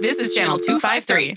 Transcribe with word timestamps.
This 0.00 0.18
is 0.18 0.34
Channel 0.34 0.58
253. 0.58 1.36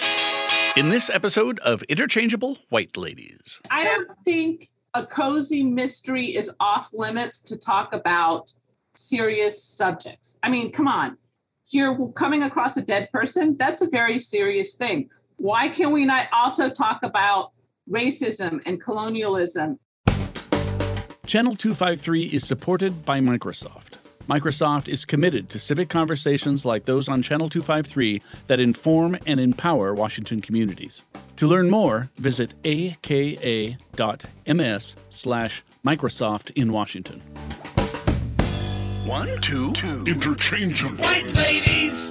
In 0.75 0.89
this 0.89 1.09
episode 1.09 1.59
of 1.59 1.83
Interchangeable 1.83 2.57
White 2.69 2.97
Ladies. 2.97 3.59
I 3.69 3.83
don't 3.83 4.09
think 4.25 4.69
a 4.93 5.05
cozy 5.05 5.63
mystery 5.63 6.25
is 6.25 6.53
off 6.59 6.89
limits 6.93 7.41
to 7.43 7.57
talk 7.57 7.93
about 7.93 8.51
serious 8.95 9.63
subjects. 9.63 10.39
I 10.41 10.49
mean, 10.49 10.71
come 10.71 10.87
on. 10.87 11.17
You're 11.69 12.09
coming 12.13 12.41
across 12.41 12.77
a 12.77 12.85
dead 12.85 13.11
person, 13.11 13.57
that's 13.57 13.81
a 13.81 13.89
very 13.89 14.17
serious 14.17 14.75
thing. 14.75 15.09
Why 15.35 15.69
can 15.69 15.91
we 15.91 16.05
not 16.05 16.27
also 16.33 16.69
talk 16.69 17.03
about 17.03 17.51
racism 17.89 18.61
and 18.65 18.81
colonialism? 18.81 19.79
Channel 21.27 21.55
253 21.55 22.23
is 22.27 22.47
supported 22.47 23.05
by 23.05 23.19
Microsoft. 23.19 23.96
Microsoft 24.27 24.89
is 24.89 25.05
committed 25.05 25.49
to 25.49 25.57
civic 25.57 25.87
conversations 25.87 26.65
like 26.65 26.83
those 26.83 27.07
on 27.07 27.21
Channel 27.21 27.49
253 27.49 28.21
that 28.47 28.59
inform 28.59 29.17
and 29.25 29.39
empower 29.39 29.93
Washington 29.93 30.41
communities. 30.41 31.01
To 31.37 31.47
learn 31.47 31.69
more, 31.69 32.09
visit 32.17 32.53
aka.ms 32.65 33.75
slash 35.09 35.63
Microsoft 35.85 36.51
in 36.55 36.73
Washington. 36.73 37.21
One, 39.05 39.29
two, 39.39 39.71
two. 39.71 40.03
Interchangeable. 40.05 41.05
White 41.05 41.33
ladies. 41.33 42.09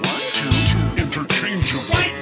One, 0.00 0.22
two, 0.32 0.50
two. 0.64 1.02
Interchangeable. 1.02 1.94
White 1.94 2.15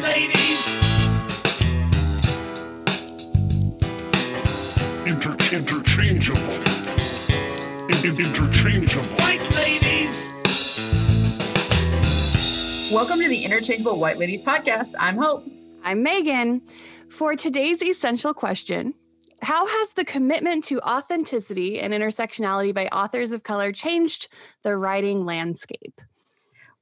Inter- 5.24 5.56
interchangeable. 5.56 6.52
In- 7.88 8.05
in- 8.05 8.27
interchangeable. 8.27 9.09
White 9.16 9.41
ladies. 9.55 10.14
Welcome 12.92 13.20
to 13.20 13.28
the 13.31 13.42
Interchangeable 13.42 13.98
White 13.98 14.19
Ladies 14.19 14.42
podcast. 14.42 14.94
I'm 15.00 15.16
Hope. 15.16 15.47
I'm 15.83 16.03
Megan. 16.03 16.61
For 17.08 17.36
today's 17.36 17.83
essential 17.83 18.34
question, 18.34 18.92
how 19.41 19.66
has 19.66 19.94
the 19.94 20.05
commitment 20.05 20.64
to 20.64 20.78
authenticity 20.81 21.81
and 21.81 21.94
intersectionality 21.94 22.75
by 22.75 22.88
authors 22.88 23.33
of 23.33 23.44
color 23.44 23.72
changed 23.72 24.28
the 24.62 24.77
writing 24.77 25.25
landscape? 25.25 26.03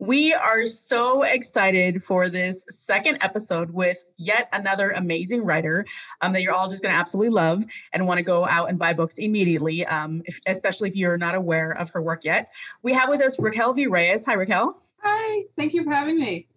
We 0.02 0.34
are 0.34 0.66
so 0.66 1.22
excited 1.22 2.02
for 2.02 2.28
this 2.28 2.66
second 2.70 3.18
episode 3.20 3.70
with 3.70 4.02
yet 4.16 4.48
another 4.52 4.90
amazing 4.90 5.44
writer 5.44 5.86
um, 6.20 6.32
that 6.32 6.42
you're 6.42 6.52
all 6.52 6.68
just 6.68 6.82
going 6.82 6.92
to 6.92 6.98
absolutely 6.98 7.30
love 7.30 7.64
and 7.92 8.04
want 8.08 8.18
to 8.18 8.24
go 8.24 8.44
out 8.44 8.68
and 8.68 8.80
buy 8.80 8.94
books 8.94 9.18
immediately, 9.18 9.86
um, 9.86 10.20
if, 10.24 10.40
especially 10.48 10.88
if 10.88 10.96
you're 10.96 11.18
not 11.18 11.36
aware 11.36 11.70
of 11.70 11.90
her 11.90 12.02
work 12.02 12.24
yet. 12.24 12.50
We 12.82 12.92
have 12.94 13.10
with 13.10 13.20
us 13.20 13.38
Raquel 13.38 13.74
V. 13.74 13.86
Reyes. 13.86 14.26
Hi, 14.26 14.32
Raquel. 14.32 14.76
Hi, 15.04 15.44
thank 15.56 15.72
you 15.72 15.84
for 15.84 15.92
having 15.92 16.18
me. 16.18 16.48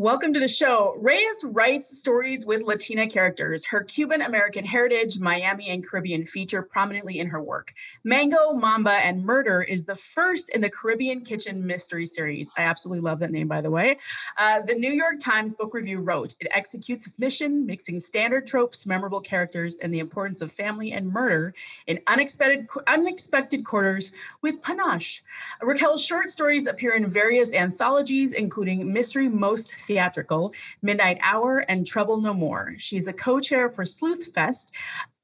Welcome 0.00 0.32
to 0.32 0.40
the 0.40 0.48
show. 0.48 0.96
Reyes 0.98 1.44
writes 1.46 1.98
stories 1.98 2.46
with 2.46 2.62
Latina 2.62 3.06
characters. 3.06 3.66
Her 3.66 3.82
Cuban 3.82 4.22
American 4.22 4.64
heritage, 4.64 5.20
Miami, 5.20 5.68
and 5.68 5.86
Caribbean 5.86 6.24
feature 6.24 6.62
prominently 6.62 7.18
in 7.18 7.26
her 7.26 7.42
work. 7.42 7.74
Mango, 8.02 8.54
Mambo, 8.54 8.88
and 8.88 9.22
Murder 9.22 9.60
is 9.60 9.84
the 9.84 9.94
first 9.94 10.48
in 10.54 10.62
the 10.62 10.70
Caribbean 10.70 11.20
Kitchen 11.20 11.66
mystery 11.66 12.06
series. 12.06 12.50
I 12.56 12.62
absolutely 12.62 13.02
love 13.02 13.18
that 13.18 13.30
name, 13.30 13.46
by 13.46 13.60
the 13.60 13.70
way. 13.70 13.98
Uh, 14.38 14.62
the 14.62 14.72
New 14.72 14.90
York 14.90 15.20
Times 15.20 15.52
Book 15.52 15.74
Review 15.74 16.00
wrote 16.00 16.34
it 16.40 16.48
executes 16.54 17.06
its 17.06 17.18
mission, 17.18 17.66
mixing 17.66 18.00
standard 18.00 18.46
tropes, 18.46 18.86
memorable 18.86 19.20
characters, 19.20 19.76
and 19.82 19.92
the 19.92 19.98
importance 19.98 20.40
of 20.40 20.50
family 20.50 20.92
and 20.92 21.08
murder 21.08 21.52
in 21.86 22.00
unexpected, 22.06 22.66
unexpected 22.86 23.66
quarters 23.66 24.12
with 24.40 24.62
panache. 24.62 25.22
Raquel's 25.60 26.02
short 26.02 26.30
stories 26.30 26.66
appear 26.66 26.94
in 26.94 27.04
various 27.04 27.52
anthologies, 27.52 28.32
including 28.32 28.90
Mystery 28.90 29.28
Most 29.28 29.74
Theatrical, 29.90 30.54
Midnight 30.82 31.18
Hour, 31.20 31.64
and 31.68 31.84
Trouble 31.84 32.20
No 32.20 32.32
More. 32.32 32.74
She's 32.78 33.08
a 33.08 33.12
co 33.12 33.40
chair 33.40 33.68
for 33.68 33.84
Sleuth 33.84 34.32
Fest, 34.32 34.72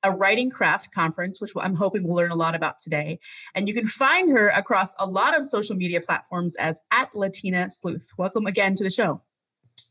a 0.02 0.10
writing 0.10 0.50
craft 0.50 0.92
conference, 0.92 1.40
which 1.40 1.52
I'm 1.56 1.76
hoping 1.76 2.02
we'll 2.02 2.16
learn 2.16 2.32
a 2.32 2.36
lot 2.36 2.56
about 2.56 2.80
today. 2.80 3.20
And 3.54 3.68
you 3.68 3.74
can 3.74 3.86
find 3.86 4.28
her 4.32 4.48
across 4.48 4.96
a 4.98 5.06
lot 5.06 5.38
of 5.38 5.44
social 5.44 5.76
media 5.76 6.00
platforms 6.00 6.56
as 6.56 6.80
at 6.90 7.14
Latina 7.14 7.70
Sleuth. 7.70 8.08
Welcome 8.18 8.46
again 8.46 8.74
to 8.74 8.82
the 8.82 8.90
show. 8.90 9.22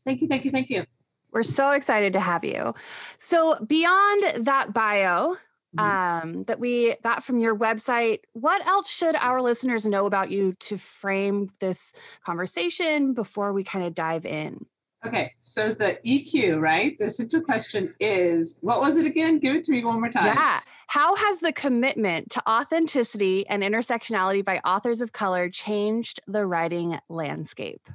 Thank 0.04 0.20
you, 0.20 0.28
thank 0.28 0.44
you, 0.44 0.50
thank 0.50 0.68
you. 0.68 0.84
We're 1.32 1.42
so 1.42 1.70
excited 1.70 2.12
to 2.12 2.20
have 2.20 2.44
you. 2.44 2.74
So, 3.16 3.64
beyond 3.64 4.44
that 4.44 4.74
bio 4.74 5.36
um, 5.78 6.44
that 6.44 6.58
we 6.58 6.96
got 7.02 7.24
from 7.24 7.38
your 7.38 7.56
website, 7.56 8.20
what 8.32 8.66
else 8.66 8.90
should 8.90 9.16
our 9.16 9.40
listeners 9.40 9.86
know 9.86 10.06
about 10.06 10.30
you 10.30 10.52
to 10.60 10.78
frame 10.78 11.50
this 11.60 11.92
conversation 12.24 13.14
before 13.14 13.52
we 13.52 13.64
kind 13.64 13.84
of 13.84 13.94
dive 13.94 14.26
in? 14.26 14.66
Okay, 15.04 15.34
so 15.38 15.68
the 15.68 15.98
EQ, 16.04 16.60
right? 16.60 16.96
The 16.98 17.10
central 17.10 17.42
question 17.42 17.94
is 18.00 18.58
what 18.62 18.80
was 18.80 18.98
it 18.98 19.06
again? 19.06 19.38
Give 19.38 19.54
it 19.54 19.64
to 19.64 19.72
me 19.72 19.84
one 19.84 20.00
more 20.00 20.10
time. 20.10 20.26
Yeah. 20.26 20.60
How 20.88 21.16
has 21.16 21.40
the 21.40 21.52
commitment 21.52 22.30
to 22.30 22.48
authenticity 22.48 23.46
and 23.48 23.62
intersectionality 23.62 24.44
by 24.44 24.58
authors 24.58 25.00
of 25.00 25.12
color 25.12 25.48
changed 25.48 26.20
the 26.26 26.46
writing 26.46 26.98
landscape? 27.08 27.88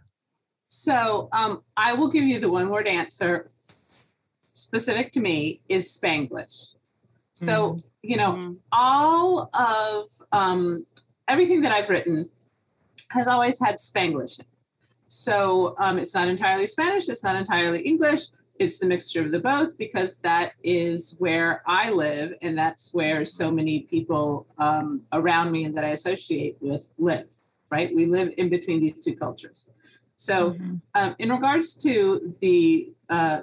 So 0.68 1.30
um, 1.38 1.64
I 1.76 1.94
will 1.94 2.10
give 2.10 2.24
you 2.24 2.40
the 2.40 2.52
one 2.52 2.70
word 2.70 2.88
answer 2.88 3.50
specific 4.54 5.12
to 5.12 5.20
me 5.20 5.62
is 5.68 5.98
Spanglish. 5.98 6.76
So, 7.42 7.78
you 8.04 8.18
know, 8.18 8.34
Mhm. 8.34 8.58
all 8.72 9.50
of 9.56 10.22
um, 10.32 10.86
everything 11.28 11.62
that 11.62 11.72
I've 11.72 11.90
written 11.90 12.30
has 13.10 13.28
always 13.28 13.60
had 13.60 13.76
Spanglish. 13.76 14.40
So 15.08 15.76
um, 15.80 15.98
it's 15.98 16.14
not 16.14 16.28
entirely 16.28 16.68
Spanish, 16.68 17.10
it's 17.10 17.24
not 17.24 17.36
entirely 17.36 17.82
English. 17.82 18.28
It's 18.60 18.78
the 18.78 18.86
mixture 18.86 19.24
of 19.26 19.32
the 19.32 19.40
both 19.40 19.76
because 19.80 20.20
that 20.20 20.54
is 20.64 21.16
where 21.18 21.64
I 21.66 21.92
live 21.92 22.34
and 22.44 22.56
that's 22.56 22.94
where 22.94 23.26
so 23.26 23.50
many 23.50 23.80
people 23.94 24.46
um, 24.60 25.02
around 25.12 25.52
me 25.52 25.64
and 25.66 25.76
that 25.76 25.84
I 25.84 25.90
associate 25.90 26.58
with 26.62 26.92
live, 27.00 27.30
right? 27.72 27.90
We 27.96 28.06
live 28.06 28.30
in 28.38 28.50
between 28.50 28.80
these 28.82 29.04
two 29.04 29.16
cultures. 29.16 29.72
So, 30.16 30.56
um, 30.94 31.16
in 31.18 31.32
regards 31.32 31.74
to 31.86 32.36
the 32.42 32.94
uh, 33.10 33.42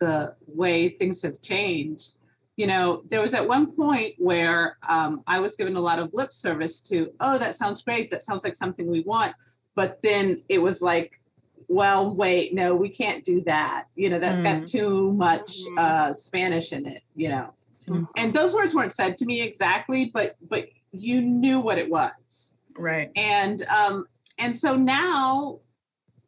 the 0.00 0.34
way 0.46 0.88
things 0.88 1.20
have 1.22 1.42
changed, 1.42 2.16
you 2.56 2.66
know, 2.66 3.02
there 3.08 3.20
was 3.20 3.34
at 3.34 3.46
one 3.46 3.72
point 3.72 4.14
where 4.18 4.78
um, 4.88 5.22
I 5.26 5.40
was 5.40 5.54
given 5.54 5.76
a 5.76 5.80
lot 5.80 5.98
of 5.98 6.10
lip 6.14 6.32
service 6.32 6.80
to, 6.88 7.12
oh, 7.20 7.38
that 7.38 7.54
sounds 7.54 7.82
great. 7.82 8.10
That 8.10 8.22
sounds 8.22 8.44
like 8.44 8.54
something 8.54 8.86
we 8.90 9.00
want. 9.00 9.34
But 9.74 10.00
then 10.02 10.42
it 10.48 10.62
was 10.62 10.80
like, 10.80 11.20
well, 11.68 12.14
wait, 12.14 12.54
no, 12.54 12.74
we 12.74 12.88
can't 12.88 13.24
do 13.24 13.42
that. 13.42 13.84
You 13.94 14.08
know, 14.08 14.18
that's 14.18 14.40
got 14.40 14.66
too 14.66 15.12
much 15.12 15.50
Mhm. 15.66 15.78
uh, 15.78 16.14
Spanish 16.14 16.72
in 16.72 16.86
it. 16.86 17.02
You 17.14 17.28
know, 17.28 17.54
Mhm. 17.86 18.08
and 18.16 18.32
those 18.32 18.54
words 18.54 18.74
weren't 18.74 18.92
said 18.94 19.16
to 19.18 19.26
me 19.26 19.42
exactly, 19.42 20.06
but 20.12 20.36
but 20.48 20.68
you 20.92 21.20
knew 21.20 21.60
what 21.60 21.76
it 21.76 21.90
was 21.90 22.56
Right. 22.78 23.10
and 23.16 23.60
um 23.64 24.06
and 24.38 24.56
so 24.56 24.76
now 24.76 25.58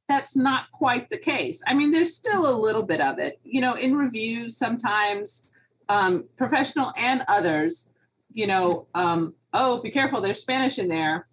that's 0.09 0.37
not 0.37 0.71
quite 0.73 1.09
the 1.09 1.17
case 1.19 1.63
i 1.67 1.73
mean 1.73 1.91
there's 1.91 2.15
still 2.15 2.45
a 2.55 2.57
little 2.59 2.83
bit 2.83 3.01
of 3.01 3.19
it 3.19 3.39
you 3.45 3.61
know 3.63 3.75
in 3.77 3.97
reviews 3.97 4.57
sometimes 4.59 5.55
um 5.89 6.25
professional 6.37 6.93
and 6.99 7.23
others 7.29 7.91
you 8.33 8.47
know 8.47 8.87
um 8.95 9.35
oh 9.53 9.81
be 9.83 9.91
careful 9.91 10.21
there's 10.21 10.41
spanish 10.41 10.79
in 10.79 10.89
there 10.89 11.27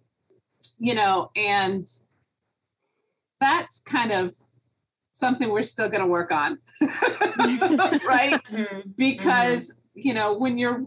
you 0.78 0.94
know 0.94 1.30
and 1.36 1.86
that's 3.40 3.80
kind 3.82 4.12
of 4.12 4.32
something 5.12 5.50
we're 5.50 5.62
still 5.62 5.88
going 5.88 6.00
to 6.00 6.06
work 6.06 6.30
on 6.30 6.58
right? 8.06 8.40
Because 8.96 9.80
you 9.94 10.14
know 10.14 10.34
when 10.36 10.58
you're 10.58 10.84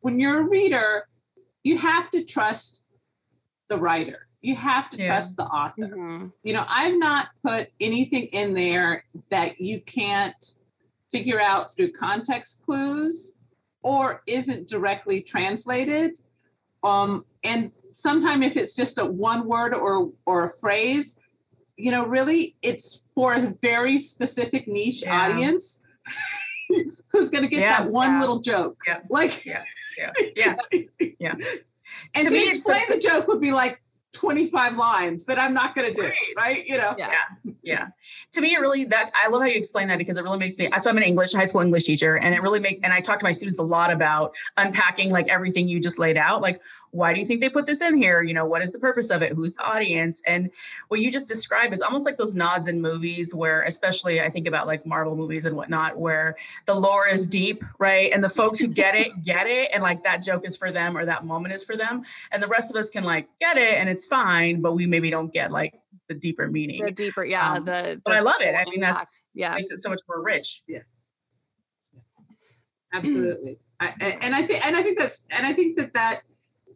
when 0.00 0.20
you're 0.20 0.40
a 0.40 0.48
reader 0.48 1.08
you 1.64 1.78
have 1.78 2.10
to 2.10 2.24
trust 2.24 2.84
the 3.68 3.76
writer. 3.78 4.28
You 4.42 4.54
have 4.54 4.88
to 4.90 4.96
Yeah. 4.98 5.06
trust 5.08 5.36
the 5.36 5.44
author. 5.44 5.88
Mhm. 5.96 6.32
you 6.44 6.52
know 6.52 6.64
i've 6.68 6.96
not 6.98 7.28
put 7.44 7.68
anything 7.80 8.24
in 8.40 8.54
there 8.54 9.04
that 9.30 9.60
you 9.60 9.80
can't 9.80 10.58
figure 11.12 11.40
out 11.40 11.74
through 11.74 11.92
context 11.92 12.62
clues 12.64 13.36
or 13.82 14.22
isn't 14.26 14.68
directly 14.68 15.20
translated 15.22 16.18
um 16.82 17.24
and 17.44 17.70
sometime 17.92 18.42
if 18.42 18.56
it's 18.56 18.74
just 18.74 18.98
a 18.98 19.04
one 19.04 19.46
word 19.46 19.72
or 19.74 20.10
or 20.26 20.44
a 20.44 20.50
phrase 20.50 21.18
you 21.76 21.90
know 21.90 22.04
really 22.06 22.56
it's 22.62 23.06
for 23.14 23.34
a 23.34 23.54
very 23.62 23.98
specific 23.98 24.66
niche 24.68 25.02
Yeah. 25.04 25.28
audience 25.30 25.82
who's 27.12 27.30
going 27.30 27.44
to 27.44 27.48
get 27.50 27.60
Yeah. 27.60 27.78
that 27.78 27.90
one 27.90 28.12
Yeah. 28.14 28.20
little 28.20 28.40
joke 28.40 28.80
Yeah. 28.86 28.98
like 29.08 29.44
Yeah. 29.46 29.62
Yeah. 29.98 30.12
Yeah. 30.36 30.56
Yeah. 31.18 31.34
and 32.14 32.28
To 32.28 32.30
to, 32.30 32.42
explain 32.44 32.78
such 32.80 32.88
the 32.88 32.98
joke 32.98 33.28
would 33.28 33.40
be 33.40 33.52
like 33.52 33.80
25 34.16 34.76
lines 34.76 35.26
that 35.26 35.38
I'm 35.38 35.54
not 35.54 35.74
going 35.74 35.88
to 35.88 35.94
do, 35.94 36.02
Right. 36.08 36.14
right? 36.36 36.66
You 36.66 36.78
know, 36.78 36.94
yeah 36.98 37.12
yeah 37.62 37.88
to 38.32 38.40
me 38.40 38.54
it 38.54 38.60
really 38.60 38.84
that 38.84 39.10
i 39.14 39.28
love 39.28 39.40
how 39.42 39.46
you 39.48 39.56
explain 39.56 39.88
that 39.88 39.98
because 39.98 40.16
it 40.16 40.22
really 40.22 40.38
makes 40.38 40.56
me 40.56 40.68
so 40.78 40.88
i'm 40.88 40.96
an 40.96 41.02
english 41.02 41.32
high 41.32 41.44
school 41.44 41.60
english 41.60 41.82
teacher 41.84 42.16
and 42.16 42.32
it 42.32 42.40
really 42.40 42.60
make 42.60 42.78
and 42.84 42.92
i 42.92 43.00
talk 43.00 43.18
to 43.18 43.24
my 43.24 43.32
students 43.32 43.58
a 43.58 43.62
lot 43.62 43.90
about 43.92 44.34
unpacking 44.56 45.10
like 45.10 45.28
everything 45.28 45.68
you 45.68 45.80
just 45.80 45.98
laid 45.98 46.16
out 46.16 46.40
like 46.40 46.62
why 46.96 47.12
do 47.12 47.20
you 47.20 47.26
think 47.26 47.40
they 47.40 47.48
put 47.48 47.66
this 47.66 47.80
in 47.82 47.96
here 47.96 48.22
you 48.22 48.32
know 48.32 48.46
what 48.46 48.62
is 48.62 48.72
the 48.72 48.78
purpose 48.78 49.10
of 49.10 49.20
it 49.22 49.32
who's 49.32 49.54
the 49.54 49.62
audience 49.62 50.22
and 50.26 50.50
what 50.88 51.00
you 51.00 51.10
just 51.12 51.28
described 51.28 51.74
is 51.74 51.82
almost 51.82 52.06
like 52.06 52.16
those 52.16 52.34
nods 52.34 52.66
in 52.68 52.80
movies 52.80 53.34
where 53.34 53.62
especially 53.62 54.20
i 54.20 54.28
think 54.28 54.46
about 54.46 54.66
like 54.66 54.86
marvel 54.86 55.14
movies 55.14 55.44
and 55.44 55.54
whatnot 55.56 55.98
where 55.98 56.36
the 56.64 56.74
lore 56.74 57.06
is 57.06 57.26
deep 57.26 57.62
right 57.78 58.10
and 58.12 58.24
the 58.24 58.28
folks 58.28 58.58
who 58.58 58.66
get 58.66 58.94
it 58.94 59.08
get 59.22 59.46
it 59.46 59.68
and 59.74 59.82
like 59.82 60.02
that 60.04 60.22
joke 60.22 60.46
is 60.46 60.56
for 60.56 60.70
them 60.72 60.96
or 60.96 61.04
that 61.04 61.24
moment 61.24 61.54
is 61.54 61.62
for 61.64 61.76
them 61.76 62.02
and 62.32 62.42
the 62.42 62.46
rest 62.46 62.70
of 62.70 62.76
us 62.76 62.88
can 62.88 63.04
like 63.04 63.28
get 63.40 63.56
it 63.58 63.74
and 63.76 63.88
it's 63.88 64.06
fine 64.06 64.60
but 64.62 64.72
we 64.74 64.86
maybe 64.86 65.10
don't 65.10 65.32
get 65.32 65.52
like 65.52 65.74
the 66.08 66.14
deeper 66.14 66.48
meaning 66.48 66.82
The 66.84 66.92
deeper, 66.92 67.24
yeah. 67.24 67.54
Um, 67.54 67.64
the, 67.64 68.00
but 68.04 68.14
I 68.14 68.20
love 68.20 68.40
it. 68.40 68.54
I 68.54 68.62
full 68.62 68.70
mean, 68.70 68.80
that's- 68.80 69.22
yeah. 69.34 69.54
makes 69.56 69.72
it 69.72 69.78
so 69.78 69.90
much 69.90 70.02
more 70.08 70.22
rich. 70.22 70.62
Yeah. 70.68 70.82
absolutely 72.92 73.58
I, 73.80 73.92
I- 74.00 74.18
and 74.22 74.34
i 74.34 74.42
think 74.42 74.64
and 74.66 74.76
i 74.76 74.82
think 74.82 74.98
that's 74.98 75.26
and 75.36 75.44
i 75.46 75.52
think 75.52 75.76
that 75.78 75.92
that 75.94 76.20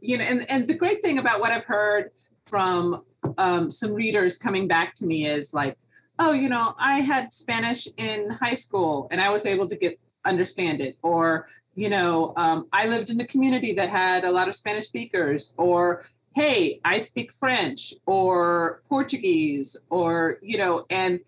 you 0.00 0.18
know 0.18 0.24
and 0.24 0.44
and 0.50 0.68
the 0.68 0.74
great 0.74 1.02
thing 1.02 1.18
about 1.18 1.40
what 1.40 1.52
i've 1.52 1.64
heard 1.64 2.10
from 2.46 3.02
um, 3.36 3.70
some 3.70 3.92
readers 3.92 4.38
coming 4.38 4.66
back 4.66 4.94
to 4.94 5.06
me 5.06 5.26
is 5.26 5.54
like 5.54 5.76
oh 6.18 6.32
you 6.32 6.48
know 6.48 6.74
i 6.78 6.94
had 6.94 7.32
spanish 7.32 7.86
in 7.96 8.30
high 8.30 8.54
school 8.54 9.08
and 9.10 9.20
i 9.20 9.30
was 9.30 9.46
able 9.46 9.66
to 9.66 9.76
get 9.76 9.98
understand 10.24 10.80
it 10.80 10.96
or 11.02 11.48
you 11.74 11.88
know 11.88 12.32
um, 12.36 12.66
i 12.72 12.86
lived 12.86 13.10
in 13.10 13.20
a 13.20 13.26
community 13.26 13.72
that 13.72 13.88
had 13.88 14.24
a 14.24 14.32
lot 14.32 14.48
of 14.48 14.54
spanish 14.54 14.86
speakers 14.86 15.54
or 15.58 16.02
hey 16.34 16.80
i 16.84 16.98
speak 16.98 17.32
french 17.32 17.94
or 18.06 18.82
portuguese 18.88 19.76
or 19.90 20.38
you 20.42 20.58
know 20.58 20.84
and 20.90 21.20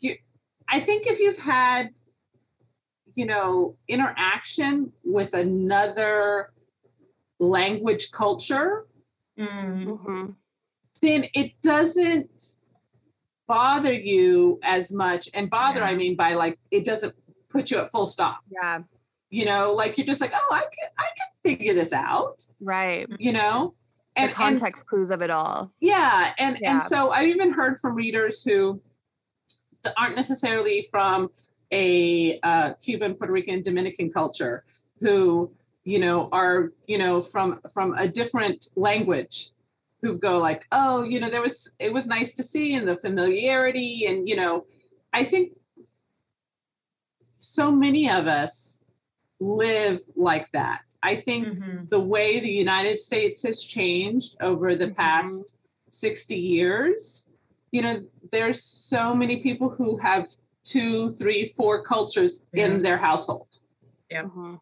you 0.00 0.14
i 0.68 0.80
think 0.80 1.06
if 1.06 1.18
you've 1.20 1.38
had 1.38 1.90
you 3.14 3.26
know 3.26 3.76
interaction 3.88 4.92
with 5.04 5.34
another 5.34 6.50
language 7.38 8.10
culture 8.10 8.84
Mm, 9.38 9.84
Mhm. 9.86 10.34
then 11.00 11.26
it 11.32 11.52
doesn't 11.62 12.58
bother 13.46 13.92
you 13.92 14.58
as 14.64 14.90
much 14.92 15.28
and 15.32 15.48
bother 15.48 15.82
i 15.84 15.94
mean 15.94 16.16
by 16.16 16.34
like 16.34 16.58
it 16.72 16.84
doesn't 16.84 17.14
put 17.48 17.70
you 17.70 17.78
at 17.78 17.90
full 17.92 18.04
stop 18.04 18.40
Yeah. 18.50 18.80
you 19.30 19.44
know 19.44 19.72
like 19.74 19.96
you're 19.96 20.06
just 20.06 20.20
like 20.20 20.32
oh 20.34 20.50
i 20.52 20.60
can 20.62 20.88
i 20.98 21.04
can 21.16 21.28
figure 21.56 21.72
this 21.72 21.92
out 21.92 22.44
Right. 22.60 23.06
you 23.18 23.32
know 23.32 23.74
the 24.16 24.22
and 24.22 24.28
and 24.30 24.34
context 24.36 24.86
clues 24.86 25.10
of 25.10 25.22
it 25.22 25.30
all. 25.30 25.72
yeah 25.80 26.34
and 26.38 26.58
Yeah. 26.60 26.72
and 26.72 26.82
so 26.82 27.10
i've 27.10 27.28
even 27.28 27.52
heard 27.52 27.78
from 27.78 27.94
readers 27.94 28.42
who 28.42 28.82
aren't 29.96 30.16
necessarily 30.16 30.86
from 30.90 31.30
a 31.72 32.38
uh, 32.42 32.72
cuban 32.84 33.14
puerto 33.14 33.32
rican 33.32 33.62
dominican 33.62 34.10
culture 34.10 34.64
who 35.00 35.52
you 35.88 35.98
know 35.98 36.28
are 36.32 36.58
you 36.86 36.98
know 37.02 37.14
from 37.32 37.48
from 37.74 37.94
a 37.94 38.06
different 38.06 38.60
language 38.76 39.36
who 40.02 40.18
go 40.18 40.38
like 40.38 40.62
oh 40.70 41.02
you 41.02 41.18
know 41.20 41.30
there 41.30 41.40
was 41.48 41.74
it 41.86 41.92
was 41.92 42.06
nice 42.06 42.32
to 42.34 42.44
see 42.52 42.68
and 42.76 42.86
the 42.86 42.96
familiarity 43.06 44.04
and 44.08 44.28
you 44.28 44.36
know 44.36 44.66
i 45.14 45.22
think 45.24 45.46
so 47.36 47.72
many 47.72 48.04
of 48.10 48.26
us 48.26 48.82
live 49.40 50.00
like 50.14 50.46
that 50.52 50.82
i 51.02 51.14
think 51.14 51.42
mhm. 51.48 51.88
the 51.88 52.00
way 52.14 52.38
the 52.38 52.56
United 52.66 52.98
States 52.98 53.38
has 53.48 53.58
changed 53.62 54.36
over 54.48 54.74
the 54.74 54.88
Mhm. 54.88 54.96
past 54.96 55.44
60 55.90 56.36
years, 56.56 57.30
you 57.72 57.80
know, 57.84 57.94
there's 58.30 58.62
so 58.62 59.14
many 59.14 59.36
people 59.46 59.68
who 59.70 59.96
have 60.08 60.24
two, 60.64 61.08
three, 61.18 61.42
four 61.56 61.74
cultures 61.82 62.44
Yeah. 62.52 62.66
in 62.66 62.82
their 62.82 62.98
household, 62.98 63.48
Yep. 64.10 64.24
Mhm. 64.26 64.58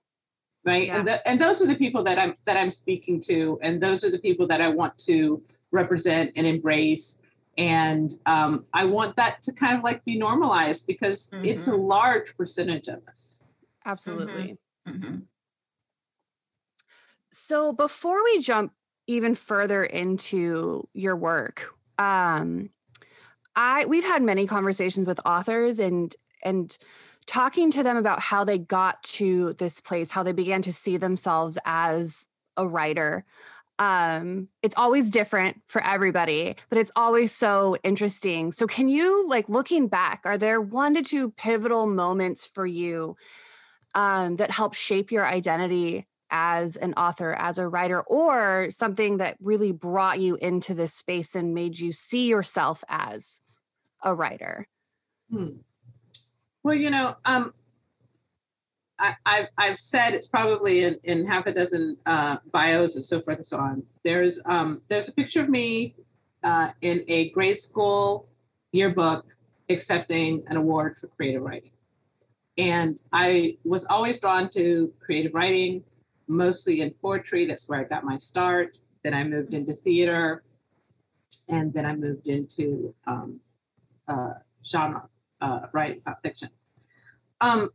Right? 0.66 0.90
And 0.90 1.06
the, 1.06 1.26
and 1.28 1.40
those 1.40 1.62
are 1.62 1.66
the 1.66 1.76
people 1.76 2.02
that 2.02 2.18
I'm 2.18 2.34
that 2.44 2.56
I'm 2.56 2.70
speaking 2.70 3.20
to, 3.26 3.58
and 3.62 3.80
those 3.80 4.04
are 4.04 4.10
the 4.10 4.18
people 4.18 4.46
that 4.48 4.60
I 4.60 4.68
want 4.68 4.98
to 4.98 5.42
represent 5.70 6.32
and 6.36 6.46
embrace. 6.46 7.22
And 7.56 8.10
um, 8.26 8.66
I 8.74 8.84
want 8.84 9.16
that 9.16 9.40
to 9.42 9.52
kind 9.52 9.78
of 9.78 9.84
like 9.84 10.04
be 10.04 10.18
normalized 10.18 10.86
because 10.86 11.30
it's 11.42 11.68
a 11.68 11.76
large 11.76 12.36
percentage 12.36 12.88
of 12.88 13.00
us. 13.08 13.44
Absolutely. 13.86 14.58
Mhm. 14.86 15.22
So 17.30 17.72
before 17.72 18.22
we 18.24 18.40
jump 18.40 18.72
even 19.06 19.34
further 19.34 19.84
into 19.84 20.86
your 20.92 21.16
work, 21.16 21.72
um, 21.98 22.70
I 23.54 23.86
we've 23.86 24.04
had 24.04 24.22
many 24.22 24.46
conversations 24.46 25.06
with 25.06 25.20
authors 25.24 25.78
and 25.78 26.14
and 26.42 26.76
talking 27.26 27.70
to 27.72 27.82
them 27.82 27.96
about 27.96 28.20
how 28.20 28.44
they 28.44 28.58
got 28.58 29.02
to 29.02 29.52
this 29.54 29.80
place, 29.80 30.10
how 30.10 30.22
they 30.22 30.32
began 30.32 30.62
to 30.62 30.72
see 30.72 30.96
themselves 30.96 31.58
as 31.64 32.28
a 32.56 32.66
writer. 32.66 33.24
Um, 33.78 34.48
it's 34.62 34.76
always 34.76 35.10
different 35.10 35.60
for 35.66 35.84
everybody, 35.84 36.56
but 36.70 36.78
it's 36.78 36.92
always 36.96 37.32
so 37.32 37.76
interesting. 37.82 38.52
So 38.52 38.66
can 38.66 38.88
you 38.88 39.28
like 39.28 39.48
looking 39.48 39.88
back, 39.88 40.22
are 40.24 40.38
there 40.38 40.60
one 40.60 40.94
to 40.94 41.02
two 41.02 41.30
pivotal 41.32 41.86
moments 41.86 42.46
for 42.46 42.64
you 42.64 43.16
um, 43.94 44.36
that 44.36 44.50
help 44.50 44.74
shape 44.74 45.12
your 45.12 45.26
identity 45.26 46.06
as 46.30 46.76
an 46.76 46.94
author, 46.94 47.34
as 47.34 47.58
a 47.58 47.68
writer, 47.68 48.00
or 48.00 48.68
something 48.70 49.18
that 49.18 49.36
really 49.40 49.72
brought 49.72 50.20
you 50.20 50.36
into 50.36 50.74
this 50.74 50.94
space 50.94 51.34
and 51.34 51.54
made 51.54 51.78
you 51.78 51.92
see 51.92 52.28
yourself 52.28 52.82
as 52.88 53.42
a 54.02 54.14
writer? 54.14 54.66
Hmm. 55.30 55.58
Well, 56.66 56.74
you 56.74 56.90
know, 56.90 57.14
um, 57.24 57.54
I, 58.98 59.14
I've, 59.24 59.46
I've 59.56 59.78
said 59.78 60.14
it's 60.14 60.26
probably 60.26 60.82
in, 60.82 60.98
in 61.04 61.24
half 61.24 61.46
a 61.46 61.52
dozen 61.52 61.96
uh, 62.06 62.38
bios 62.50 62.96
and 62.96 63.04
so 63.04 63.20
forth 63.20 63.36
and 63.36 63.46
so 63.46 63.58
on. 63.58 63.84
There's 64.02 64.42
um, 64.46 64.82
there's 64.88 65.08
a 65.08 65.12
picture 65.12 65.40
of 65.40 65.48
me 65.48 65.94
uh, 66.42 66.70
in 66.80 67.04
a 67.06 67.30
grade 67.30 67.58
school 67.58 68.26
yearbook 68.72 69.26
accepting 69.68 70.42
an 70.48 70.56
award 70.56 70.96
for 70.96 71.06
creative 71.06 71.42
writing, 71.42 71.70
and 72.58 73.00
I 73.12 73.58
was 73.62 73.86
always 73.86 74.18
drawn 74.18 74.48
to 74.48 74.92
creative 74.98 75.34
writing, 75.34 75.84
mostly 76.26 76.80
in 76.80 76.90
poetry. 77.00 77.46
That's 77.46 77.68
where 77.68 77.78
I 77.78 77.84
got 77.84 78.02
my 78.02 78.16
start. 78.16 78.80
Then 79.04 79.14
I 79.14 79.22
moved 79.22 79.54
into 79.54 79.72
theater, 79.72 80.42
and 81.48 81.72
then 81.72 81.86
I 81.86 81.94
moved 81.94 82.26
into 82.26 82.92
um, 83.06 83.38
uh, 84.08 84.32
genre 84.64 85.08
uh, 85.40 85.66
writing, 85.72 86.02
not 86.06 86.20
fiction. 86.20 86.50
Um, 87.40 87.70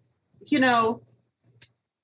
you 0.45 0.59
know, 0.59 1.01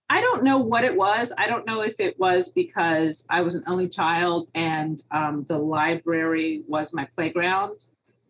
I 0.10 0.22
don't 0.22 0.44
know 0.44 0.60
what 0.60 0.84
it 0.84 0.96
was. 0.96 1.34
I 1.38 1.48
don't 1.48 1.68
know 1.68 1.82
if 1.82 2.00
it 2.00 2.18
was 2.18 2.52
because 2.52 3.26
I 3.30 3.42
was 3.42 3.56
an 3.56 3.64
only 3.68 3.90
child 3.90 4.48
and 4.56 5.02
um, 5.12 5.46
the 5.48 5.58
library 5.58 6.64
was 6.68 6.94
my 6.94 7.08
playground. 7.16 7.88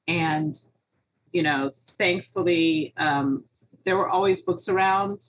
And, 0.07 0.55
you 1.33 1.43
know, 1.43 1.69
thankfully, 1.73 2.93
um, 2.97 3.43
there 3.85 3.95
were 3.95 4.09
always 4.09 4.41
books 4.41 4.69
around 4.69 5.21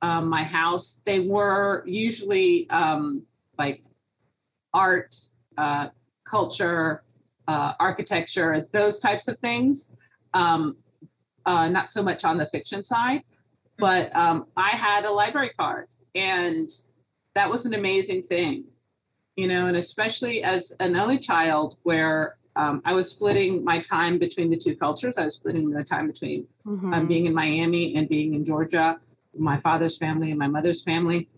um, 0.00 0.28
my 0.28 0.42
house. 0.42 1.02
They 1.04 1.20
were 1.20 1.82
usually 1.86 2.68
um, 2.70 3.24
like 3.58 3.84
art, 4.72 5.14
uh, 5.58 5.88
culture, 6.24 7.02
uh, 7.46 7.74
architecture, 7.78 8.66
those 8.72 9.00
types 9.00 9.28
of 9.28 9.36
things. 9.38 9.92
Um, 10.32 10.76
uh, 11.46 11.68
not 11.68 11.88
so 11.88 12.02
much 12.02 12.24
on 12.24 12.38
the 12.38 12.46
fiction 12.46 12.82
side, 12.82 13.22
but 13.78 14.14
um, 14.16 14.46
I 14.56 14.70
had 14.70 15.04
a 15.04 15.10
library 15.12 15.50
card, 15.58 15.88
and 16.14 16.68
that 17.34 17.50
was 17.50 17.66
an 17.66 17.74
amazing 17.74 18.22
thing, 18.22 18.64
you 19.36 19.48
know, 19.48 19.66
and 19.66 19.76
especially 19.76 20.42
as 20.42 20.74
an 20.80 20.96
only 20.96 21.18
child, 21.18 21.76
where 21.82 22.36
um, 22.56 22.80
I 22.84 22.94
was 22.94 23.10
splitting 23.10 23.64
my 23.64 23.80
time 23.80 24.18
between 24.18 24.48
the 24.50 24.56
two 24.56 24.76
cultures. 24.76 25.18
I 25.18 25.24
was 25.24 25.34
splitting 25.34 25.70
the 25.70 25.82
time 25.82 26.06
between 26.06 26.46
Mhm. 26.64 26.94
um, 26.94 27.06
being 27.08 27.26
in 27.26 27.34
Miami 27.34 27.94
and 27.96 28.08
being 28.08 28.32
in 28.34 28.44
Georgia, 28.44 29.00
my 29.36 29.58
father's 29.58 29.98
family 29.98 30.30
and 30.30 30.38
my 30.38 30.46
mother's 30.46 30.82
family. 30.82 31.28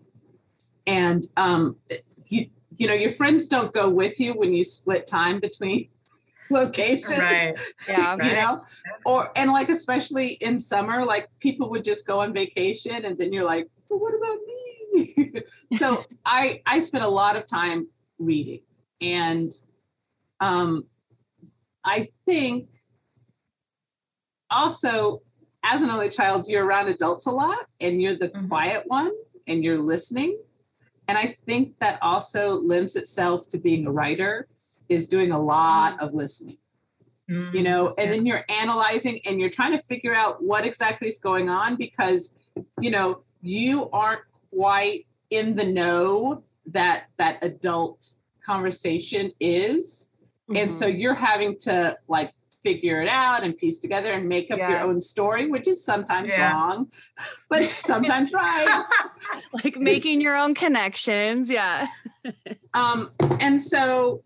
And 0.85 1.23
um, 1.35 1.77
you, 2.27 2.49
you 2.77 2.87
know, 2.87 2.93
your 2.93 3.09
friends 3.09 3.47
don't 3.47 3.73
go 3.73 3.89
with 3.89 4.19
you 4.19 4.33
when 4.35 4.53
you 4.53 4.63
split 4.63 5.07
time 5.07 5.39
between 5.39 5.89
locations, 6.49 7.09
Right. 7.19 7.53
yeah. 7.87 8.15
you 8.25 8.33
know, 8.33 8.63
or 9.05 9.31
and 9.35 9.51
like 9.51 9.69
especially 9.69 10.33
in 10.41 10.59
summer, 10.59 11.05
like 11.05 11.27
people 11.39 11.69
would 11.69 11.83
just 11.83 12.07
go 12.07 12.21
on 12.21 12.33
vacation, 12.33 13.05
and 13.05 13.17
then 13.17 13.33
you're 13.33 13.45
like, 13.45 13.67
well, 13.89 13.99
what 13.99 14.13
about 14.13 14.37
me? 14.47 15.33
so 15.73 16.03
I 16.25 16.61
I 16.65 16.79
spent 16.79 17.03
a 17.03 17.09
lot 17.09 17.35
of 17.35 17.45
time 17.47 17.87
reading, 18.19 18.61
and 19.01 19.51
um, 20.39 20.85
I 21.83 22.07
think 22.25 22.69
also 24.49 25.21
as 25.63 25.81
an 25.81 25.89
only 25.89 26.09
child, 26.09 26.47
you're 26.47 26.65
around 26.65 26.87
adults 26.87 27.25
a 27.27 27.31
lot 27.31 27.57
and 27.81 28.01
you're 28.01 28.15
the 28.15 28.29
Mhm. 28.29 28.47
quiet 28.47 28.83
one 28.87 29.11
and 29.47 29.63
you're 29.63 29.79
listening. 29.79 30.37
And 31.09 31.17
I 31.17 31.25
think 31.25 31.79
that 31.79 32.01
also 32.01 32.61
lends 32.61 32.95
itself 32.95 33.49
to 33.49 33.57
being 33.57 33.85
a 33.85 33.91
writer 33.91 34.47
is 34.89 35.07
doing 35.07 35.31
a 35.31 35.39
lot 35.39 35.99
of 36.01 36.13
listening 36.13 36.57
Mm, 37.29 37.53
you 37.53 37.61
know 37.61 37.93
and 37.99 38.09
then 38.09 38.25
you're 38.25 38.45
analyzing 38.47 39.19
and 39.25 39.37
you're 39.41 39.49
trying 39.49 39.73
to 39.73 39.77
figure 39.79 40.15
out 40.15 40.41
what 40.41 40.65
exactly 40.65 41.09
is 41.09 41.17
going 41.17 41.49
on 41.49 41.75
because 41.75 42.37
you 42.79 42.89
know 42.89 43.21
you 43.41 43.89
aren't 43.91 44.21
quite 44.49 45.05
in 45.29 45.57
the 45.57 45.65
know 45.65 46.41
that 46.67 47.07
that 47.17 47.43
adult 47.43 48.13
conversation 48.45 49.31
is 49.41 50.09
and 50.55 50.73
so 50.73 50.87
Mm-hmm. 50.87 50.99
you're 50.99 51.15
having 51.15 51.57
to 51.63 51.97
like 52.07 52.31
figure 52.63 53.01
it 53.01 53.09
out 53.09 53.43
and 53.43 53.57
piece 53.57 53.79
together 53.79 54.13
and 54.13 54.29
make 54.29 54.49
up 54.49 54.57
Yeah. 54.59 54.69
your 54.69 54.79
own 54.87 55.01
story 55.01 55.47
which 55.47 55.67
is 55.67 55.83
sometimes 55.83 56.29
Yeah. 56.29 56.53
wrong 56.53 56.89
but 57.49 57.61
it's 57.61 57.75
sometimes 57.75 58.31
right 58.31 58.85
like 59.65 59.75
making 59.75 60.21
your 60.21 60.37
own 60.37 60.53
connections. 60.55 61.49
Yeah. 61.49 61.87
um 62.73 63.11
and 63.41 63.61
so 63.61 64.23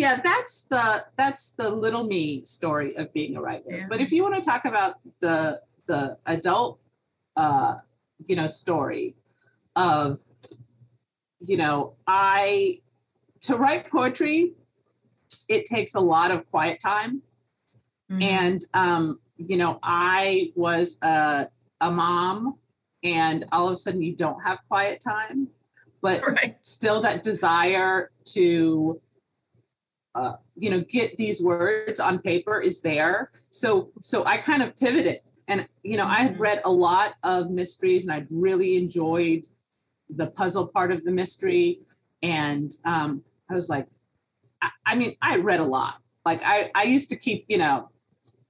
yeah 0.00 0.20
that's 0.22 0.64
the 0.64 1.04
that's 1.16 1.52
the 1.60 1.68
little 1.84 2.04
me 2.04 2.42
story 2.44 2.96
of 2.96 3.12
being 3.12 3.36
a 3.36 3.40
writer 3.40 3.64
Yeah. 3.70 3.86
but 3.90 4.00
if 4.00 4.10
you 4.12 4.22
want 4.22 4.36
to 4.42 4.50
talk 4.50 4.64
about 4.64 4.94
the 5.20 5.60
the 5.86 6.18
adult 6.26 6.78
uh 7.36 7.76
you 8.26 8.34
know 8.36 8.46
story 8.46 9.14
of 9.76 10.18
you 11.40 11.56
know 11.56 11.94
i 12.06 12.80
to 13.46 13.56
write 13.56 13.90
poetry 13.90 14.54
it 15.48 15.64
takes 15.64 15.94
a 15.94 16.00
lot 16.00 16.30
of 16.30 16.48
quiet 16.50 16.78
time 16.80 17.22
Mhm. 18.10 18.22
and 18.22 18.60
um 18.74 19.20
you 19.36 19.56
know 19.56 19.78
i 19.82 20.52
was 20.56 20.98
a 21.02 21.48
a 21.80 21.90
mom 21.90 22.56
and 23.04 23.44
all 23.52 23.66
of 23.68 23.74
a 23.74 23.76
sudden 23.76 24.02
you 24.02 24.14
don't 24.24 24.42
have 24.48 24.58
quiet 24.68 25.00
time 25.00 25.48
but 26.02 26.18
right. 26.36 26.56
still 26.64 27.00
that 27.02 27.22
desire 27.22 28.10
to 28.24 29.00
uh, 30.14 30.32
you 30.56 30.70
know 30.70 30.80
get 30.88 31.16
these 31.16 31.42
words 31.42 32.00
on 32.00 32.18
paper 32.18 32.60
is 32.60 32.80
there 32.80 33.30
so 33.48 33.90
so 34.00 34.24
i 34.24 34.36
kind 34.36 34.62
of 34.62 34.76
pivoted 34.76 35.18
and 35.48 35.68
you 35.84 35.96
know 35.96 36.06
i 36.06 36.16
had 36.16 36.34
Mhm. 36.36 36.40
read 36.40 36.60
a 36.64 36.70
lot 36.70 37.14
of 37.22 37.50
mysteries 37.50 38.06
and 38.06 38.14
i'd 38.16 38.26
really 38.30 38.76
enjoyed 38.76 39.46
the 40.08 40.26
puzzle 40.28 40.66
part 40.66 40.90
of 40.90 41.04
the 41.04 41.12
mystery 41.12 41.80
and 42.22 42.72
um, 42.84 43.22
i 43.48 43.54
was 43.54 43.68
like 43.70 43.86
I, 44.60 44.70
I 44.84 44.94
mean 44.96 45.14
i 45.22 45.36
read 45.36 45.60
a 45.60 45.64
lot 45.64 45.94
like 46.26 46.40
i 46.44 46.70
i 46.74 46.82
used 46.82 47.08
to 47.10 47.16
keep 47.16 47.44
you 47.48 47.58
know 47.58 47.88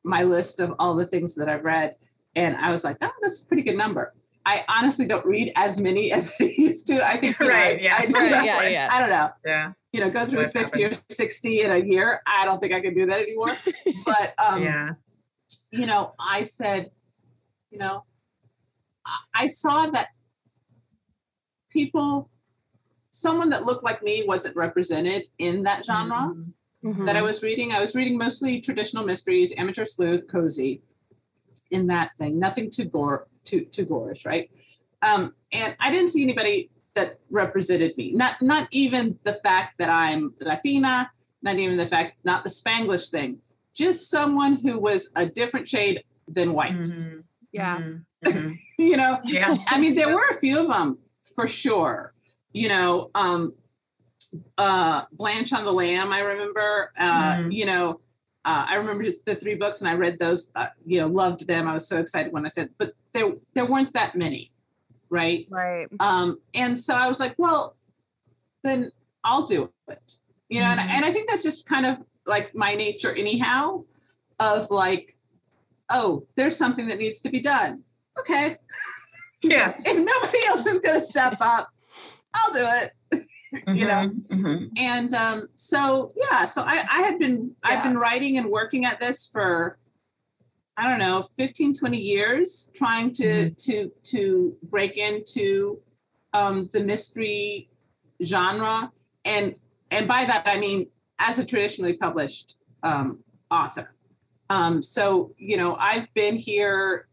my 0.02 0.22
list 0.22 0.60
of 0.60 0.74
all 0.78 0.94
the 0.94 1.06
things 1.06 1.34
that 1.34 1.48
i've 1.48 1.64
read 1.64 1.94
and 2.34 2.56
i 2.56 2.70
was 2.70 2.84
like 2.84 2.96
oh 3.02 3.10
that's 3.20 3.42
a 3.44 3.46
pretty 3.46 3.62
good 3.62 3.76
number 3.76 4.14
i 4.46 4.64
honestly 4.68 5.06
don't 5.06 5.26
read 5.26 5.52
as 5.56 5.78
many 5.80 6.10
as 6.18 6.34
i 6.40 6.52
used 6.56 6.86
to 6.86 7.04
i 7.06 7.16
think 7.18 7.38
you 7.38 7.46
know, 7.46 7.52
Right, 7.52 7.76
I- 7.78 7.82
yeah. 7.82 7.94
I, 7.98 8.06
Right, 8.06 8.44
yeah, 8.46 8.68
yeah. 8.68 8.88
I 8.90 8.98
don't 9.00 9.10
know 9.10 9.28
Yeah. 9.44 9.72
You 9.92 10.00
know, 10.00 10.10
go 10.10 10.24
through 10.26 10.42
What 10.42 10.52
50 10.52 10.84
or 10.84 10.90
60 11.08 11.60
in 11.62 11.70
a 11.70 11.78
year. 11.78 12.20
I 12.26 12.44
don't 12.44 12.60
think 12.60 12.72
I 12.72 12.80
can 12.80 12.94
do 12.94 13.06
that 13.06 13.20
anymore. 13.20 13.56
But, 14.04 14.34
um, 14.38 14.62
yeah. 14.62 14.90
you 15.72 15.86
know, 15.86 16.14
I 16.18 16.44
said, 16.44 16.90
you 17.70 17.78
know, 17.78 18.04
I- 19.04 19.42
I 19.44 19.46
saw 19.48 19.86
that 19.86 20.08
people, 21.70 22.30
someone 23.10 23.50
that 23.50 23.64
looked 23.64 23.84
like 23.84 24.02
me 24.02 24.24
wasn't 24.26 24.56
represented 24.56 25.28
in 25.38 25.62
that 25.64 25.84
genre 25.84 26.34
Mhm. 26.34 26.52
Mhm. 26.84 27.06
that 27.06 27.16
I 27.16 27.22
was 27.22 27.42
reading. 27.42 27.72
I 27.72 27.80
was 27.80 27.94
reading 27.94 28.16
mostly 28.16 28.60
traditional 28.60 29.04
mysteries, 29.04 29.52
amateur 29.56 29.84
sleuth, 29.84 30.26
cozy, 30.28 30.82
in 31.70 31.86
that 31.88 32.16
thing. 32.16 32.38
Nothing 32.38 32.70
too 32.70 32.84
gore, 32.84 33.28
too 33.44 33.64
too 33.66 33.86
gorish, 33.86 34.24
right? 34.26 34.50
Um, 35.02 35.34
and 35.52 35.76
I 35.80 35.90
didn't 35.90 36.08
see 36.08 36.22
anybody 36.22 36.70
that 36.94 37.18
represented 37.30 37.96
me. 37.96 38.12
Not 38.12 38.40
not 38.42 38.68
even 38.70 39.18
the 39.24 39.34
fact 39.34 39.78
that 39.78 39.90
I'm 39.90 40.34
Latina. 40.40 41.10
Not 41.42 41.56
even 41.56 41.76
the 41.78 41.86
fact, 41.86 42.16
not 42.24 42.44
the 42.44 42.50
Spanglish 42.50 43.10
thing. 43.10 43.38
Just 43.74 44.10
someone 44.10 44.56
who 44.56 44.78
was 44.78 45.10
a 45.16 45.24
different 45.26 45.66
shade 45.66 46.02
than 46.28 46.52
white. 46.52 46.74
Mhm. 46.74 47.24
Yeah. 47.52 47.78
Mhm. 47.78 48.04
Mhm. 48.26 48.52
You 48.78 48.96
know, 48.96 49.18
Yeah. 49.24 49.56
I 49.68 49.78
mean, 49.78 49.94
there 49.94 50.14
were 50.14 50.28
a 50.30 50.34
few 50.34 50.60
of 50.60 50.68
them 50.68 50.98
for 51.34 51.46
sure. 51.46 52.12
You 52.52 52.68
know, 52.68 53.10
um, 53.14 53.54
uh, 54.58 55.02
Blanche 55.12 55.52
on 55.52 55.64
the 55.64 55.72
Lam. 55.72 56.12
I 56.12 56.20
remember. 56.20 56.92
Uh, 56.98 57.36
Mhm. 57.38 57.52
You 57.52 57.66
know, 57.66 58.00
uh, 58.44 58.66
I 58.68 58.74
remember 58.76 59.02
just 59.04 59.24
the 59.24 59.34
three 59.34 59.54
books, 59.54 59.80
and 59.80 59.88
I 59.88 59.94
read 59.94 60.18
those. 60.18 60.50
Uh, 60.54 60.68
you 60.84 61.00
know, 61.00 61.06
loved 61.08 61.46
them. 61.46 61.66
I 61.68 61.74
was 61.74 61.86
so 61.88 61.98
excited 61.98 62.32
when 62.32 62.44
I 62.44 62.48
said, 62.48 62.70
but 62.78 62.92
there 63.12 63.32
there 63.54 63.66
weren't 63.66 63.92
that 63.94 64.14
many, 64.16 64.49
right? 65.10 65.46
Right. 65.50 65.88
Um, 66.00 66.38
and 66.54 66.78
so 66.78 66.94
I 66.94 67.08
was 67.08 67.20
like, 67.20 67.34
well, 67.36 67.76
then 68.62 68.90
I'll 69.24 69.44
do 69.44 69.70
it. 69.88 70.12
You 70.48 70.60
know, 70.60 70.66
and, 70.66 70.80
Mhm. 70.80 70.88
and 70.90 71.04
I 71.04 71.10
think 71.10 71.28
that's 71.28 71.42
just 71.42 71.66
kind 71.66 71.86
of 71.86 71.98
like 72.26 72.54
my 72.54 72.74
nature, 72.74 73.12
anyhow, 73.14 73.84
of 74.38 74.70
like, 74.70 75.16
oh, 75.90 76.26
there's 76.36 76.56
something 76.56 76.86
that 76.88 76.98
needs 76.98 77.20
to 77.22 77.30
be 77.30 77.40
done. 77.40 77.82
Okay, 78.18 78.56
Yeah. 79.42 79.74
if 79.84 79.96
nobody 79.96 80.38
else 80.48 80.66
is 80.66 80.78
going 80.80 80.94
to 80.96 81.00
step 81.00 81.36
up, 81.40 81.68
I'll 82.34 82.52
do 82.52 82.60
it. 82.64 82.90
you 83.66 83.84
know 83.84 84.08
Mhm. 84.08 84.28
Mhm. 84.28 84.68
and 84.78 85.12
um, 85.12 85.48
so 85.54 86.12
yeah 86.14 86.44
so 86.44 86.62
i, 86.62 86.84
I 86.88 87.02
had 87.02 87.18
been 87.18 87.50
i've 87.64 87.82
been 87.82 87.98
writing 87.98 88.38
and 88.38 88.48
working 88.48 88.84
at 88.84 89.00
this 89.00 89.26
for 89.26 89.76
i 90.80 90.88
don't 90.88 90.98
know 90.98 91.22
15 91.22 91.74
20 91.74 91.98
years 91.98 92.72
trying 92.74 93.12
to 93.12 93.50
to 93.50 93.90
to 94.02 94.56
break 94.62 94.96
into 94.96 95.78
um, 96.32 96.70
the 96.72 96.80
mystery 96.80 97.68
genre 98.24 98.92
and 99.24 99.54
and 99.90 100.08
by 100.08 100.24
that 100.24 100.42
i 100.46 100.58
mean 100.58 100.88
as 101.18 101.38
a 101.38 101.44
traditionally 101.44 101.94
published 101.94 102.58
um, 102.82 103.18
author 103.50 103.94
um, 104.48 104.82
so 104.82 105.32
you 105.38 105.56
know 105.56 105.76
i've 105.76 106.12
been 106.14 106.36
here 106.36 107.06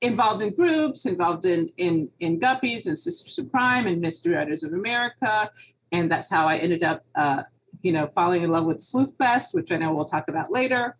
involved 0.00 0.42
in 0.42 0.54
groups 0.54 1.06
involved 1.06 1.46
in 1.46 1.70
in 1.78 2.10
in 2.20 2.38
guppies 2.38 2.86
and 2.86 2.98
sisters 2.98 3.38
of 3.38 3.50
crime 3.50 3.86
and 3.86 4.00
mystery 4.00 4.34
writers 4.34 4.62
of 4.62 4.72
america 4.72 5.50
and 5.94 6.10
that's 6.10 6.28
how 6.28 6.48
I 6.48 6.56
ended 6.56 6.82
up, 6.82 7.04
uh, 7.14 7.44
you 7.82 7.92
know, 7.92 8.06
falling 8.08 8.42
in 8.42 8.50
love 8.50 8.66
with 8.66 8.80
Sleuth 8.80 9.16
Fest, 9.16 9.54
which 9.54 9.70
I 9.70 9.76
know 9.76 9.94
we'll 9.94 10.04
talk 10.04 10.28
about 10.28 10.50
later. 10.50 10.96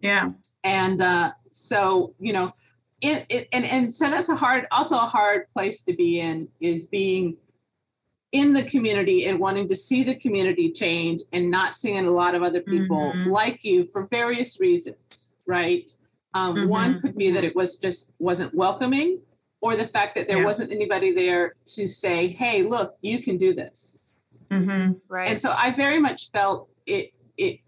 Yeah. 0.00 0.30
And 0.64 1.00
uh, 1.00 1.30
so, 1.56 2.14
you 2.18 2.32
know, 2.32 2.52
it, 3.00 3.26
it, 3.28 3.48
and 3.52 3.64
and 3.64 3.92
so 3.92 4.08
that's 4.10 4.28
a 4.28 4.36
hard, 4.36 4.66
also 4.72 4.96
a 4.96 5.00
hard 5.00 5.46
place 5.54 5.82
to 5.82 5.94
be 5.94 6.20
in 6.20 6.48
is 6.60 6.86
being 6.86 7.36
in 8.32 8.54
the 8.54 8.62
community 8.62 9.26
and 9.26 9.38
wanting 9.38 9.68
to 9.68 9.76
see 9.76 10.02
the 10.02 10.14
community 10.14 10.70
change 10.70 11.20
and 11.32 11.50
not 11.50 11.74
seeing 11.74 12.06
a 12.06 12.10
lot 12.10 12.34
of 12.34 12.42
other 12.42 12.62
people 12.62 13.12
Mhm. 13.14 13.26
like 13.26 13.62
you 13.62 13.84
for 13.84 14.06
various 14.06 14.58
reasons, 14.58 15.34
right? 15.46 15.90
Um, 16.34 16.68
One 16.68 16.94
Mhm. 16.94 17.00
could 17.02 17.16
be 17.18 17.30
that 17.30 17.44
it 17.44 17.54
was 17.54 17.76
just 17.76 18.14
wasn't 18.18 18.54
welcoming, 18.54 19.20
or 19.60 19.76
the 19.76 19.86
fact 19.86 20.14
that 20.14 20.28
there 20.28 20.38
Yeah. 20.38 20.44
wasn't 20.44 20.72
anybody 20.72 21.10
there 21.12 21.54
to 21.66 21.86
say, 21.88 22.28
"Hey, 22.28 22.62
look, 22.62 22.96
you 23.02 23.20
can 23.20 23.36
do 23.36 23.52
this." 23.52 23.98
Mhm. 24.50 25.00
Right. 25.08 25.28
and 25.30 25.40
so 25.40 25.50
i 25.56 25.70
very 25.70 25.98
much 25.98 26.30
felt 26.30 26.68
it 26.86 27.12
it 27.36 27.60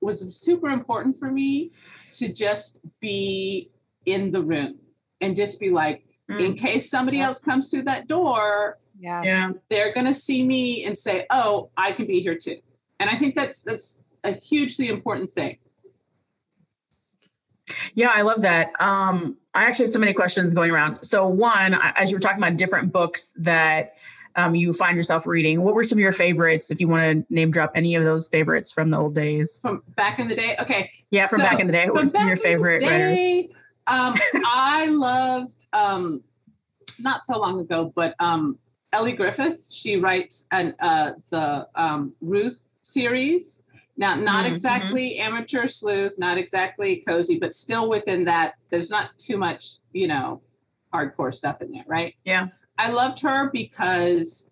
was 0.00 0.34
super 0.36 0.68
important 0.68 1.16
for 1.16 1.30
me 1.30 1.70
to 2.12 2.32
just 2.32 2.80
be 3.00 3.70
in 4.06 4.30
the 4.32 4.42
room 4.42 4.78
and 5.20 5.36
just 5.36 5.60
be 5.60 5.70
like 5.70 6.04
in 6.38 6.54
case 6.54 6.88
somebody 6.90 7.18
Yeah. 7.18 7.26
else 7.26 7.40
comes 7.44 7.70
through 7.70 7.82
that 7.82 8.08
door 8.08 8.78
yeah. 8.98 9.22
Yeah. 9.22 9.50
they're 9.68 9.92
going 9.92 10.06
to 10.06 10.14
see 10.14 10.46
me 10.46 10.84
and 10.86 10.96
say 10.96 11.24
oh 11.30 11.70
i 11.76 11.92
can 11.92 12.06
be 12.06 12.20
here 12.20 12.36
too 12.36 12.56
and 13.00 13.10
i 13.10 13.14
think 13.14 13.34
that's 13.34 13.62
that's 13.62 14.02
a 14.24 14.32
hugely 14.32 14.88
important 14.88 15.30
thing 15.30 15.58
Yeah, 17.94 18.10
I 18.14 18.22
love 18.22 18.42
that. 18.42 18.72
Um, 18.80 19.36
I 19.54 19.64
actually 19.64 19.84
have 19.84 19.90
so 19.90 19.98
many 19.98 20.12
questions 20.12 20.52
going 20.52 20.70
around. 20.70 21.02
So, 21.04 21.26
one, 21.28 21.74
as 21.74 22.10
you 22.10 22.16
were 22.16 22.20
talking 22.20 22.38
about 22.42 22.56
different 22.56 22.92
books 22.92 23.32
that 23.36 23.96
um, 24.36 24.54
you 24.54 24.72
find 24.72 24.96
yourself 24.96 25.26
reading, 25.26 25.62
what 25.62 25.74
were 25.74 25.84
some 25.84 25.98
of 25.98 26.02
your 26.02 26.12
favorites? 26.12 26.70
If 26.70 26.80
you 26.80 26.88
want 26.88 27.26
to 27.28 27.34
name 27.34 27.50
drop 27.50 27.72
any 27.74 27.94
of 27.94 28.04
those 28.04 28.28
favorites 28.28 28.72
from 28.72 28.90
the 28.90 28.98
old 28.98 29.14
days, 29.14 29.58
from 29.60 29.82
back 29.96 30.18
in 30.18 30.28
the 30.28 30.34
day 30.34 30.56
okay 30.60 30.90
yeah, 31.10 31.26
from 31.26 31.38
So, 31.40 31.44
back 31.44 31.60
in 31.60 31.66
the 31.66 31.72
day, 31.72 31.86
what 31.86 32.04
were 32.04 32.08
some 32.08 32.22
of 32.22 32.28
your 32.28 32.36
back 32.36 32.44
in 32.44 32.50
the 32.52 32.56
favorite 32.56 32.82
writers? 32.82 33.18
day, 33.18 33.50
um, 33.86 34.14
I 34.46 34.86
loved 34.88 35.66
um, 35.72 36.22
not 36.98 37.22
so 37.22 37.38
long 37.38 37.60
ago, 37.60 37.92
but 37.94 38.14
um, 38.18 38.58
Elly 38.92 39.12
Griffith. 39.12 39.70
She 39.70 39.96
writes 39.96 40.48
an 40.52 40.74
uh, 40.80 41.12
the 41.30 41.68
um, 41.74 42.14
Ruth 42.20 42.76
series. 42.80 43.62
Now, 43.96 44.14
not 44.14 44.46
Mhm, 44.46 44.50
exactly 44.50 45.18
amateur 45.18 45.66
sleuth, 45.68 46.14
not 46.18 46.38
exactly 46.38 47.04
cozy, 47.06 47.38
but 47.38 47.52
still 47.52 47.90
within 47.90 48.24
that. 48.24 48.54
There's 48.70 48.90
not 48.90 49.10
too 49.18 49.36
much, 49.36 49.80
you 49.92 50.08
know, 50.08 50.40
hardcore 50.94 51.32
stuff 51.32 51.60
in 51.60 51.72
there, 51.72 51.84
right? 51.86 52.14
Yeah. 52.24 52.48
I 52.82 52.90
loved 52.90 53.20
her 53.20 53.48
because 53.50 54.50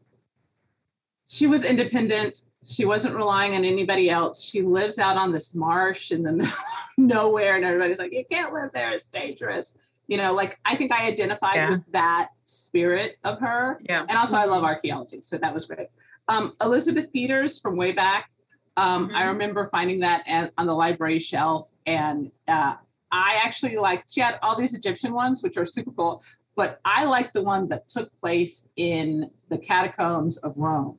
she 1.26 1.46
was 1.46 1.64
independent. 1.64 2.44
She 2.64 2.84
wasn't 2.84 3.16
relying 3.16 3.54
on 3.54 3.64
anybody 3.64 4.08
else. 4.10 4.42
She 4.44 4.62
lives 4.62 4.98
out 4.98 5.16
on 5.16 5.32
this 5.32 5.54
marsh 5.54 6.12
in 6.12 6.22
the 6.22 6.32
middle 6.38 6.52
of 6.52 6.98
nowhere, 6.98 7.56
and 7.56 7.64
everybody's 7.64 7.98
like, 7.98 8.12
"You 8.12 8.24
can't 8.30 8.52
live 8.52 8.70
there; 8.72 8.92
it's 8.92 9.08
dangerous." 9.08 9.76
You 10.06 10.16
know, 10.18 10.32
like 10.34 10.58
I 10.64 10.76
think 10.76 10.92
I 10.92 11.08
identified 11.08 11.56
Yeah. 11.56 11.68
with 11.70 11.84
that 11.92 12.28
spirit 12.44 13.16
of 13.24 13.38
her, 13.40 13.80
Yeah. 13.88 14.02
and 14.08 14.16
also 14.18 14.36
I 14.36 14.44
love 14.44 14.62
archaeology, 14.64 15.22
so 15.22 15.38
that 15.38 15.52
was 15.54 15.64
great. 15.64 15.88
Um, 16.28 16.54
Elizabeth 16.60 17.12
Peters 17.12 17.58
from 17.58 17.76
way 17.76 17.92
back, 17.92 18.30
Um, 18.76 19.10
I 19.12 19.24
Mhm. 19.24 19.28
remember 19.28 19.66
finding 19.66 19.98
that 20.00 20.22
at, 20.28 20.52
on 20.56 20.66
the 20.66 20.74
library 20.74 21.18
shelf, 21.18 21.70
and 21.86 22.30
uh, 22.46 22.76
I 23.10 23.40
actually 23.44 23.76
like. 23.76 24.04
She 24.08 24.20
had 24.20 24.38
all 24.42 24.56
these 24.56 24.74
Egyptian 24.74 25.12
ones, 25.12 25.42
which 25.42 25.56
are 25.56 25.64
super 25.66 25.90
cool, 25.90 26.22
but 26.60 26.78
I 26.84 27.06
like 27.06 27.32
the 27.32 27.42
one 27.42 27.68
that 27.68 27.88
took 27.88 28.08
place 28.20 28.68
in 28.76 29.30
the 29.48 29.56
catacombs 29.56 30.36
of 30.36 30.58
Rome, 30.58 30.98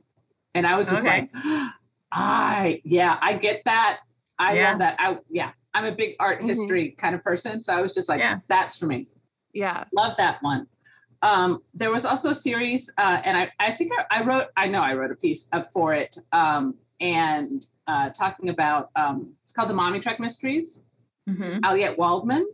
and 0.56 0.66
I 0.66 0.76
was 0.76 0.90
just 0.90 1.06
Okay. 1.06 1.30
like, 1.34 1.70
I 2.12 2.82
yeah, 2.84 3.20
I 3.22 3.34
get 3.36 3.62
that. 3.66 4.00
I 4.40 4.56
Yeah. 4.56 4.70
love 4.72 4.80
that. 4.80 4.96
I 4.98 5.20
yeah, 5.30 5.52
I'm 5.76 5.86
a 5.86 5.92
big 5.92 6.16
art 6.20 6.40
Mhm. 6.42 6.46
history 6.48 6.86
kind 6.98 7.14
of 7.14 7.24
person, 7.24 7.62
so 7.62 7.76
I 7.78 7.82
was 7.82 7.94
just 7.94 8.10
like, 8.10 8.20
Yeah. 8.22 8.40
that's 8.48 8.80
for 8.80 8.88
me. 8.88 9.08
Yeah. 9.54 9.84
Love 9.94 10.16
that 10.18 10.42
one. 10.42 10.66
Um, 11.22 11.62
there 11.76 11.92
was 11.92 12.06
also 12.08 12.32
a 12.32 12.36
series, 12.50 12.92
uh, 12.98 13.22
and 13.24 13.38
I, 13.38 13.52
I 13.60 13.70
think 13.70 13.92
I, 14.00 14.04
I 14.18 14.24
wrote, 14.24 14.46
I 14.58 14.68
know 14.68 14.82
I 14.82 14.96
wrote 14.96 15.12
a 15.12 15.16
piece 15.16 15.48
up 15.54 15.72
for 15.72 15.94
it, 15.94 16.18
um, 16.32 16.74
and 17.00 17.64
uh, 17.86 18.10
talking 18.10 18.50
about, 18.50 18.90
um, 18.96 19.34
it's 19.44 19.52
called 19.52 19.70
the 19.70 19.76
Mommy-Track 19.76 20.20
Mysteries. 20.20 20.82
Ayelet 21.30 21.98
Waldman. 21.98 22.46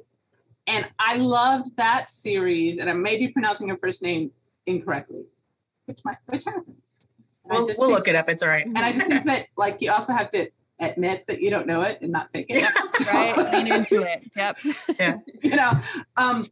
And 0.67 0.87
I 0.99 1.17
loved 1.17 1.75
that 1.77 2.09
series, 2.09 2.77
and 2.79 2.89
I 2.89 2.93
may 2.93 3.17
be 3.17 3.29
pronouncing 3.29 3.69
her 3.69 3.77
first 3.77 4.03
name 4.03 4.31
incorrectly, 4.65 5.23
which 5.85 5.99
might, 6.03 6.17
which 6.27 6.43
happens. 6.43 7.07
And 7.49 7.59
We'll, 7.59 7.67
we'll 7.77 7.91
look 7.91 8.07
it 8.09 8.15
up. 8.15 8.27
It's 8.29 8.43
all 8.43 8.49
right. 8.49 8.65
And 8.65 8.77
I 8.77 8.91
just 8.91 9.07
think 9.07 9.23
that, 9.23 9.47
like, 9.57 9.77
you 9.81 9.91
also 9.91 10.11
have 10.13 10.29
to 10.31 10.49
admit 10.79 11.25
that 11.27 11.41
you 11.41 11.49
don't 11.49 11.65
know 11.65 11.81
it 11.81 11.99
and 12.01 12.11
not 12.11 12.29
fake 12.31 12.47
it. 12.49 12.59
Yeah, 12.61 12.69
So- 12.89 13.11
Right. 13.11 13.53
Lean 13.53 13.73
into 13.73 14.01
it. 14.03 14.29
Yep. 14.35 14.57
Yeah. 14.99 15.17
you 15.41 15.55
know 15.55 15.71
um 16.17 16.47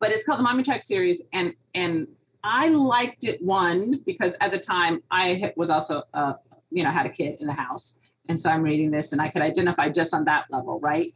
but 0.00 0.10
it's 0.12 0.24
called 0.24 0.38
the 0.38 0.42
mommy 0.42 0.62
track 0.62 0.82
series 0.82 1.26
and 1.34 1.52
and 1.74 2.06
i 2.44 2.68
liked 2.70 3.24
it 3.24 3.42
one 3.42 4.00
because 4.06 4.34
at 4.40 4.50
the 4.52 4.58
time 4.58 5.02
i 5.10 5.52
was 5.56 5.68
also 5.70 6.02
uh 6.14 6.34
you 6.70 6.82
know 6.84 6.90
had 6.90 7.04
a 7.04 7.10
kid 7.10 7.36
in 7.40 7.46
the 7.46 7.52
house 7.52 8.00
and 8.30 8.38
so 8.40 8.48
i'm 8.50 8.62
reading 8.62 8.90
this 8.90 9.12
and 9.12 9.20
i 9.20 9.28
could 9.28 9.42
identify 9.42 9.88
just 9.90 10.14
on 10.14 10.24
that 10.24 10.44
level 10.50 10.78
right 10.80 11.14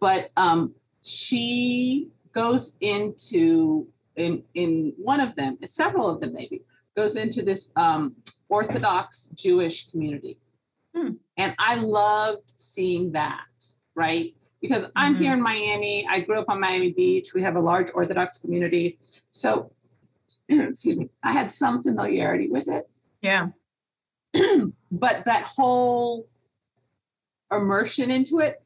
but 0.00 0.28
um 0.36 0.74
she 1.04 2.08
goes 2.32 2.76
into 2.80 3.86
in 4.16 4.42
in 4.54 4.94
one 4.96 5.20
of 5.20 5.34
them 5.36 5.58
several 5.64 6.08
of 6.08 6.20
them 6.20 6.32
maybe 6.32 6.62
goes 6.96 7.14
into 7.14 7.44
this 7.44 7.72
um 7.76 8.14
orthodox 8.48 9.26
jewish 9.34 9.88
community 9.90 10.38
Hmm. 10.96 11.14
and 11.36 11.54
i 11.58 11.74
loved 11.76 12.48
seeing 12.58 13.12
that 13.12 13.46
right 13.94 14.34
because 14.62 14.90
I'm 14.96 15.16
Mhm. 15.16 15.18
here 15.22 15.32
in 15.34 15.42
Miami. 15.42 16.06
I 16.08 16.20
grew 16.20 16.38
up 16.38 16.48
on 16.48 16.58
Miami 16.58 16.90
Beach. 16.90 17.34
We 17.34 17.42
have 17.42 17.54
a 17.54 17.60
large 17.60 17.90
Orthodox 17.94 18.38
community. 18.38 18.98
So, 19.30 19.72
excuse 20.48 20.96
me, 20.96 21.10
I 21.22 21.32
had 21.32 21.50
some 21.50 21.82
familiarity 21.82 22.48
with 22.48 22.66
it. 22.68 22.84
Yeah. 23.20 23.48
But 24.90 25.26
that 25.26 25.42
whole 25.42 26.28
immersion 27.52 28.10
into 28.10 28.38
it 28.38 28.62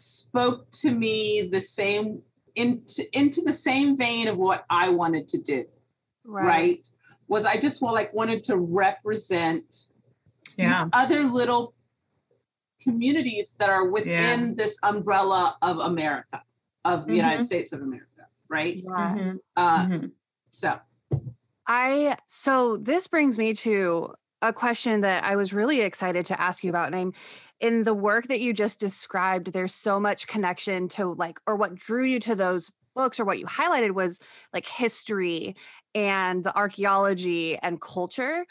spoke 0.00 0.68
to 0.70 0.90
me 0.90 1.48
the 1.50 1.60
same 1.60 2.22
into 2.56 3.04
into 3.12 3.42
the 3.42 3.52
same 3.52 3.96
vein 3.96 4.26
of 4.28 4.36
what 4.36 4.64
I 4.70 4.88
wanted 4.88 5.28
to 5.28 5.40
do, 5.40 5.64
right? 6.24 6.86
Was 7.28 7.46
I 7.46 7.56
just 7.58 7.80
well, 7.80 7.94
like 7.94 8.12
wanted 8.12 8.42
to 8.44 8.56
represent 8.56 9.92
Yeah. 10.56 10.84
these 10.84 10.90
other 10.92 11.22
little 11.24 11.74
communities 12.82 13.54
that 13.58 13.68
are 13.70 13.88
within 13.88 14.56
this 14.56 14.78
umbrella 14.82 15.56
of 15.62 15.78
America, 15.78 16.42
of 16.84 17.06
the 17.06 17.14
United 17.14 17.40
Mhm. 17.42 17.44
States 17.44 17.72
of 17.72 17.82
America, 17.82 18.26
right? 18.48 18.76
Yeah. 18.82 19.34
Uh, 19.56 19.84
Mhm. 19.86 20.12
So, 20.50 20.80
I 21.66 22.16
so 22.26 22.76
this 22.78 23.06
brings 23.06 23.38
me 23.38 23.54
to 23.54 24.14
a 24.42 24.52
question 24.52 25.02
that 25.02 25.24
I 25.24 25.36
was 25.36 25.52
really 25.52 25.80
excited 25.80 26.26
to 26.26 26.40
ask 26.40 26.64
you 26.64 26.70
about. 26.70 26.86
And 26.86 26.96
I'm 26.96 27.12
in 27.60 27.84
the 27.84 27.94
work 27.94 28.28
that 28.28 28.40
you 28.40 28.52
just 28.52 28.80
described, 28.80 29.52
there's 29.52 29.74
so 29.74 30.00
much 30.00 30.26
connection 30.26 30.88
to 30.90 31.12
like, 31.12 31.38
or 31.46 31.56
what 31.56 31.74
drew 31.74 32.04
you 32.04 32.20
to 32.20 32.34
those 32.34 32.70
books, 32.94 33.20
or 33.20 33.24
what 33.24 33.38
you 33.38 33.46
highlighted 33.46 33.92
was 33.92 34.18
like 34.52 34.66
history 34.66 35.56
and 35.94 36.42
the 36.42 36.56
archaeology 36.56 37.58
and 37.58 37.80
culture. 37.80 38.46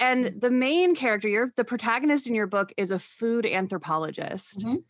And 0.00 0.40
the 0.40 0.50
main 0.50 0.94
character, 0.94 1.28
you're 1.28 1.52
the 1.56 1.64
protagonist 1.64 2.26
in 2.26 2.34
your 2.34 2.46
book 2.46 2.72
is 2.76 2.90
a 2.90 2.98
food 2.98 3.46
anthropologist. 3.46 4.60
Mhm. 4.60 4.84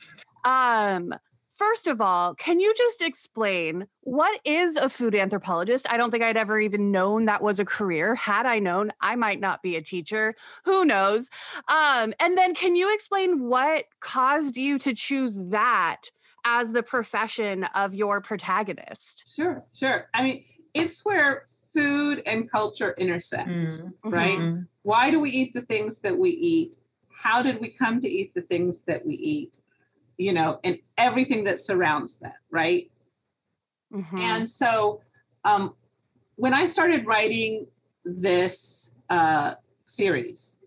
Um, 0.44 1.14
First 1.56 1.87
of 1.87 2.00
all, 2.00 2.34
can 2.34 2.58
you 2.58 2.75
just 2.75 3.00
explain 3.00 3.86
what 4.00 4.40
is 4.45 4.76
a 4.76 4.88
food 4.88 5.14
anthropologist? 5.14 5.88
I 5.88 5.97
don't 5.97 6.10
think 6.10 6.25
I'd 6.25 6.36
ever 6.36 6.58
even 6.58 6.90
known 6.90 7.26
that 7.26 7.43
was 7.43 7.60
a 7.60 7.64
career. 7.64 8.17
Had 8.17 8.45
I 8.45 8.58
known, 8.58 8.90
I 9.00 9.14
might 9.14 9.38
not 9.38 9.62
be 9.62 9.76
a 9.76 9.80
teacher. 9.80 10.34
Who 10.64 10.84
knows? 10.84 11.30
Um, 11.69 12.12
and 12.19 12.36
then 12.36 12.56
can 12.56 12.75
you 12.75 12.93
explain 12.93 13.45
what 13.45 13.84
caused 14.00 14.56
you 14.56 14.80
to 14.80 14.95
choose 14.95 15.40
that 15.50 16.02
as 16.45 16.73
the 16.73 16.82
profession 16.82 17.64
of 17.76 17.95
your 17.95 18.21
protagonist? 18.21 19.23
sure, 19.36 19.64
sure. 19.73 20.08
I 20.12 20.25
mean, 20.25 20.45
it's 20.75 21.04
where 21.04 21.45
food 21.73 22.21
and 22.26 22.50
culture 22.50 22.95
intersect, 22.99 23.49
Mm. 23.49 23.93
right? 24.04 24.38
Mhm. 24.38 24.67
Why 24.82 25.12
do 25.12 25.21
we 25.21 25.30
eat 25.30 25.52
the 25.52 25.60
things 25.62 26.00
that 26.00 26.19
we 26.19 26.30
eat? 26.30 26.78
How 27.12 27.43
did 27.43 27.60
we 27.60 27.69
come 27.69 28.00
to 28.00 28.08
eat 28.08 28.34
the 28.34 28.43
things 28.43 28.84
that 28.86 29.06
we 29.06 29.14
eat? 29.14 29.60
You 30.16 30.32
know, 30.32 30.60
and 30.64 30.78
everything 30.96 31.44
that 31.44 31.58
surrounds 31.58 32.20
that, 32.20 32.36
right? 32.50 32.90
Mhm. 33.92 34.18
And 34.18 34.50
so 34.50 35.00
um, 35.44 35.74
when 36.36 36.54
I 36.54 36.66
started 36.66 37.06
writing 37.06 37.66
this 38.04 38.94
uh, 39.10 39.54
series, 39.84 40.60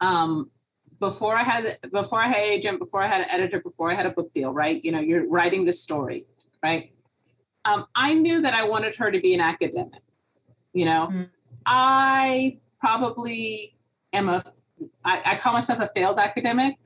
um, 0.00 0.50
before 0.98 1.36
I 1.36 1.42
had 1.42 1.78
before 1.90 2.20
I 2.20 2.28
had 2.28 2.42
agent, 2.44 2.78
before 2.78 3.02
I 3.02 3.06
had 3.08 3.22
an 3.22 3.30
editor, 3.30 3.60
before 3.60 3.90
I 3.90 3.94
had 3.94 4.06
a 4.06 4.10
book 4.10 4.32
deal, 4.32 4.52
right? 4.52 4.82
You 4.84 4.92
know, 4.92 5.00
you're 5.00 5.26
writing 5.28 5.64
this 5.64 5.82
story, 5.82 6.26
right? 6.62 6.92
Um, 7.64 7.86
I 7.94 8.14
knew 8.14 8.40
that 8.40 8.54
I 8.54 8.64
wanted 8.64 8.94
her 8.96 9.10
to 9.10 9.20
be 9.20 9.34
an 9.34 9.40
academic. 9.40 10.02
You 10.72 10.84
know, 10.86 11.08
Mm. 11.12 11.30
I 11.66 12.58
probably 12.80 13.76
am 14.12 14.28
a 14.28 14.42
I, 15.04 15.22
I 15.26 15.34
call 15.36 15.52
myself 15.52 15.80
a 15.80 15.88
failed 15.94 16.18
academic 16.18 16.76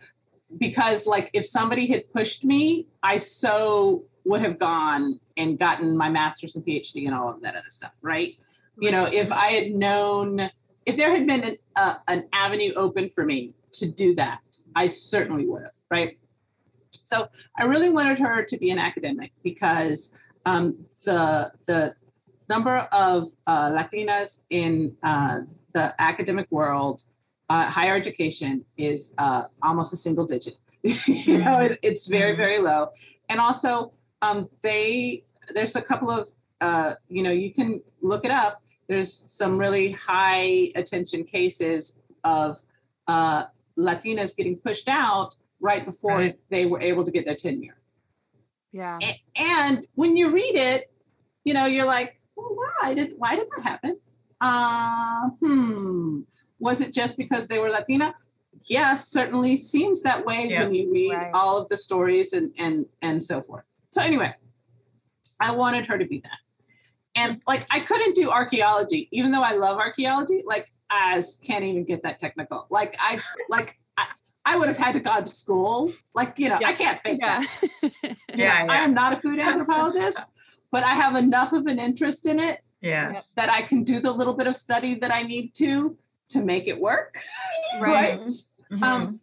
because 0.58 1.06
like 1.06 1.30
if 1.32 1.44
somebody 1.44 1.86
had 1.86 2.10
pushed 2.12 2.44
me, 2.44 2.86
I 3.02 3.18
so 3.18 4.04
would 4.24 4.40
have 4.40 4.58
gone 4.58 5.20
and 5.36 5.58
gotten 5.58 5.96
my 5.96 6.10
master's 6.10 6.56
and 6.56 6.64
PhD 6.64 7.06
and 7.06 7.14
all 7.14 7.28
of 7.28 7.42
that 7.42 7.54
other 7.54 7.70
stuff, 7.70 7.98
right? 8.02 8.36
You 8.78 8.90
know, 8.90 9.08
if 9.10 9.30
I 9.32 9.46
had 9.48 9.72
known, 9.72 10.50
if 10.84 10.96
there 10.96 11.10
had 11.10 11.26
been 11.26 11.44
an, 11.44 11.56
uh, 11.76 11.94
an 12.08 12.28
avenue 12.32 12.72
open 12.74 13.08
for 13.08 13.24
me 13.24 13.52
to 13.72 13.88
do 13.88 14.14
that, 14.16 14.40
I 14.74 14.88
certainly 14.88 15.46
would 15.46 15.62
have, 15.62 15.76
right? 15.90 16.18
So 16.90 17.28
I 17.56 17.64
really 17.64 17.90
wanted 17.90 18.18
her 18.18 18.42
to 18.42 18.58
be 18.58 18.70
an 18.70 18.78
academic 18.78 19.32
because 19.42 20.26
um, 20.44 20.86
the 21.04 21.52
the 21.66 21.94
number 22.48 22.88
of 22.92 23.28
uh, 23.46 23.70
Latinas 23.70 24.42
in 24.50 24.96
uh, 25.02 25.40
the 25.72 25.94
academic 26.00 26.46
world, 26.50 27.02
uh, 27.48 27.70
higher 27.70 27.94
education, 27.96 28.64
is 28.76 29.14
uh, 29.18 29.42
almost 29.62 29.92
a 29.92 29.96
single 29.96 30.26
digit. 30.26 30.54
you 30.82 31.38
know, 31.38 31.60
it's, 31.60 31.76
it's 31.82 32.06
very 32.06 32.32
Mhm. 32.34 32.36
very 32.36 32.58
low, 32.58 32.88
and 33.28 33.40
also 33.40 33.92
um, 34.22 34.48
they 34.62 35.22
there's 35.54 35.76
a 35.76 35.82
couple 35.82 36.10
of 36.10 36.28
uh, 36.60 36.92
you 37.08 37.22
know 37.22 37.30
you 37.30 37.52
can 37.52 37.80
look 38.02 38.24
it 38.24 38.30
up. 38.30 38.62
There's 38.88 39.12
some 39.12 39.58
really 39.58 39.92
high 39.92 40.70
attention 40.76 41.24
cases 41.24 41.98
of 42.24 42.58
uh, 43.08 43.44
Latinas 43.78 44.36
getting 44.36 44.56
pushed 44.56 44.88
out 44.88 45.36
right 45.60 45.84
before 45.84 46.16
Right. 46.18 46.34
they 46.50 46.66
were 46.66 46.80
able 46.80 47.02
to 47.04 47.10
get 47.10 47.24
their 47.24 47.34
tenure. 47.34 47.76
yeah. 48.72 48.98
A- 49.02 49.22
and 49.36 49.86
when 49.94 50.16
you 50.16 50.30
read 50.30 50.54
it, 50.54 50.90
you 51.44 51.54
know, 51.54 51.66
you're 51.66 51.86
like, 51.86 52.20
well, 52.36 52.54
why 52.60 52.94
did 52.94 53.14
why 53.18 53.34
did 53.36 53.48
that 53.56 53.62
happen? 53.64 53.98
Uh, 54.40 55.30
hmm. 55.40 56.20
Was 56.58 56.80
it 56.80 56.92
just 56.92 57.16
because 57.16 57.48
they 57.48 57.58
were 57.58 57.70
Latina? 57.70 58.14
Yes, 58.64 59.08
certainly 59.08 59.56
seems 59.56 60.02
that 60.02 60.24
way 60.24 60.48
Yeah. 60.50 60.64
when 60.64 60.74
you 60.74 60.92
read 60.92 61.12
Right. 61.14 61.30
all 61.32 61.56
of 61.58 61.68
the 61.68 61.76
stories 61.76 62.32
and 62.32 62.52
and 62.58 62.86
and 63.02 63.22
so 63.22 63.40
forth. 63.40 63.64
So 63.90 64.02
anyway, 64.02 64.34
I 65.40 65.52
wanted 65.54 65.86
her 65.86 65.98
to 65.98 66.04
be 66.06 66.20
that. 66.20 66.38
And 67.14 67.40
like 67.46 67.66
I 67.70 67.80
couldn't 67.80 68.14
do 68.14 68.30
archaeology, 68.30 69.08
even 69.12 69.30
though 69.30 69.42
I 69.42 69.52
love 69.54 69.78
archaeology, 69.78 70.42
like 70.46 70.70
I 70.90 71.22
can't 71.42 71.64
even 71.64 71.84
get 71.84 72.02
that 72.02 72.18
technical. 72.18 72.66
Like 72.70 72.96
I 73.00 73.20
like 73.48 73.78
I, 73.96 74.06
I 74.44 74.58
would 74.58 74.68
have 74.68 74.76
had 74.78 74.94
to 74.94 75.00
go 75.00 75.18
to 75.20 75.26
school. 75.26 75.92
Like, 76.14 76.34
you 76.38 76.48
know, 76.48 76.58
I 76.64 76.72
can't 76.72 76.98
fake 76.98 77.18
Yeah. 77.22 77.40
that. 77.40 77.80
You 78.02 78.10
Yeah, 78.34 78.64
know, 78.66 78.72
I 78.74 78.76
am 78.78 78.92
not 78.94 79.12
a 79.12 79.16
food 79.16 79.38
anthropologist, 79.38 80.22
but 80.70 80.82
I 80.82 80.90
have 80.94 81.16
enough 81.16 81.52
of 81.52 81.66
an 81.66 81.78
interest 81.78 82.26
in 82.26 82.38
it 82.38 82.58
Yes. 82.86 83.34
that 83.34 83.50
I 83.50 83.62
can 83.62 83.82
do 83.84 84.00
the 84.00 84.12
little 84.12 84.34
bit 84.34 84.46
of 84.46 84.56
study 84.56 84.94
that 84.94 85.12
I 85.12 85.22
need 85.22 85.54
to 85.54 85.96
to 86.30 86.44
make 86.44 86.66
it 86.66 86.80
work. 86.80 87.18
Right. 87.80 88.20
Mhm. 88.72 88.82
Um, 88.82 89.20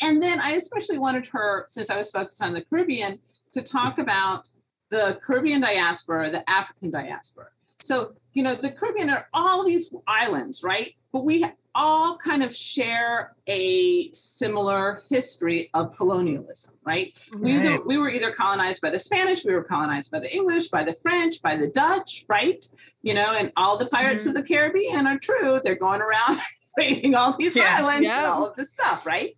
and 0.00 0.22
then 0.22 0.40
I 0.40 0.52
especially 0.52 0.98
wanted 0.98 1.26
her, 1.28 1.64
since 1.68 1.90
I 1.90 1.98
was 1.98 2.10
focused 2.10 2.42
on 2.42 2.54
the 2.54 2.62
Caribbean, 2.64 3.18
to 3.52 3.60
talk 3.62 3.98
about 3.98 4.48
the 4.88 5.20
Caribbean 5.22 5.60
diaspora, 5.60 6.30
the 6.30 6.48
African 6.48 6.90
diaspora. 6.90 7.48
So, 7.80 8.14
you 8.32 8.42
know, 8.42 8.54
the 8.54 8.70
Caribbean 8.70 9.10
are 9.10 9.28
all 9.34 9.62
these 9.64 9.92
islands, 10.06 10.62
right? 10.62 10.94
But 11.12 11.24
we 11.24 11.44
all 11.74 12.16
kind 12.16 12.42
of 12.42 12.54
share 12.54 13.34
a 13.46 14.10
similar 14.12 15.02
history 15.08 15.70
of 15.74 15.96
colonialism, 15.96 16.74
right? 16.84 17.12
We 17.38 17.52
either 17.52 17.80
we 17.84 17.96
were 17.96 18.10
either 18.10 18.32
colonized 18.32 18.82
by 18.82 18.90
the 18.90 18.98
Spanish, 18.98 19.44
we 19.44 19.54
were 19.54 19.62
colonized 19.64 20.10
by 20.10 20.18
the 20.20 20.34
English, 20.34 20.68
by 20.68 20.82
the 20.84 20.94
French, 21.02 21.40
by 21.42 21.56
the 21.56 21.68
Dutch, 21.68 22.24
right? 22.28 22.64
You 23.02 23.14
know, 23.14 23.34
and 23.38 23.52
all 23.56 23.78
the 23.78 23.86
pirates 23.86 24.26
of 24.26 24.34
the 24.34 24.42
Caribbean 24.42 25.06
are 25.06 25.18
true. 25.18 25.60
They're 25.62 25.76
going 25.76 26.00
around 26.00 26.38
raiding 26.78 27.14
all 27.14 27.36
these 27.38 27.56
Yeah. 27.56 27.76
islands 27.78 28.02
Yeah. 28.02 28.18
and 28.18 28.26
all 28.26 28.46
of 28.46 28.56
this 28.56 28.70
stuff, 28.70 29.06
right? 29.06 29.36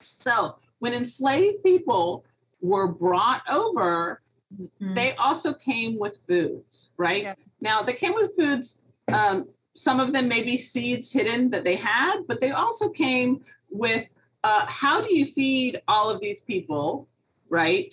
So 0.00 0.56
when 0.80 0.94
enslaved 0.94 1.62
people 1.62 2.24
were 2.60 2.88
brought 2.88 3.42
over, 3.50 4.20
Mhm. 4.60 4.94
they 4.94 5.14
also 5.16 5.52
came 5.54 5.98
with 5.98 6.18
foods, 6.26 6.92
right? 6.96 7.22
Yep. 7.22 7.38
Now 7.60 7.82
they 7.82 7.92
came 7.94 8.14
with 8.14 8.32
foods. 8.36 8.82
Um, 9.12 9.48
some 9.76 10.00
of 10.00 10.12
them 10.12 10.26
may 10.26 10.42
be 10.42 10.56
seeds 10.56 11.12
hidden 11.12 11.50
that 11.50 11.64
they 11.64 11.76
had, 11.76 12.22
but 12.26 12.40
they 12.40 12.50
also 12.50 12.88
came 12.88 13.40
with 13.70 14.12
uh, 14.42 14.64
how 14.66 15.00
do 15.00 15.14
you 15.14 15.26
feed 15.26 15.80
all 15.86 16.10
of 16.10 16.20
these 16.20 16.40
people, 16.42 17.08
right? 17.50 17.92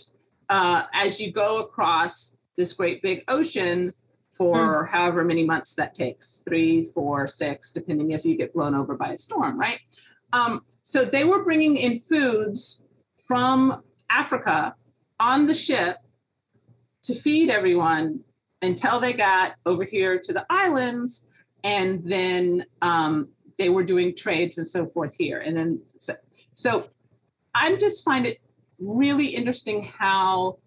Uh, 0.49 0.83
as 0.93 1.19
you 1.19 1.31
go 1.31 1.59
across 1.61 2.37
this 2.57 2.73
great 2.73 3.01
big 3.01 3.23
ocean 3.27 3.93
for 4.31 4.85
however 4.85 5.23
many 5.23 5.45
months 5.45 5.75
that 5.75 5.93
takes 5.93 6.39
three, 6.39 6.85
four, 6.93 7.27
six, 7.27 7.71
depending 7.71 8.11
if 8.11 8.25
you 8.25 8.35
get 8.35 8.53
blown 8.53 8.73
over 8.73 8.95
by 8.95 9.09
a 9.09 9.17
storm, 9.17 9.59
right? 9.59 9.79
Um, 10.31 10.61
so 10.81 11.05
they 11.05 11.23
were 11.23 11.43
bringing 11.43 11.75
in 11.75 11.99
foods 11.99 12.83
from 13.27 13.83
Africa 14.09 14.75
on 15.19 15.47
the 15.47 15.53
ship 15.53 15.97
to 17.03 17.13
feed 17.13 17.49
everyone 17.49 18.21
until 18.61 18.99
they 18.99 19.13
got 19.13 19.55
over 19.65 19.83
here 19.83 20.19
to 20.19 20.33
the 20.33 20.45
islands 20.49 21.27
and 21.63 22.03
then 22.03 22.65
um, 22.81 23.29
they 23.57 23.69
were 23.69 23.83
doing 23.83 24.15
trades 24.15 24.57
and 24.57 24.67
so 24.67 24.85
forth 24.85 25.15
here 25.17 25.39
and 25.39 25.55
then 25.55 25.79
so, 25.97 26.13
so 26.51 26.87
i 27.55 27.75
just 27.75 28.03
find 28.03 28.25
it 28.25 28.39
really 28.79 29.27
interesting 29.27 29.91
how 29.97 30.57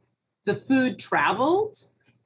the 0.45 0.55
food 0.55 0.99
traveled 0.99 1.77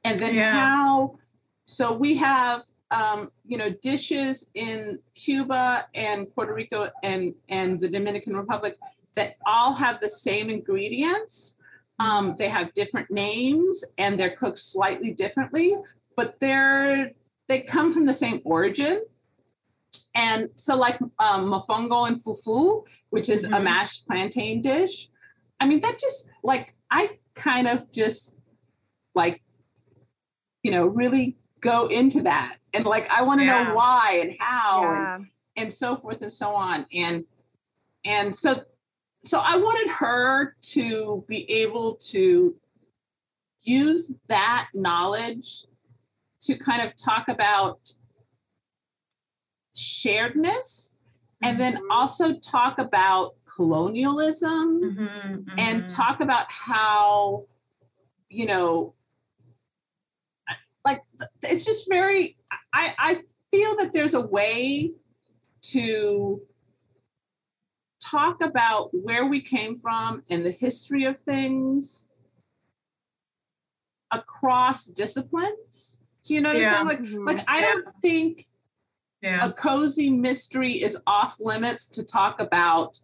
and 0.05 0.19
then 0.21 0.35
Yeah. 0.35 0.53
how 0.53 1.19
so 1.65 1.93
we 1.93 2.17
have 2.17 2.63
um, 2.91 3.31
you 3.47 3.57
know 3.57 3.71
dishes 3.83 4.51
in 4.55 4.99
cuba 5.15 5.85
and 5.95 6.33
puerto 6.35 6.53
rico 6.53 6.89
and 7.03 7.35
and 7.49 7.81
the 7.81 7.89
dominican 7.89 8.35
republic 8.37 8.75
that 9.15 9.37
all 9.47 9.75
have 9.75 10.01
the 10.01 10.09
same 10.09 10.51
ingredients 10.51 11.59
um, 11.99 12.35
they 12.39 12.49
have 12.49 12.73
different 12.75 13.11
names 13.11 13.85
and 13.99 14.19
they're 14.19 14.37
cooked 14.37 14.59
slightly 14.59 15.13
differently 15.13 15.75
but 16.17 16.39
they're 16.41 17.13
they 17.51 17.61
come 17.61 17.93
from 17.93 18.07
the 18.07 18.15
same 18.15 18.41
origin 18.45 19.03
and 20.15 20.49
so 20.55 20.77
like 20.77 20.99
um, 21.19 21.41
mofongo 21.53 22.07
and 22.09 22.23
fufu 22.23 22.87
which 23.11 23.29
is 23.29 23.45
a 23.45 23.49
Mhm. 23.49 23.65
mashed 23.65 24.07
plantain 24.07 24.63
dish 24.63 25.09
i 25.61 25.67
mean 25.67 25.81
that 25.81 25.99
just 25.99 26.31
like 26.45 26.75
i 26.91 27.19
kind 27.35 27.67
of 27.67 27.91
just 27.91 28.37
like 29.15 29.43
you 30.63 30.71
know 30.71 30.87
really 30.87 31.37
go 31.61 31.87
into 31.89 32.23
that 32.23 32.57
and 32.73 32.85
like 32.87 33.11
i 33.13 33.23
want 33.23 33.41
to 33.41 33.47
Yeah. 33.47 33.65
know 33.65 33.75
why 33.75 34.19
and 34.23 34.37
how 34.39 34.93
and 34.95 35.27
and 35.57 35.73
so 35.73 35.97
forth 35.97 36.23
and 36.23 36.33
so 36.33 36.55
on 36.55 36.87
and 36.95 37.25
and 38.05 38.35
so 38.35 38.51
so 39.25 39.41
i 39.45 39.57
wanted 39.57 39.91
her 40.03 40.55
to 40.61 41.25
be 41.29 41.51
able 41.51 41.97
to 41.97 42.57
use 43.63 44.15
that 44.29 44.69
knowledge 44.73 45.67
to 46.41 46.57
kind 46.57 46.83
of 46.83 46.95
talk 46.97 47.29
about 47.29 47.91
sharedness 49.75 50.95
and 51.43 51.59
then 51.59 51.81
also 51.91 52.39
talk 52.39 52.79
about 52.79 53.35
colonialism 53.47 54.81
Mhm, 54.83 55.45
and 55.59 55.83
mhm. 55.83 55.95
talk 55.95 56.21
about 56.21 56.47
how 56.51 57.47
you 58.29 58.47
know 58.47 58.95
like 60.85 61.03
it's 61.43 61.65
just 61.65 61.89
very 61.89 62.37
i 62.73 62.95
i 62.99 63.15
feel 63.51 63.77
that 63.77 63.93
there's 63.93 64.15
a 64.15 64.27
way 64.27 64.93
to 65.63 66.41
talk 68.03 68.43
about 68.43 68.91
where 68.93 69.27
we 69.27 69.41
came 69.41 69.77
from 69.79 70.23
and 70.31 70.45
the 70.45 70.51
history 70.51 71.05
of 71.05 71.19
things 71.19 72.09
across 74.11 74.87
disciplines 74.87 76.03
do 76.31 76.35
you 76.37 76.41
know 76.41 76.51
what 76.55 76.63
Yeah. 76.63 76.69
i'm 76.69 76.87
saying 76.87 76.87
like 76.87 76.99
mm-hmm. 77.01 77.25
like 77.27 77.45
i 77.49 77.61
Yeah. 77.61 77.73
don't 77.73 77.95
think 78.01 78.47
yeah. 79.21 79.45
a 79.45 79.53
cozy 79.53 80.11
mystery 80.11 80.73
is 80.73 81.03
off 81.09 81.39
limits 81.41 81.89
to 81.91 82.05
talk 82.05 82.41
about 82.41 82.99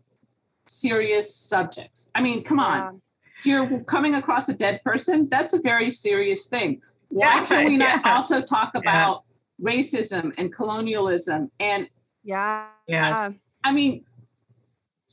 serious 0.69 1.35
subjects. 1.35 2.11
I 2.15 2.23
mean, 2.23 2.43
come 2.43 2.59
on, 2.59 3.03
Yeah. 3.45 3.69
you're 3.69 3.81
coming 3.85 4.15
across 4.15 4.49
a 4.49 4.57
dead 4.57 4.83
person. 4.83 5.29
That's 5.29 5.53
a 5.53 5.61
very 5.61 5.91
serious 5.91 6.47
thing. 6.47 6.81
Why 7.09 7.35
Yeah, 7.35 7.47
can 7.47 7.67
we 7.67 7.77
not 7.77 8.01
yeah. 8.05 8.15
also 8.15 8.41
talk 8.41 8.75
about 8.75 9.25
racism 9.63 10.33
and 10.39 10.53
colonialism? 10.53 11.51
And 11.61 11.89
Yeah. 12.23 12.67
Yes. 12.89 13.35
I 13.63 13.73
mean, 13.73 14.05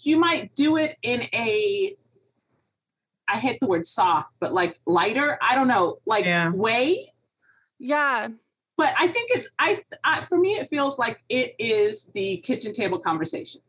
you 0.03 0.17
might 0.17 0.55
do 0.55 0.77
it 0.77 0.97
in 1.01 1.23
a, 1.33 1.95
I 3.27 3.39
hate 3.39 3.59
the 3.59 3.67
word 3.67 3.85
soft, 3.85 4.33
but 4.39 4.53
like 4.53 4.79
lighter, 4.85 5.37
I 5.41 5.55
don't 5.55 5.67
know, 5.67 5.99
like 6.05 6.25
Yeah. 6.25 6.51
way. 6.53 7.12
Yeah. 7.83 8.29
But 8.77 8.93
I 8.97 9.07
think 9.07 9.29
it's 9.33 9.51
I, 9.59 9.83
I 10.03 10.21
for 10.21 10.37
me 10.39 10.49
it 10.51 10.67
feels 10.67 10.97
like 10.97 11.21
it 11.29 11.53
is 11.59 12.07
the 12.13 12.37
kitchen 12.37 12.71
table 12.71 12.97
conversation, 12.97 13.61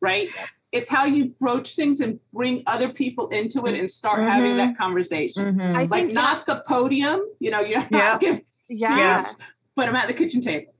right? 0.00 0.28
It's 0.70 0.88
how 0.88 1.04
you 1.06 1.34
broach 1.40 1.74
things 1.74 2.00
and 2.00 2.20
bring 2.32 2.62
other 2.66 2.88
people 2.90 3.28
into 3.28 3.64
it 3.66 3.74
and 3.78 3.90
start 3.90 4.20
having 4.20 4.52
Mhm. 4.52 4.56
that 4.58 4.76
conversation. 4.78 5.56
Mhm. 5.56 5.74
Like 5.74 5.90
think 5.90 6.12
not 6.12 6.46
the 6.46 6.62
podium, 6.66 7.20
you 7.40 7.50
know, 7.50 7.60
you're 7.60 7.80
not 7.80 7.92
Yeah. 7.92 8.18
giving 8.18 8.44
yeah. 8.70 9.24
speech, 9.24 9.46
but 9.74 9.88
I'm 9.88 9.96
at 9.96 10.06
the 10.08 10.14
kitchen 10.14 10.40
table. 10.40 10.72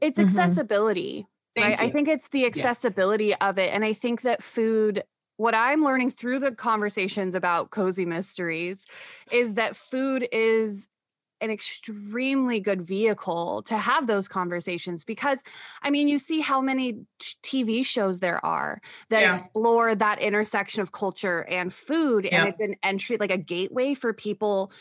It's 0.00 0.18
Mhm. 0.18 0.24
accessibility. 0.24 1.26
Thank 1.54 1.78
right? 1.78 1.88
I 1.88 1.90
think 1.90 2.08
it's 2.08 2.28
the 2.28 2.46
accessibility 2.46 3.34
of 3.34 3.58
it. 3.58 3.74
And 3.74 3.84
I 3.84 3.92
think 3.92 4.22
that 4.22 4.42
food, 4.42 5.02
what 5.36 5.54
I'm 5.54 5.84
learning 5.84 6.10
through 6.12 6.38
the 6.38 6.52
conversations 6.52 7.34
about 7.34 7.70
cozy 7.70 8.06
mysteries 8.06 8.84
is 9.30 9.54
that 9.54 9.76
food 9.76 10.26
is 10.32 10.88
an 11.42 11.50
extremely 11.50 12.60
good 12.60 12.82
vehicle 12.82 13.62
to 13.62 13.76
have 13.76 14.06
those 14.06 14.28
conversations 14.28 15.04
because 15.04 15.42
I 15.82 15.90
mean 15.90 16.08
you 16.08 16.18
see 16.18 16.40
how 16.40 16.60
many 16.60 17.04
TV 17.20 17.84
shows 17.84 18.20
there 18.20 18.44
are 18.44 18.80
that 19.10 19.22
Yeah. 19.22 19.30
explore 19.32 19.94
that 19.94 20.20
intersection 20.20 20.80
of 20.82 20.92
culture 20.92 21.44
and 21.44 21.74
food 21.74 22.24
Yeah. 22.24 22.44
and 22.44 22.48
it's 22.48 22.60
an 22.60 22.76
entry 22.82 23.16
like 23.18 23.32
a 23.32 23.38
gateway 23.38 23.94
for 23.94 24.12
people 24.12 24.72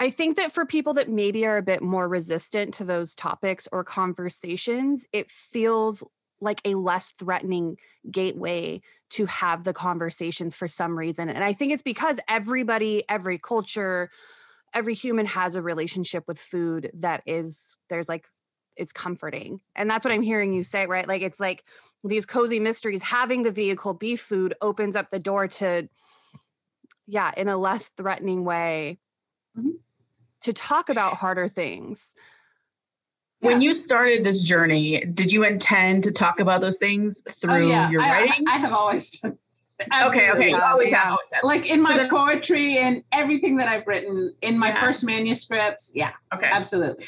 I 0.00 0.10
think 0.10 0.36
that 0.36 0.52
for 0.52 0.64
people 0.64 0.94
that 0.94 1.08
maybe 1.08 1.44
are 1.44 1.56
a 1.56 1.62
bit 1.62 1.82
more 1.82 2.08
resistant 2.08 2.74
to 2.74 2.84
those 2.84 3.16
topics 3.16 3.66
or 3.72 3.82
conversations, 3.82 5.06
it 5.12 5.30
feels 5.30 6.04
like 6.40 6.60
a 6.64 6.74
less 6.76 7.10
threatening 7.10 7.78
gateway 8.08 8.80
to 9.10 9.26
have 9.26 9.64
the 9.64 9.72
conversations 9.72 10.54
for 10.54 10.68
some 10.68 10.96
reason. 10.96 11.28
And 11.28 11.42
I 11.42 11.52
think 11.52 11.72
it's 11.72 11.82
because 11.82 12.20
everybody, 12.28 13.02
every 13.08 13.38
culture, 13.38 14.08
every 14.74 14.94
human 14.94 15.26
has 15.26 15.56
a 15.56 15.62
relationship 15.62 16.24
with 16.26 16.38
food 16.38 16.90
that 16.94 17.22
is, 17.26 17.76
there's 17.88 18.08
like, 18.08 18.28
it's 18.76 18.92
comforting. 18.92 19.60
And 19.74 19.90
that's 19.90 20.04
what 20.04 20.12
I'm 20.12 20.22
hearing 20.22 20.52
you 20.52 20.62
say, 20.62 20.86
right? 20.86 21.08
Like, 21.08 21.22
it's 21.22 21.40
like 21.40 21.64
these 22.04 22.26
cozy 22.26 22.60
mysteries, 22.60 23.02
having 23.02 23.42
the 23.42 23.50
vehicle 23.50 23.94
be 23.94 24.14
food 24.16 24.54
opens 24.60 24.94
up 24.94 25.10
the 25.10 25.18
door 25.18 25.48
to, 25.48 25.88
yeah, 27.06 27.32
in 27.36 27.48
a 27.48 27.56
less 27.56 27.88
threatening 27.96 28.44
way 28.44 28.98
Mhm. 29.56 29.78
to 30.42 30.52
talk 30.52 30.88
about 30.88 31.14
harder 31.14 31.48
things. 31.48 32.14
When 33.40 33.60
you 33.60 33.72
started 33.72 34.24
this 34.24 34.42
journey, 34.42 35.04
did 35.04 35.32
you 35.32 35.44
intend 35.44 36.04
to 36.04 36.12
talk 36.12 36.38
about 36.40 36.60
those 36.60 36.78
things 36.78 37.22
through 37.30 37.52
oh 37.52 37.68
yeah, 37.68 37.90
your 37.90 38.02
I, 38.02 38.10
writing? 38.10 38.44
I 38.48 38.58
have 38.58 38.72
always 38.72 39.10
done. 39.10 39.38
Okay, 39.80 39.88
Absolutely. 39.92 40.30
okay. 40.40 40.48
You 40.50 40.56
always 40.60 40.90
Yeah. 40.90 40.98
have, 40.98 41.12
always 41.12 41.32
have. 41.32 41.44
Like 41.44 41.66
in 41.70 41.82
my 41.82 41.96
then- 41.96 42.08
poetry 42.10 42.78
and 42.78 43.02
everything 43.12 43.56
that 43.56 43.68
I've 43.68 43.86
written 43.86 44.34
in 44.42 44.58
my 44.58 44.68
Yeah. 44.68 44.80
first 44.80 45.04
manuscripts. 45.04 45.92
Yeah, 45.94 46.12
Okay. 46.34 46.48
absolutely. 46.50 47.06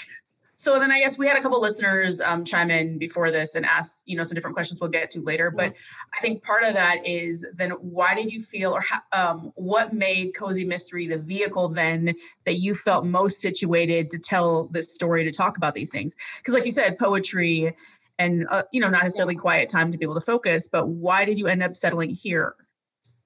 So 0.57 0.79
then 0.79 0.91
I 0.93 1.01
guess 1.01 1.19
we 1.19 1.27
had 1.27 1.39
a 1.39 1.41
couple 1.41 1.59
listeners 1.59 2.21
um, 2.21 2.45
chime 2.45 2.71
in 2.71 2.99
before 2.99 3.31
this 3.31 3.55
and 3.55 3.65
ask, 3.65 4.03
you 4.05 4.15
know, 4.15 4.23
some 4.23 4.35
different 4.35 4.55
questions 4.55 4.79
we'll 4.79 4.91
get 4.91 5.11
to 5.13 5.23
later. 5.23 5.51
But 5.51 5.75
I 6.15 6.21
think 6.21 6.43
part 6.43 6.65
of 6.65 6.75
that 6.75 6.99
is 7.07 7.47
then 7.57 7.71
why 7.71 8.15
did 8.15 8.31
you 8.31 8.41
feel 8.41 8.73
or 8.73 8.83
ha- 8.83 9.03
um, 9.13 9.53
what 9.55 9.95
made 9.95 10.35
Cozy 10.37 10.67
Mystery 10.67 11.07
the 11.07 11.17
vehicle 11.17 11.69
then 11.71 12.15
that 12.45 12.57
you 12.61 12.75
felt 12.75 13.07
most 13.07 13.41
situated 13.41 14.11
to 14.11 14.19
tell 14.19 14.67
this 14.67 14.95
story, 14.95 15.25
to 15.25 15.31
talk 15.33 15.57
about 15.57 15.75
these 15.75 15.91
things? 15.91 16.15
Because 16.37 16.53
like 16.53 16.67
you 16.67 16.73
said, 16.73 16.99
poetry 16.99 17.75
and, 18.21 18.47
uh, 18.51 18.63
you 18.71 18.81
know, 18.81 18.91
not 18.91 19.03
necessarily 19.03 19.35
quiet 19.35 19.69
time 19.69 19.91
to 19.91 19.99
be 19.99 20.05
able 20.05 20.15
to 20.15 20.21
focus, 20.21 20.69
but 20.69 20.89
why 20.89 21.25
did 21.25 21.39
you 21.39 21.47
end 21.47 21.63
up 21.63 21.75
settling 21.75 22.11
here? 22.11 22.55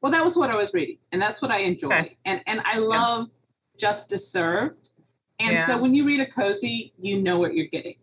Well, 0.00 0.12
that 0.12 0.22
was 0.22 0.36
what 0.36 0.50
I 0.50 0.56
was 0.56 0.72
reading, 0.72 0.98
and 1.12 1.20
that's 1.20 1.42
what 1.42 1.50
I 1.50 1.60
enjoy. 1.60 1.88
Okay. 1.88 2.16
And 2.24 2.42
and 2.46 2.60
I 2.64 2.78
love 2.78 3.28
justice 3.80 4.30
served. 4.30 4.90
And 5.40 5.58
so 5.58 5.80
when 5.80 5.94
you 5.94 6.06
read 6.06 6.20
a 6.20 6.26
cozy, 6.26 6.92
you 7.00 7.20
know 7.20 7.38
what 7.38 7.54
you're 7.54 7.66
getting. 7.66 7.96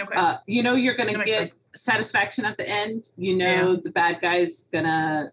Okay. 0.00 0.14
Uh, 0.16 0.36
you 0.46 0.62
know 0.62 0.74
you're 0.74 0.94
going 0.94 1.12
to 1.12 1.22
get 1.24 1.52
sense. 1.52 1.60
satisfaction 1.74 2.44
at 2.44 2.56
the 2.56 2.68
end. 2.68 3.10
You 3.16 3.36
know 3.36 3.76
the 3.76 3.90
bad 3.90 4.20
guy's 4.22 4.68
going 4.72 4.84
to 4.84 5.32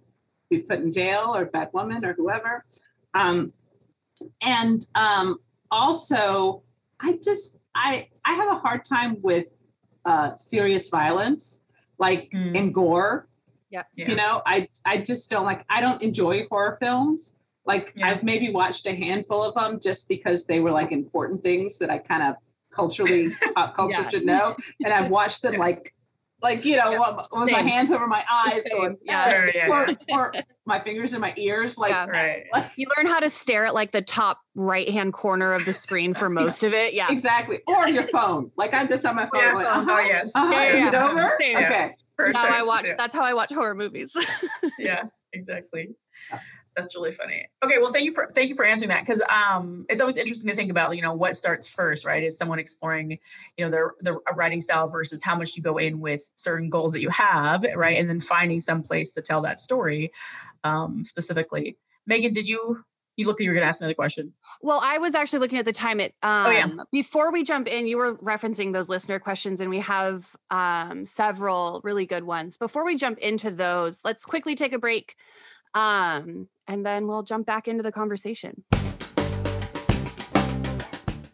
be 0.50 0.64
put 0.64 0.80
in 0.80 0.92
jail 0.92 1.34
or 1.36 1.46
bad 1.46 1.70
woman 1.74 2.04
or 2.04 2.14
whoever. 2.14 2.66
Um, 3.14 3.54
and 4.42 4.82
um, 4.96 5.40
also, 5.72 6.64
I 7.00 7.20
just 7.24 7.60
I 7.76 8.10
I 8.26 8.34
have 8.34 8.52
a 8.52 8.60
hard 8.60 8.84
time 8.84 9.18
with 9.22 9.54
uh, 10.06 10.36
serious 10.36 10.90
violence, 10.90 11.64
like 11.98 12.30
Mm. 12.32 12.58
and 12.58 12.74
gore. 12.74 13.28
yeah. 13.70 13.84
You 13.96 14.16
know, 14.16 14.42
I 14.46 14.68
I 14.86 14.98
just 14.98 15.30
don't 15.30 15.46
like. 15.46 15.64
I 15.70 15.80
don't 15.82 16.02
enjoy 16.02 16.48
horror 16.50 16.76
films. 16.80 17.38
Like 17.66 17.94
Yeah. 17.96 18.08
I've 18.08 18.24
maybe 18.24 18.50
watched 18.50 18.86
a 18.88 18.96
handful 18.96 19.44
of 19.44 19.54
them 19.56 19.80
just 19.80 20.08
because 20.10 20.46
they 20.48 20.60
were 20.60 20.72
like 20.72 20.92
important 20.92 21.44
things 21.44 21.78
that 21.80 21.90
I 21.92 21.98
kind 22.00 22.24
of 22.24 22.36
culturally 22.72 23.30
pop 23.56 23.76
culture 23.76 24.02
Yeah. 24.02 24.10
should 24.10 24.26
know, 24.26 24.56
and 24.84 24.92
I've 24.94 25.12
watched 25.12 25.42
them 25.44 25.56
like 25.58 25.94
like 26.42 26.64
you 26.66 26.78
know 26.78 26.92
with 26.92 27.28
with 27.32 27.52
my 27.52 27.60
hands 27.60 27.92
over 27.92 28.08
my 28.08 28.24
eyes, 28.32 28.64
Same. 28.64 28.78
going 28.78 28.98
Yeah. 29.04 29.24
"Ah," 29.26 29.30
Sure, 29.32 29.52
yeah, 29.54 29.68
or 29.70 29.88
or 30.12 30.34
my 30.66 30.80
fingers 30.80 31.14
in 31.14 31.22
my 31.22 31.34
ears, 31.38 31.78
like. 31.78 31.92
Yeah. 31.92 32.06
Right. 32.08 32.44
like- 32.54 32.72
You 32.78 32.88
learn 32.98 33.08
how 33.08 33.20
to 33.20 33.30
stare 33.30 33.66
at 33.66 33.74
like 33.74 33.92
the 33.92 34.02
top 34.02 34.40
right 34.56 34.88
hand 34.90 35.14
corner 35.14 35.54
of 35.54 35.66
the 35.66 35.74
screen 35.74 36.14
for 36.14 36.30
most 36.42 36.64
of 36.64 36.74
it. 36.74 36.94
Yeah. 36.94 37.08
Exactly, 37.10 37.58
or 37.68 37.88
your 37.90 38.04
phone. 38.04 38.52
Like 38.58 38.74
I'm 38.74 38.88
just 38.88 39.06
on 39.06 39.16
my 39.16 39.24
phone. 39.24 39.42
Yeah, 39.42 39.54
going, 39.54 39.66
phone, 39.66 39.90
oh, 39.90 39.94
uh-huh, 39.94 40.02
yes. 40.08 40.32
uh-huh, 40.36 40.52
Yeah, 40.54 40.64
is 40.64 40.76
yeah, 40.80 40.88
it 40.88 40.96
over? 41.12 41.38
Same. 41.42 41.58
Okay. 41.58 41.96
For 42.16 42.26
That's 42.34 42.38
how. 42.38 42.60
I 42.60 42.64
watch. 42.64 42.86
Yeah. 42.88 42.94
That's 42.98 43.16
how 43.16 43.24
I 43.24 43.34
watch 43.34 43.52
horror 43.54 43.76
movies. 43.76 44.16
yeah 44.80 45.04
exactly 45.32 45.90
that's 46.80 46.96
really 46.96 47.12
funny 47.12 47.48
okay 47.64 47.78
well 47.78 47.92
thank 47.92 48.06
you 48.06 48.14
for 48.14 48.28
thank 48.32 48.50
you 48.50 48.56
for 48.56 48.66
answering 48.66 48.90
that 48.90 49.06
because 49.06 49.22
um 49.24 49.86
it's 49.90 50.02
always 50.02 50.18
interesting 50.18 50.50
to 50.50 50.56
think 50.56 50.72
about 50.72 50.96
you 50.96 51.02
know 51.02 51.14
what 51.14 51.36
starts 51.36 51.68
first 51.68 52.06
right 52.06 52.24
is 52.24 52.38
someone 52.38 52.60
exploring 52.60 53.18
you 53.58 53.66
know 53.66 53.72
their 53.72 53.94
their 54.02 54.18
writing 54.36 54.62
style 54.62 54.88
versus 54.88 55.24
how 55.24 55.36
much 55.36 55.56
you 55.56 55.64
go 55.64 55.78
in 55.78 56.00
with 56.00 56.30
certain 56.36 56.70
goals 56.70 56.94
that 56.94 57.02
you 57.02 57.10
have 57.10 57.66
right 57.76 57.98
and 57.98 58.10
then 58.10 58.20
finding 58.20 58.60
some 58.60 58.84
place 58.84 59.14
to 59.14 59.22
tell 59.22 59.42
that 59.42 59.60
story 59.60 60.12
um 60.64 61.04
specifically 61.04 61.78
megan 62.06 62.34
did 62.34 62.48
you 62.48 62.84
you 63.20 63.28
look 63.28 63.38
like 63.38 63.44
you 63.44 63.50
were 63.50 63.54
gonna 63.54 63.66
ask 63.66 63.82
another 63.82 63.94
question 63.94 64.34
Well, 64.62 64.80
I 64.82 64.98
was 64.98 65.14
actually 65.14 65.40
looking 65.40 65.60
at 65.60 65.66
the 65.66 65.74
time. 65.74 66.00
It 66.00 66.16
um, 66.24 66.46
Oh, 66.48 66.52
yeah. 66.52 66.70
before 66.90 67.34
we 67.34 67.44
jump 67.44 67.68
in, 67.68 67.86
you 67.86 67.98
were 67.98 68.16
referencing 68.16 68.72
those 68.72 68.88
listener 68.88 69.20
questions, 69.20 69.60
and 69.60 69.70
we 69.70 69.80
have 69.80 70.34
um, 70.50 71.06
several 71.06 71.82
really 71.84 72.06
good 72.06 72.24
ones. 72.24 72.56
Before 72.56 72.86
we 72.86 72.96
jump 72.96 73.20
into 73.20 73.52
those, 73.52 74.06
let's 74.06 74.24
quickly 74.24 74.56
take 74.56 74.72
a 74.72 74.80
break, 74.80 75.16
um, 75.74 76.48
and 76.70 76.86
then 76.86 77.08
we'll 77.08 77.24
jump 77.24 77.46
back 77.46 77.68
into 77.68 77.84
the 77.84 77.92
conversation. 77.92 78.64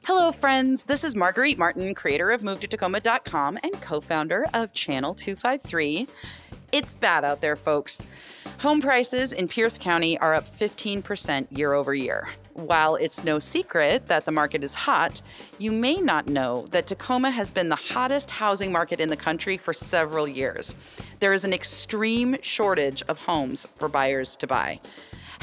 Hello, 0.05 0.31
friends. 0.31 0.83
This 0.83 1.03
is 1.03 1.15
Marguerite 1.15 1.57
Martin, 1.57 1.93
creator 1.93 2.31
of 2.31 2.41
MoveToTacoma.com 2.41 3.59
and 3.61 3.73
co 3.81 3.99
founder 4.01 4.45
of 4.53 4.71
Channel 4.73 5.13
253. 5.13 6.07
It's 6.71 6.95
bad 6.95 7.25
out 7.25 7.41
there, 7.41 7.55
folks. 7.55 8.05
Home 8.59 8.81
prices 8.81 9.33
in 9.33 9.47
Pierce 9.47 9.77
County 9.77 10.17
are 10.19 10.33
up 10.33 10.45
15% 10.45 11.47
year 11.57 11.73
over 11.73 11.93
year. 11.93 12.27
While 12.53 12.95
it's 12.95 13.23
no 13.23 13.37
secret 13.37 14.07
that 14.07 14.23
the 14.23 14.31
market 14.31 14.63
is 14.63 14.73
hot, 14.73 15.21
you 15.57 15.73
may 15.73 15.97
not 15.97 16.27
know 16.27 16.65
that 16.71 16.87
Tacoma 16.87 17.29
has 17.29 17.51
been 17.51 17.67
the 17.67 17.75
hottest 17.75 18.31
housing 18.31 18.71
market 18.71 19.01
in 19.01 19.09
the 19.09 19.17
country 19.17 19.57
for 19.57 19.73
several 19.73 20.27
years. 20.27 20.73
There 21.19 21.33
is 21.33 21.43
an 21.43 21.51
extreme 21.51 22.37
shortage 22.41 23.03
of 23.09 23.23
homes 23.25 23.67
for 23.75 23.89
buyers 23.89 24.37
to 24.37 24.47
buy. 24.47 24.79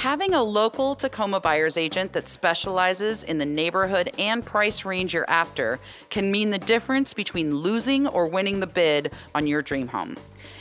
Having 0.03 0.35
a 0.35 0.43
local 0.43 0.97
Tacoma 0.97 1.39
buyer's 1.39 1.77
agent 1.77 2.13
that 2.15 2.27
specializes 2.27 3.23
in 3.23 3.39
the 3.39 3.47
neighborhood 3.47 4.11
and 4.19 4.45
price 4.45 4.85
range 4.85 5.15
you're 5.15 5.31
after 5.31 5.79
can 6.11 6.29
mean 6.33 6.51
the 6.51 6.59
difference 6.59 7.15
between 7.15 7.55
losing 7.55 8.09
or 8.09 8.27
winning 8.27 8.59
the 8.59 8.67
bid 8.67 9.13
on 9.33 9.47
your 9.47 9.63
dream 9.63 9.87
home. 9.87 10.17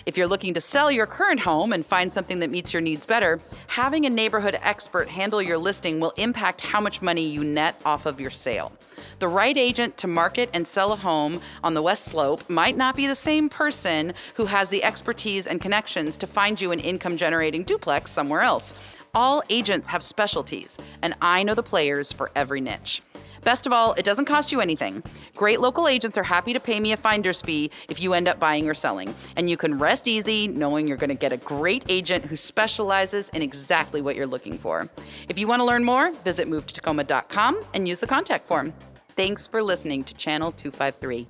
If 0.05 0.15
you're 0.15 0.27
looking 0.27 0.53
to 0.53 0.61
sell 0.61 0.91
your 0.91 1.07
current 1.07 1.39
home 1.39 1.73
and 1.73 1.83
find 1.83 2.11
something 2.11 2.37
that 2.37 2.51
meets 2.51 2.71
your 2.71 2.81
needs 2.81 3.07
better, 3.07 3.41
having 3.65 4.05
a 4.05 4.11
neighborhood 4.11 4.59
expert 4.61 5.09
handle 5.09 5.41
your 5.41 5.57
listing 5.57 5.99
will 5.99 6.13
impact 6.17 6.61
how 6.61 6.79
much 6.79 7.01
money 7.01 7.25
you 7.25 7.43
net 7.43 7.75
off 7.83 8.05
of 8.05 8.21
your 8.21 8.29
sale. 8.29 8.71
The 9.17 9.27
right 9.27 9.57
agent 9.57 9.97
to 9.97 10.07
market 10.07 10.51
and 10.53 10.67
sell 10.67 10.93
a 10.93 10.95
home 10.95 11.41
on 11.63 11.73
the 11.73 11.81
West 11.81 12.05
Slope 12.05 12.47
might 12.47 12.77
not 12.77 12.95
be 12.95 13.07
the 13.07 13.15
same 13.15 13.49
person 13.49 14.13
who 14.35 14.45
has 14.45 14.69
the 14.69 14.83
expertise 14.83 15.47
and 15.47 15.59
connections 15.59 16.15
to 16.17 16.27
find 16.27 16.61
you 16.61 16.71
an 16.71 16.79
income 16.79 17.17
generating 17.17 17.63
duplex 17.63 18.11
somewhere 18.11 18.41
else. 18.41 18.75
All 19.13 19.43
agents 19.49 19.89
have 19.89 20.01
specialties, 20.01 20.77
and 21.01 21.15
I 21.21 21.43
know 21.43 21.53
the 21.53 21.63
players 21.63 22.13
for 22.13 22.31
every 22.33 22.61
niche. 22.61 23.01
Best 23.43 23.65
of 23.65 23.73
all, 23.73 23.93
it 23.93 24.05
doesn't 24.05 24.25
cost 24.25 24.51
you 24.51 24.61
anything. 24.61 25.03
Great 25.35 25.59
local 25.59 25.87
agents 25.87 26.17
are 26.17 26.23
happy 26.23 26.53
to 26.53 26.59
pay 26.59 26.79
me 26.79 26.93
a 26.93 26.97
finder's 26.97 27.41
fee 27.41 27.71
if 27.89 28.01
you 28.01 28.13
end 28.13 28.27
up 28.27 28.39
buying 28.39 28.69
or 28.69 28.73
selling. 28.73 29.13
And 29.35 29.49
you 29.49 29.57
can 29.57 29.77
rest 29.79 30.07
easy 30.07 30.47
knowing 30.47 30.87
you're 30.87 30.97
going 30.97 31.09
to 31.09 31.15
get 31.15 31.33
a 31.33 31.37
great 31.37 31.83
agent 31.89 32.23
who 32.25 32.35
specializes 32.35 33.29
in 33.29 33.41
exactly 33.41 34.01
what 34.01 34.15
you're 34.15 34.27
looking 34.27 34.57
for. 34.57 34.87
If 35.27 35.39
you 35.39 35.47
want 35.47 35.59
to 35.59 35.65
learn 35.65 35.83
more, 35.83 36.11
visit 36.23 36.47
movetacoma.com 36.47 37.63
and 37.73 37.87
use 37.87 37.99
the 37.99 38.07
contact 38.07 38.47
form. 38.47 38.73
Thanks 39.17 39.47
for 39.47 39.61
listening 39.61 40.03
to 40.05 40.13
Channel 40.13 40.51
253. 40.53 41.27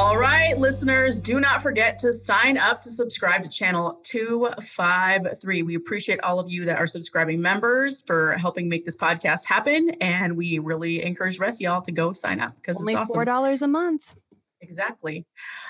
All 0.00 0.16
right, 0.16 0.58
listeners, 0.58 1.20
do 1.20 1.40
not 1.40 1.60
forget 1.60 1.98
to 1.98 2.14
sign 2.14 2.56
up 2.56 2.80
to 2.80 2.90
subscribe 2.90 3.42
to 3.42 3.50
channel 3.50 4.00
253. 4.04 5.62
We 5.62 5.74
appreciate 5.74 6.18
all 6.22 6.38
of 6.38 6.48
you 6.48 6.64
that 6.64 6.78
are 6.78 6.86
subscribing 6.86 7.42
members 7.42 8.02
for 8.06 8.32
helping 8.32 8.70
make 8.70 8.86
this 8.86 8.96
podcast 8.96 9.44
happen. 9.44 9.90
And 10.00 10.38
we 10.38 10.58
really 10.58 11.04
encourage 11.04 11.36
the 11.36 11.42
rest 11.42 11.60
of 11.60 11.64
y'all 11.64 11.82
to 11.82 11.92
go 11.92 12.14
sign 12.14 12.40
up 12.40 12.56
because 12.56 12.82
it's 12.82 12.94
awesome. 12.94 13.14
four 13.14 13.26
dollars 13.26 13.60
a 13.60 13.68
month. 13.68 14.14
Exactly. 14.62 15.24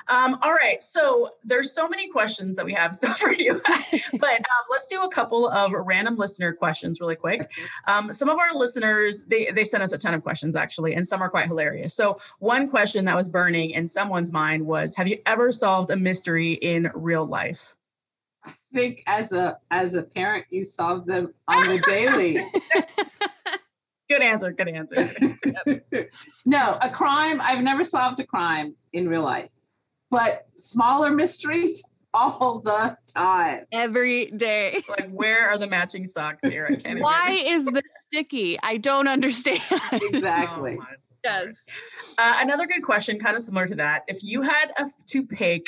Um, 0.09 0.38
all 0.42 0.53
right. 0.53 0.83
So 0.83 1.31
there's 1.44 1.72
so 1.72 1.88
many 1.88 2.09
questions 2.09 2.57
that 2.57 2.64
we 2.64 2.72
have 2.74 2.94
still 2.96 3.14
for 3.14 3.33
you, 3.33 3.61
but 4.12 4.31
um, 4.31 4.64
let's 4.70 4.88
do 4.88 5.03
a 5.03 5.11
couple 5.11 5.48
of 5.48 5.72
random 5.72 6.16
listener 6.16 6.53
questions 6.53 7.00
really 7.00 7.16
quick. 7.16 7.50
Um, 7.87 8.12
some 8.12 8.29
of 8.29 8.38
our 8.38 8.55
listeners, 8.55 9.24
they, 9.24 9.50
they 9.53 9.64
sent 9.64 9.83
us 9.83 9.92
a 9.92 9.98
ton 9.98 10.14
of 10.14 10.22
questions 10.22 10.57
actually, 10.57 10.94
and 10.94 11.07
some 11.07 11.22
are 11.22 11.31
quite 11.31 11.46
hilarious. 11.46 11.94
So 11.94 12.20
one 12.38 12.68
question 12.68 13.05
that 13.05 13.16
was 13.16 13.29
burning 13.29 13.70
in 13.70 13.87
someone's 13.87 14.33
mind 14.33 14.66
was, 14.66 14.96
have 14.96 15.09
you 15.09 15.18
ever 15.26 15.53
solved 15.53 15.90
a 15.90 15.96
mystery 15.96 16.55
in 16.55 16.90
real 16.94 17.26
life? 17.26 17.74
I 18.44 18.53
think 18.72 19.03
as 19.07 19.33
a 19.33 19.59
as 19.70 19.94
a 19.94 20.03
parent, 20.03 20.46
you 20.50 20.64
solve 20.64 21.07
them 21.07 21.35
on 21.48 21.68
the 21.68 21.81
daily. 21.87 22.38
Good 24.11 24.23
answer. 24.23 24.51
Good 24.51 24.66
answer. 24.68 24.96
no, 26.44 26.77
a 26.83 26.90
crime. 26.90 27.40
I've 27.40 27.62
never 27.62 27.85
solved 27.85 28.18
a 28.18 28.27
crime 28.27 28.75
in 28.92 29.09
real 29.09 29.23
life, 29.23 29.51
but 30.11 30.49
smaller 30.53 31.12
mysteries 31.12 31.88
all 32.14 32.59
the 32.59 32.96
time. 33.14 33.66
Every 33.70 34.27
day. 34.33 34.83
like, 34.88 35.11
where 35.11 35.49
are 35.49 35.59
the 35.59 35.68
matching 35.68 36.09
socks 36.09 36.44
here? 36.44 36.66
I 36.66 36.75
can't 36.75 36.87
even- 36.87 37.03
Why 37.03 37.40
is 37.46 37.66
this 37.66 37.85
sticky? 38.09 38.59
I 38.64 38.79
don't 38.79 39.07
understand. 39.07 39.61
Exactly. 39.92 40.73
Oh 40.81 40.83
my 40.83 40.87
yes. 41.23 41.55
Uh, 42.18 42.38
another 42.38 42.66
good 42.66 42.83
question, 42.83 43.16
kind 43.20 43.37
of 43.37 43.44
similar 43.44 43.68
to 43.68 43.77
that. 43.77 44.03
If 44.09 44.25
you 44.25 44.42
had 44.42 44.73
a, 44.77 44.88
to 45.11 45.25
pick 45.25 45.66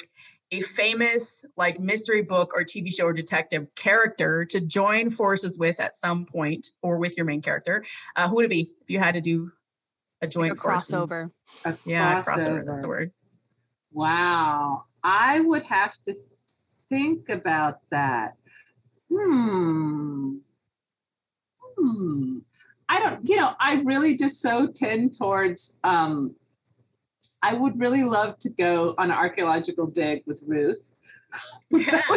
a 0.53 0.61
famous 0.61 1.45
like 1.57 1.81
mystery 1.81 2.23
book 2.23 2.53
or 2.55 2.62
TV 2.62 2.95
show 2.95 3.07
or 3.07 3.12
detective 3.12 3.75
character 3.75 4.45
to 4.45 4.61
join 4.61 5.11
forces 5.11 5.59
with 5.59 5.81
at 5.81 5.97
some 5.97 6.27
point 6.27 6.69
or 6.83 6.99
with 6.99 7.17
your 7.17 7.25
main 7.27 7.41
character, 7.41 7.85
uh, 8.15 8.29
who 8.29 8.37
would 8.37 8.45
it 8.45 8.51
be 8.51 8.71
if 8.83 8.91
you 8.91 8.99
had 8.99 9.15
to 9.15 9.21
do 9.21 9.51
a 10.21 10.29
joint 10.29 10.53
a 10.53 10.55
crossover. 10.55 11.31
A 11.65 11.77
Yeah, 11.87 12.21
crossover. 12.23 12.65
That's 12.65 12.83
the 12.83 12.88
word. 12.88 13.12
Wow. 13.93 14.85
I 15.03 15.41
would 15.41 15.65
have 15.65 15.97
to 16.05 16.15
think 16.88 17.29
about 17.31 17.79
that. 17.91 18.35
Hmm. 19.11 20.37
Hmm. 21.79 22.38
I 22.88 23.01
don't, 23.01 23.21
you 23.27 23.37
know, 23.37 23.53
I 23.59 23.83
really 23.85 24.17
just 24.17 24.41
so 24.41 24.69
tend 24.69 25.15
towards 25.19 25.79
um 25.83 26.37
I 27.42 27.55
would 27.55 27.78
really 27.78 28.05
love 28.05 28.38
to 28.40 28.50
go 28.50 28.94
on 28.98 29.11
an 29.11 29.16
archaeological 29.16 29.87
dig 29.87 30.22
with 30.26 30.42
Ruth. 30.46 30.94
Yeah. 31.70 32.02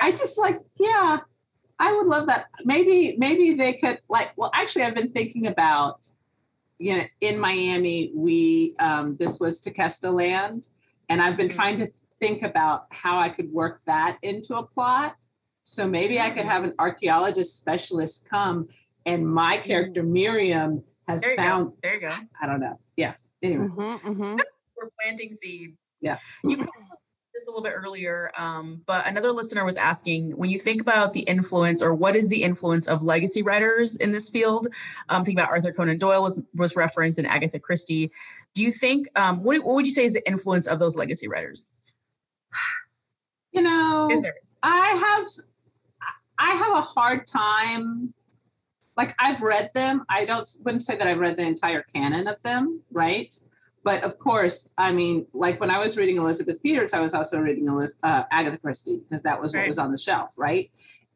I 0.00 0.12
just 0.12 0.38
like, 0.38 0.60
yeah, 0.78 1.16
I 1.80 1.92
would 1.96 2.06
love 2.06 2.28
that. 2.28 2.46
Maybe, 2.64 3.16
maybe 3.18 3.54
they 3.54 3.72
could 3.72 3.98
like, 4.08 4.32
well, 4.36 4.52
actually, 4.54 4.84
I've 4.84 4.94
been 4.94 5.10
thinking 5.10 5.48
about, 5.48 6.08
you 6.78 6.96
know, 6.96 7.02
in 7.20 7.40
Miami, 7.40 8.12
we, 8.14 8.76
um, 8.78 9.16
this 9.16 9.40
was 9.40 9.60
Tequesta 9.60 10.12
land, 10.12 10.68
and 11.08 11.20
I've 11.20 11.36
been 11.36 11.48
trying 11.48 11.78
to 11.78 11.86
mm-hmm. 11.86 11.96
think 12.20 12.42
about 12.44 12.86
how 12.90 13.18
I 13.18 13.28
could 13.28 13.52
work 13.52 13.80
that 13.86 14.18
into 14.22 14.54
a 14.54 14.64
plot. 14.64 15.16
So 15.64 15.88
maybe 15.88 16.20
I 16.20 16.30
could 16.30 16.44
mm. 16.44 16.50
have 16.50 16.62
an 16.62 16.74
archaeologist 16.78 17.58
specialist 17.58 18.28
come, 18.30 18.68
and 19.04 19.26
my 19.26 19.56
mm. 19.56 19.64
character 19.64 20.04
Miriam 20.04 20.84
has 21.08 21.24
found, 21.34 21.70
go. 21.70 21.76
There 21.82 21.94
you 21.94 22.00
go. 22.02 22.14
I 22.40 22.46
don't 22.46 22.60
know. 22.60 22.78
Yeah. 22.96 23.14
Anyway, 23.44 23.66
Mhm, 23.66 24.00
mhm. 24.02 24.40
We're 24.76 24.90
planting 25.00 25.34
seeds. 25.34 25.76
Yeah. 26.00 26.18
You 26.42 26.56
this 27.34 27.46
a 27.46 27.50
little 27.50 27.62
bit 27.62 27.72
earlier, 27.74 28.30
um, 28.38 28.82
but 28.86 29.06
another 29.06 29.32
listener 29.32 29.64
was 29.64 29.76
asking 29.76 30.30
when 30.36 30.50
you 30.50 30.58
think 30.58 30.80
about 30.80 31.12
the 31.12 31.20
influence 31.20 31.82
or 31.82 31.92
what 31.92 32.14
is 32.14 32.28
the 32.28 32.42
influence 32.42 32.86
of 32.86 33.02
legacy 33.02 33.42
writers 33.42 33.96
in 33.96 34.12
this 34.12 34.30
field? 34.30 34.68
Um, 35.08 35.24
think 35.24 35.36
about 35.38 35.50
Arthur 35.50 35.72
Conan 35.72 35.98
Doyle 35.98 36.22
was 36.22 36.40
was 36.54 36.76
referenced 36.76 37.18
in 37.18 37.26
Agatha 37.26 37.58
Christie. 37.58 38.10
Do 38.54 38.62
you 38.62 38.70
think 38.70 39.08
um, 39.16 39.42
what, 39.42 39.64
what 39.64 39.74
would 39.74 39.86
you 39.86 39.92
say 39.92 40.04
is 40.04 40.12
the 40.12 40.26
influence 40.28 40.68
of 40.68 40.78
those 40.78 40.96
legacy 40.96 41.26
writers? 41.26 41.68
You 43.52 43.62
know? 43.62 44.08
I 44.62 45.18
have 45.18 45.26
I 46.38 46.50
have 46.50 46.76
a 46.76 46.80
hard 46.80 47.26
time. 47.26 48.14
Like 48.96 49.14
I've 49.18 49.42
read 49.42 49.70
them. 49.74 50.04
I 50.08 50.24
don't 50.24 50.48
wouldn't 50.64 50.82
say 50.82 50.96
that 50.96 51.06
I've 51.06 51.18
read 51.18 51.36
the 51.36 51.46
entire 51.46 51.82
canon 51.94 52.28
of 52.28 52.42
them, 52.42 52.80
right? 52.92 53.34
But 53.82 54.04
of 54.04 54.18
course, 54.18 54.72
I 54.78 54.92
mean, 54.92 55.26
like 55.34 55.60
when 55.60 55.70
I 55.70 55.78
was 55.78 55.96
reading 55.96 56.16
Elizabeth 56.16 56.62
Peters, 56.62 56.94
I 56.94 57.00
was 57.00 57.12
also 57.14 57.38
reading 57.40 57.66
Eliz- 57.68 57.96
uh, 58.02 58.22
Agatha 58.30 58.58
Christie 58.58 58.98
because 58.98 59.22
that 59.22 59.40
was 59.40 59.54
what 59.54 59.66
was 59.66 59.78
on 59.78 59.90
the 59.92 59.98
shelf, 59.98 60.34
right? 60.38 60.70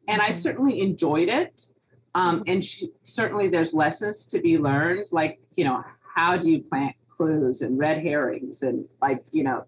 And 0.07 0.21
I 0.21 0.29
Mhm. 0.29 0.33
certainly 0.33 0.81
enjoyed 0.81 1.29
it. 1.29 1.73
Um, 2.15 2.43
and 2.47 2.63
she, 2.63 2.89
certainly 3.03 3.47
there's 3.47 3.73
lessons 3.73 4.25
to 4.27 4.41
be 4.41 4.57
learned, 4.57 5.07
like 5.11 5.39
you 5.55 5.63
know, 5.63 5.83
how 6.15 6.37
do 6.37 6.49
you 6.49 6.61
plant 6.61 6.95
clues 7.07 7.61
and 7.61 7.77
red 7.77 7.97
herrings, 7.99 8.61
and 8.63 8.87
like 9.01 9.23
you 9.31 9.43
know, 9.43 9.65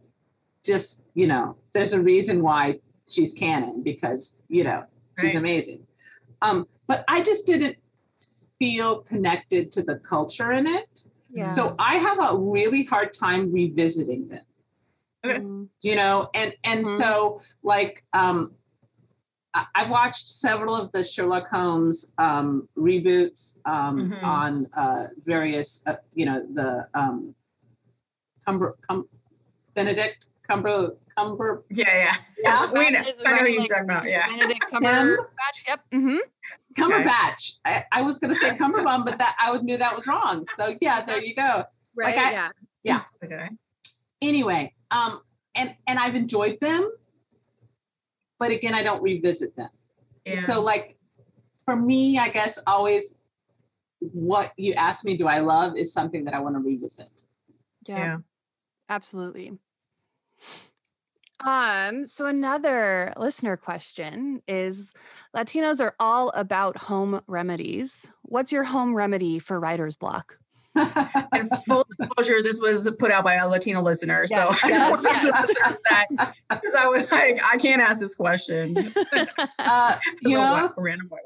just 0.65 1.05
you 1.13 1.27
know, 1.27 1.55
there's 1.73 1.93
a 1.93 2.01
reason 2.01 2.41
why 2.43 2.75
she's 3.07 3.31
canon 3.33 3.81
because 3.83 4.43
you 4.47 4.63
know 4.63 4.83
she's 5.19 5.33
Right. 5.35 5.39
amazing. 5.41 5.87
Um, 6.41 6.67
but 6.87 7.03
I 7.07 7.21
just 7.23 7.45
didn't 7.45 7.77
feel 8.61 8.99
connected 9.01 9.71
to 9.71 9.81
the 9.81 9.95
culture 10.13 10.51
in 10.53 10.67
it. 10.67 11.09
Yeah. 11.33 11.43
So 11.43 11.75
I 11.79 11.95
have 11.95 12.19
a 12.31 12.37
really 12.37 12.83
hard 12.85 13.11
time 13.11 13.51
revisiting 13.51 14.27
them, 14.27 14.45
Okay. 15.25 15.39
Mm, 15.39 15.67
you 15.81 15.95
know, 15.95 16.29
and 16.35 16.53
and 16.63 16.85
Mhm. 16.85 16.97
so 16.99 17.39
like 17.63 18.03
um 18.13 18.51
I've 19.75 19.89
watched 19.89 20.27
several 20.29 20.75
of 20.81 20.91
the 20.93 21.03
Sherlock 21.03 21.49
Holmes 21.49 22.13
um, 22.17 22.69
reboots 22.77 23.59
um, 23.65 23.97
Mhm. 24.09 24.23
on 24.23 24.67
uh, 24.73 25.07
various, 25.17 25.83
uh, 25.85 25.97
you 26.13 26.25
know, 26.25 26.39
the 26.53 26.87
um, 26.93 27.35
Cumber, 28.45 28.71
Cum, 28.87 29.09
Benedict 29.75 30.29
Cumber, 30.47 30.95
Cumber, 31.17 31.63
Yeah, 31.69 31.85
yeah. 31.95 32.15
yeah, 32.43 32.71
We 32.73 32.89
know, 32.91 32.99
Is 32.99 33.13
I 33.25 33.31
know 33.31 33.37
who 33.37 33.47
you're 33.49 33.65
talking 33.67 33.83
about. 33.83 34.05
Yeah. 34.05 34.27
Benedict 34.27 34.65
Cumberbatch. 34.71 35.67
Yep. 35.67 35.79
Mm-hmm. 35.93 36.17
Cumberbatch. 36.77 37.59
I, 37.65 37.83
I 37.91 38.01
was 38.01 38.19
going 38.19 38.33
to 38.33 38.39
say 38.39 38.55
Cumberbum, 38.55 39.05
but 39.05 39.17
that 39.19 39.35
I 39.39 39.51
would 39.51 39.63
knew 39.63 39.77
that 39.77 39.95
was 39.95 40.07
wrong. 40.07 40.45
So 40.55 40.75
yeah, 40.81 41.03
there 41.05 41.21
you 41.23 41.35
go. 41.35 41.63
Right. 41.95 42.15
Like 42.15 42.17
I- 42.17 42.49
yeah. 42.83 43.03
Okay. 43.23 43.49
Anyway, 44.21 44.73
um, 44.91 45.21
and 45.55 45.75
and 45.87 45.99
I've 45.99 46.15
enjoyed 46.15 46.59
them, 46.61 46.89
but 48.39 48.51
again, 48.51 48.73
I 48.73 48.83
don't 48.83 49.01
revisit 49.03 49.55
them. 49.55 49.69
Yeah. 50.25 50.35
So 50.35 50.63
like, 50.63 50.97
for 51.65 51.75
me, 51.75 52.17
I 52.17 52.29
guess 52.29 52.59
always 52.65 53.17
what 53.99 54.51
you 54.57 54.73
ask 54.73 55.05
me, 55.05 55.15
do 55.17 55.27
I 55.27 55.39
love, 55.39 55.77
is 55.77 55.93
something 55.93 56.25
that 56.25 56.33
I 56.33 56.39
want 56.39 56.55
to 56.55 56.59
revisit. 56.59 57.25
Yeah. 57.87 57.97
yeah. 57.97 58.17
Absolutely. 58.89 59.53
Um, 61.45 62.05
so 62.05 62.25
another 62.25 63.13
listener 63.17 63.57
question 63.57 64.41
is 64.47 64.91
Latinos 65.35 65.81
are 65.81 65.95
all 65.99 66.29
about 66.29 66.77
home 66.77 67.21
remedies. 67.27 68.09
What's 68.23 68.51
your 68.51 68.63
home 68.63 68.93
remedy 68.95 69.39
for 69.39 69.59
writer's 69.59 69.95
block? 69.95 70.37
And 71.33 71.49
full 71.65 71.85
disclosure, 71.97 72.41
this 72.43 72.59
was 72.61 72.89
put 72.99 73.11
out 73.11 73.23
by 73.23 73.35
a 73.35 73.47
Latino 73.47 73.81
listener. 73.81 74.27
So 74.27 74.47
I 74.49 74.51
just 74.51 74.63
yeah, 74.71 74.89
wanted 74.89 75.03
to 75.13 75.53
put 75.65 75.77
that 75.89 76.33
because 76.49 76.75
I 76.75 76.87
was 76.87 77.11
like, 77.11 77.41
I 77.43 77.57
can't 77.57 77.81
ask 77.81 77.99
this 77.99 78.15
question. 78.15 78.93
uh, 79.59 79.95
you 80.21 80.37
know, 80.37 80.71
what- 80.75 80.81
random 80.81 81.07
white 81.09 81.21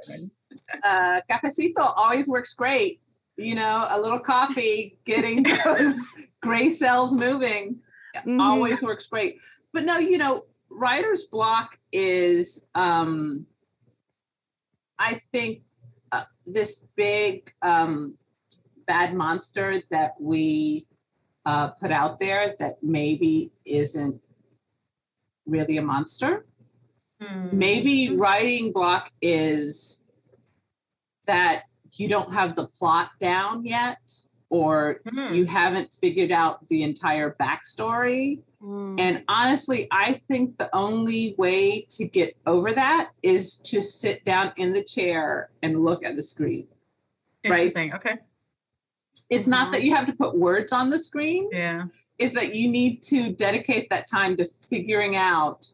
uh, 0.83 1.21
cafecito 1.29 1.77
always 1.95 2.27
works 2.29 2.53
great. 2.53 2.99
You 3.37 3.55
know, 3.55 3.85
a 3.91 3.99
little 3.99 4.19
coffee, 4.19 4.97
getting 5.05 5.43
those 5.43 6.07
gray 6.41 6.69
cells 6.69 7.13
moving. 7.13 7.79
Mhm. 8.25 8.39
always 8.39 8.81
works 8.81 9.07
great. 9.07 9.41
But 9.75 9.83
no, 9.83 9.97
you 9.97 10.17
know, 10.17 10.45
writer's 10.69 11.25
block 11.25 11.77
is, 11.91 12.69
um, 12.75 13.45
I 14.97 15.19
think, 15.33 15.63
uh, 16.13 16.21
this 16.45 16.87
big 16.95 17.53
um, 17.61 18.17
bad 18.87 19.13
monster 19.13 19.73
that 19.91 20.13
we 20.17 20.87
uh, 21.45 21.71
put 21.71 21.91
out 21.91 22.19
there 22.19 22.55
that 22.57 22.77
maybe 22.81 23.51
isn't 23.65 24.21
really 25.45 25.75
a 25.75 25.81
monster. 25.81 26.45
Hmm. 27.21 27.49
Maybe 27.51 28.15
writing 28.15 28.71
block 28.71 29.11
is 29.21 30.05
that 31.25 31.63
you 31.91 32.07
don't 32.07 32.33
have 32.33 32.55
the 32.55 32.67
plot 32.67 33.09
down 33.19 33.65
yet, 33.65 33.99
or 34.49 35.01
Hmm. 35.09 35.33
you 35.33 35.45
haven't 35.45 35.93
figured 35.93 36.31
out 36.31 36.67
the 36.67 36.83
entire 36.83 37.35
backstory. 37.39 38.39
Mm, 38.61 38.99
And 38.99 39.23
honestly, 39.27 39.87
I 39.91 40.13
think 40.13 40.57
the 40.57 40.73
only 40.75 41.35
way 41.37 41.85
to 41.91 42.05
get 42.07 42.35
over 42.47 42.71
that 42.71 43.11
is 43.21 43.55
to 43.57 43.81
sit 43.81 44.23
down 44.25 44.53
in 44.57 44.71
the 44.71 44.83
chair 44.83 45.49
and 45.61 45.83
look 45.83 46.03
at 46.05 46.15
the 46.15 46.23
screen. 46.23 46.67
right. 47.47 47.71
Okay. 47.75 48.17
It's 49.29 49.47
not 49.47 49.71
that 49.73 49.83
you 49.83 49.93
have 49.93 50.07
to 50.07 50.13
put 50.13 50.35
words 50.37 50.71
on 50.73 50.89
the 50.89 50.97
screen, 50.97 51.47
Yeah. 51.51 51.85
is 52.17 52.33
that 52.33 52.55
you 52.55 52.67
need 52.69 53.03
to 53.03 53.31
dedicate 53.33 53.89
that 53.91 54.07
time 54.09 54.35
to 54.37 54.47
figuring 54.47 55.15
out 55.15 55.69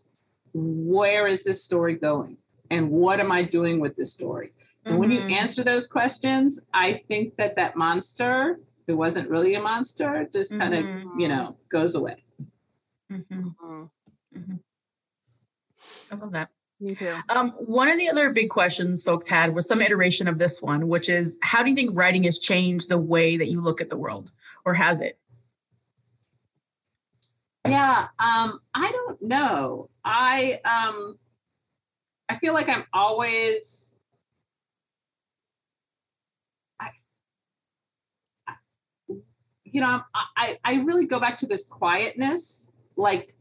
where 0.53 1.27
is 1.27 1.43
this 1.45 1.63
story 1.63 1.95
going 1.95 2.38
and 2.69 2.89
what 2.91 3.21
am 3.21 3.31
I 3.31 3.43
doing 3.43 3.79
with 3.79 3.95
this 3.95 4.12
story? 4.13 4.51
And 4.85 4.97
when 4.97 5.11
you 5.11 5.21
Mhm. 5.21 5.31
answer 5.31 5.63
those 5.63 5.87
questions, 5.87 6.65
I 6.73 6.93
think 7.09 7.37
that 7.37 7.55
that 7.55 7.75
monster, 7.75 8.59
who 8.87 8.97
wasn't 8.97 9.29
really 9.29 9.53
a 9.53 9.61
monster, 9.61 10.27
just 10.33 10.57
kind 10.57 10.73
of, 10.73 10.85
Mhm. 10.85 11.19
you 11.19 11.27
know, 11.27 11.57
goes 11.69 11.95
away. 11.95 12.25
Mhm. 13.09 13.55
mhm. 14.33 14.63
I 16.09 16.15
love 16.15 16.31
that. 16.31 16.49
Me 16.79 16.95
too. 16.95 17.15
Um, 17.29 17.51
one 17.51 17.87
of 17.89 17.97
the 17.99 18.09
other 18.09 18.31
big 18.31 18.49
questions 18.49 19.03
folks 19.03 19.29
had 19.29 19.53
was 19.53 19.67
some 19.67 19.81
iteration 19.81 20.27
of 20.27 20.39
this 20.39 20.61
one, 20.61 20.87
which 20.87 21.09
is 21.09 21.37
how 21.43 21.61
do 21.61 21.69
you 21.69 21.75
think 21.75 21.91
writing 21.93 22.23
has 22.23 22.39
changed 22.39 22.89
the 22.89 22.97
way 22.97 23.37
that 23.37 23.47
you 23.49 23.61
look 23.61 23.81
at 23.81 23.89
the 23.89 23.97
world, 23.97 24.31
or 24.65 24.73
has 24.73 24.99
it? 24.99 25.19
Yeah, 27.67 28.07
um, 28.17 28.59
I 28.73 28.91
don't 28.91 29.21
know. 29.21 29.89
I 30.03 30.59
um 30.65 31.19
I 32.27 32.37
feel 32.37 32.53
like 32.55 32.67
I'm 32.67 32.85
always 32.93 33.95
I, 36.79 36.89
I 38.47 38.53
you 39.71 39.81
know, 39.81 40.01
I, 40.13 40.55
I 40.63 40.75
really 40.84 41.07
go 41.07 41.19
back 41.19 41.38
to 41.39 41.47
this 41.47 41.63
quietness. 41.63 42.71
Like 42.97 43.36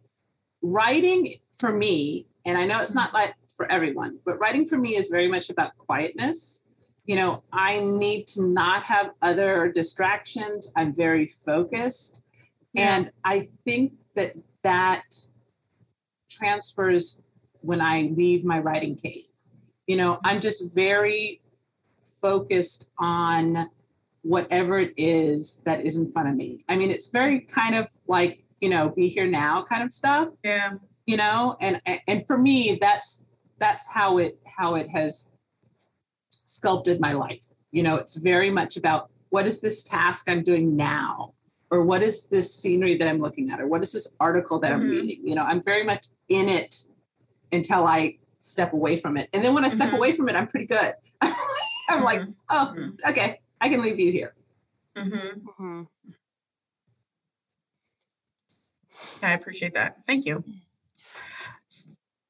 writing 0.62 1.28
for 1.52 1.72
me, 1.72 2.26
and 2.46 2.56
I 2.56 2.64
know 2.64 2.80
it's 2.80 2.94
not 2.94 3.12
like 3.12 3.34
for 3.56 3.70
everyone, 3.70 4.18
but 4.24 4.38
writing 4.38 4.66
for 4.66 4.78
me 4.78 4.96
is 4.96 5.08
very 5.08 5.28
much 5.28 5.50
about 5.50 5.76
quietness. 5.76 6.64
You 7.04 7.16
know, 7.16 7.42
I 7.52 7.80
need 7.80 8.26
to 8.28 8.46
not 8.46 8.84
have 8.84 9.10
other 9.20 9.70
distractions. 9.72 10.72
I'm 10.76 10.94
very 10.94 11.26
focused. 11.26 12.22
Yeah. 12.72 12.96
And 12.96 13.12
I 13.24 13.48
think 13.64 13.94
that 14.14 14.34
that 14.62 15.04
transfers 16.30 17.22
when 17.62 17.80
I 17.80 18.10
leave 18.14 18.44
my 18.44 18.60
writing 18.60 18.96
cave. 18.96 19.24
You 19.86 19.96
know, 19.96 20.20
I'm 20.24 20.40
just 20.40 20.74
very 20.74 21.40
focused 22.22 22.90
on 22.98 23.68
whatever 24.22 24.78
it 24.78 24.92
is 24.96 25.62
that 25.64 25.84
is 25.84 25.96
in 25.96 26.10
front 26.12 26.28
of 26.28 26.36
me. 26.36 26.64
I 26.68 26.76
mean, 26.76 26.90
it's 26.90 27.10
very 27.10 27.40
kind 27.40 27.74
of 27.74 27.88
like, 28.06 28.44
you 28.60 28.68
know, 28.68 28.90
be 28.90 29.08
here 29.08 29.26
now 29.26 29.62
kind 29.64 29.82
of 29.82 29.92
stuff, 29.92 30.28
Yeah. 30.44 30.74
you 31.06 31.16
know, 31.16 31.56
and 31.60 31.80
and 32.06 32.26
for 32.26 32.36
me 32.36 32.78
that's 32.80 33.24
that's 33.58 33.90
how 33.92 34.18
it 34.18 34.38
how 34.46 34.74
it 34.74 34.88
has 34.90 35.30
sculpted 36.30 37.00
my 37.00 37.12
life. 37.12 37.44
You 37.72 37.82
know, 37.82 37.96
it's 37.96 38.16
very 38.16 38.50
much 38.50 38.76
about 38.76 39.10
what 39.30 39.46
is 39.46 39.60
this 39.60 39.82
task 39.82 40.28
I'm 40.28 40.42
doing 40.42 40.76
now? 40.76 41.34
Or 41.70 41.84
what 41.84 42.02
is 42.02 42.26
this 42.26 42.52
scenery 42.52 42.96
that 42.96 43.08
I'm 43.08 43.18
looking 43.18 43.50
at? 43.50 43.60
Or 43.60 43.68
what 43.68 43.80
is 43.82 43.92
this 43.92 44.12
article 44.18 44.58
that 44.58 44.72
I'm 44.72 44.82
Mhm. 44.82 44.90
reading? 44.90 45.20
You 45.28 45.36
know, 45.36 45.44
I'm 45.44 45.62
very 45.62 45.84
much 45.84 46.06
in 46.28 46.48
it 46.48 46.74
until 47.52 47.86
I 47.86 48.18
step 48.40 48.72
away 48.72 48.96
from 48.96 49.16
it. 49.16 49.28
And 49.32 49.44
then 49.44 49.54
when 49.54 49.64
I 49.64 49.68
step 49.68 49.90
Mhm. 49.90 49.96
away 49.98 50.12
from 50.12 50.28
it, 50.28 50.34
I'm 50.34 50.48
pretty 50.48 50.66
good. 50.66 50.94
I'm 51.88 52.02
like, 52.02 52.22
oh, 52.48 52.74
Mhm. 52.76 52.98
okay, 53.08 53.40
I 53.60 53.68
can 53.68 53.82
leave 53.82 53.98
you 53.98 54.10
here. 54.12 54.34
Mhm. 54.96 55.42
Mhm. 55.58 55.86
I 59.22 59.32
appreciate 59.32 59.74
that. 59.74 60.04
Thank 60.06 60.26
you. 60.26 60.44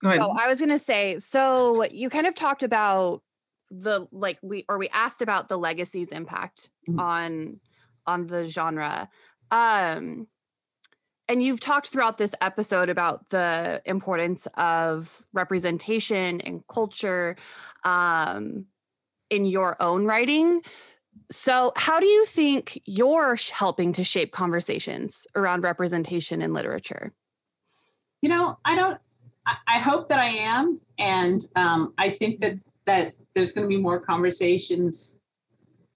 Go 0.03 0.09
ahead. 0.09 0.20
Oh, 0.22 0.33
I 0.39 0.47
was 0.49 0.61
gonna 0.61 0.78
say, 0.78 1.18
so 1.18 1.85
you 1.85 2.11
kind 2.11 2.26
of 2.26 2.35
talked 2.35 2.62
about 2.62 3.22
the 3.70 4.07
like 4.12 4.39
we 4.43 4.64
or 4.68 4.78
we 4.78 4.89
asked 4.89 5.22
about 5.22 5.49
the 5.49 5.59
legacy's 5.59 6.09
impact 6.09 6.70
Mhm. 6.89 7.01
on 7.01 7.61
on 8.07 8.26
the 8.26 8.47
genre. 8.47 9.09
Um 9.51 10.26
and 11.28 11.43
you've 11.45 11.61
talked 11.61 11.89
throughout 11.89 12.18
this 12.18 12.35
episode 12.41 12.89
about 12.89 13.28
the 13.28 13.81
importance 13.85 14.49
of 14.55 15.28
representation 15.33 16.41
and 16.41 16.66
culture 16.66 17.37
um, 17.85 18.66
in 19.31 19.47
your 19.47 19.76
own 19.81 20.07
writing. 20.07 20.61
So, 21.30 21.72
how 21.76 22.00
do 22.00 22.06
you 22.06 22.24
think 22.26 22.80
you're 22.86 23.36
helping 23.52 23.92
to 23.94 24.04
shape 24.04 24.32
conversations 24.32 25.26
around 25.36 25.62
representation 25.62 26.42
in 26.42 26.52
literature? 26.52 27.12
You 28.20 28.28
know, 28.28 28.58
I 28.64 28.74
don't. 28.74 28.98
I, 29.66 29.78
hope 29.78 30.06
that 30.08 30.18
I 30.18 30.26
am, 30.26 30.80
and 30.98 31.40
um, 31.56 31.94
I 31.98 32.11
think 32.11 32.40
that 32.40 32.58
that 32.86 33.12
there's 33.34 33.52
going 33.52 33.68
to 33.68 33.74
be 33.74 33.80
more 33.80 33.98
conversations 33.98 35.20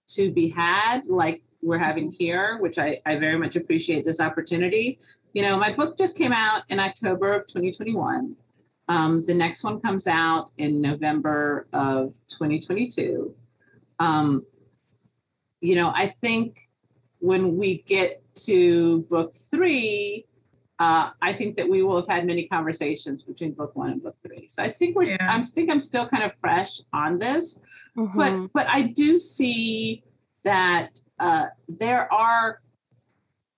to 0.07 0.31
be 0.31 0.49
had, 0.49 1.05
like 1.07 1.43
we're 1.61 1.77
having 1.77 2.11
here, 2.11 2.57
which 2.59 2.77
I, 2.77 2.97
I 3.05 3.17
very 3.17 3.37
much 3.37 3.55
appreciate 3.55 4.05
this 4.05 4.21
opportunity. 4.21 4.99
You 5.33 5.43
know, 5.43 5.57
my 5.57 5.73
book 5.73 5.97
just 5.97 6.17
came 6.17 6.31
out 6.31 6.63
in 6.69 6.79
October 6.79 7.33
of 7.33 7.47
2021. 7.47 8.35
Um, 8.87 9.25
the 9.25 9.33
next 9.33 9.63
one 9.63 9.81
comes 9.81 10.07
out 10.07 10.51
in 10.57 10.81
November 10.81 11.67
of 11.73 12.13
2022. 12.29 13.33
Um, 13.99 14.45
you 15.61 15.75
know, 15.75 15.91
I 15.95 16.07
think 16.07 16.57
when 17.19 17.57
we 17.57 17.77
get 17.87 18.21
to 18.45 19.01
book 19.03 19.33
three, 19.33 20.25
uh, 20.79 21.11
I 21.21 21.31
think 21.31 21.55
that 21.55 21.69
we 21.69 21.81
will 21.83 21.95
have 21.95 22.07
had 22.07 22.25
many 22.25 22.47
conversations 22.47 23.23
between 23.23 23.53
book 23.53 23.75
one 23.75 23.91
and 23.91 24.03
book 24.03 24.17
three. 24.25 24.45
So 24.47 24.61
I 24.61 24.67
think 24.69 24.95
we're, 24.95 25.03
Yeah. 25.03 25.27
I'm 25.29 25.43
think 25.43 25.71
I'm 25.71 25.79
still 25.79 26.05
kind 26.05 26.23
of 26.23 26.33
fresh 26.39 26.81
on 26.91 27.19
this, 27.19 27.61
Mhm. 27.95 28.17
but 28.17 28.53
but 28.53 28.67
I 28.67 28.81
do 28.83 29.17
see 29.17 30.03
that 30.43 30.99
uh, 31.19 31.45
there 31.69 32.11
are, 32.13 32.59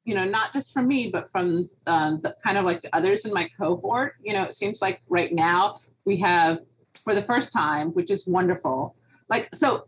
you 0.05 0.13
know, 0.13 0.25
not 0.25 0.53
just 0.53 0.73
from 0.73 0.87
me, 0.87 1.09
but 1.09 1.29
from 1.31 1.65
um, 1.87 2.21
the 2.21 2.35
kind 2.43 2.57
of 2.57 2.65
like 2.65 2.81
the 2.83 2.95
others 2.95 3.25
in 3.25 3.33
my 3.33 3.49
cohort. 3.57 4.13
You 4.23 4.33
know, 4.33 4.43
it 4.43 4.53
seems 4.53 4.81
like 4.81 5.01
right 5.09 5.33
now 5.33 5.75
we 6.05 6.17
have 6.17 6.59
for 6.93 7.13
the 7.15 7.21
first 7.21 7.51
time, 7.51 7.89
which 7.89 8.11
is 8.11 8.27
wonderful. 8.27 8.95
Like 9.27 9.49
so, 9.55 9.67
l- 9.71 9.87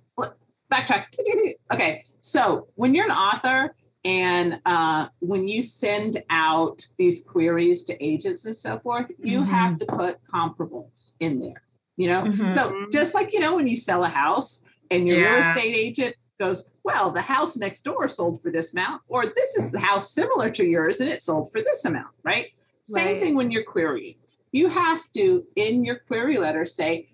backtrack. 0.71 1.05
Okay, 1.73 2.03
so 2.19 2.67
when 2.75 2.93
you're 2.95 3.05
an 3.05 3.11
author 3.11 3.75
and 4.05 4.59
uh, 4.65 5.07
when 5.19 5.47
you 5.47 5.61
send 5.61 6.21
out 6.29 6.81
these 6.97 7.23
queries 7.23 7.83
to 7.83 8.03
agents 8.03 8.45
and 8.45 8.55
so 8.55 8.79
forth, 8.79 9.11
you 9.19 9.41
Mhm. 9.43 9.47
have 9.47 9.77
to 9.79 9.85
put 9.85 10.23
comparables 10.23 11.15
in 11.19 11.39
there. 11.39 11.61
You 11.97 12.07
know, 12.07 12.21
Mhm. 12.23 12.49
so 12.49 12.73
just 12.91 13.13
like 13.13 13.33
you 13.33 13.39
know 13.39 13.55
when 13.55 13.67
you 13.67 13.75
sell 13.77 14.03
a 14.03 14.07
house 14.07 14.63
and 14.89 15.05
your 15.07 15.17
real 15.17 15.35
estate 15.41 15.75
agent 15.75 16.15
goes, 16.39 16.71
well, 16.83 17.11
the 17.11 17.21
house 17.21 17.57
next 17.57 17.81
door 17.83 18.07
sold 18.07 18.41
for 18.41 18.51
this 18.51 18.73
amount, 18.73 19.01
or 19.09 19.25
this 19.25 19.55
is 19.57 19.71
the 19.71 19.79
house 19.79 20.11
similar 20.13 20.49
to 20.51 20.65
yours 20.65 21.01
and 21.01 21.09
it 21.09 21.21
sold 21.21 21.51
for 21.51 21.61
this 21.61 21.83
amount, 21.85 22.07
right? 22.23 22.47
Same 22.85 23.19
thing 23.19 23.35
when 23.35 23.51
you're 23.51 23.63
querying. 23.65 24.15
You 24.53 24.69
have 24.69 25.01
to, 25.11 25.45
in 25.55 25.83
your 25.83 25.97
query 26.07 26.37
letter, 26.37 26.63
say, 26.65 27.07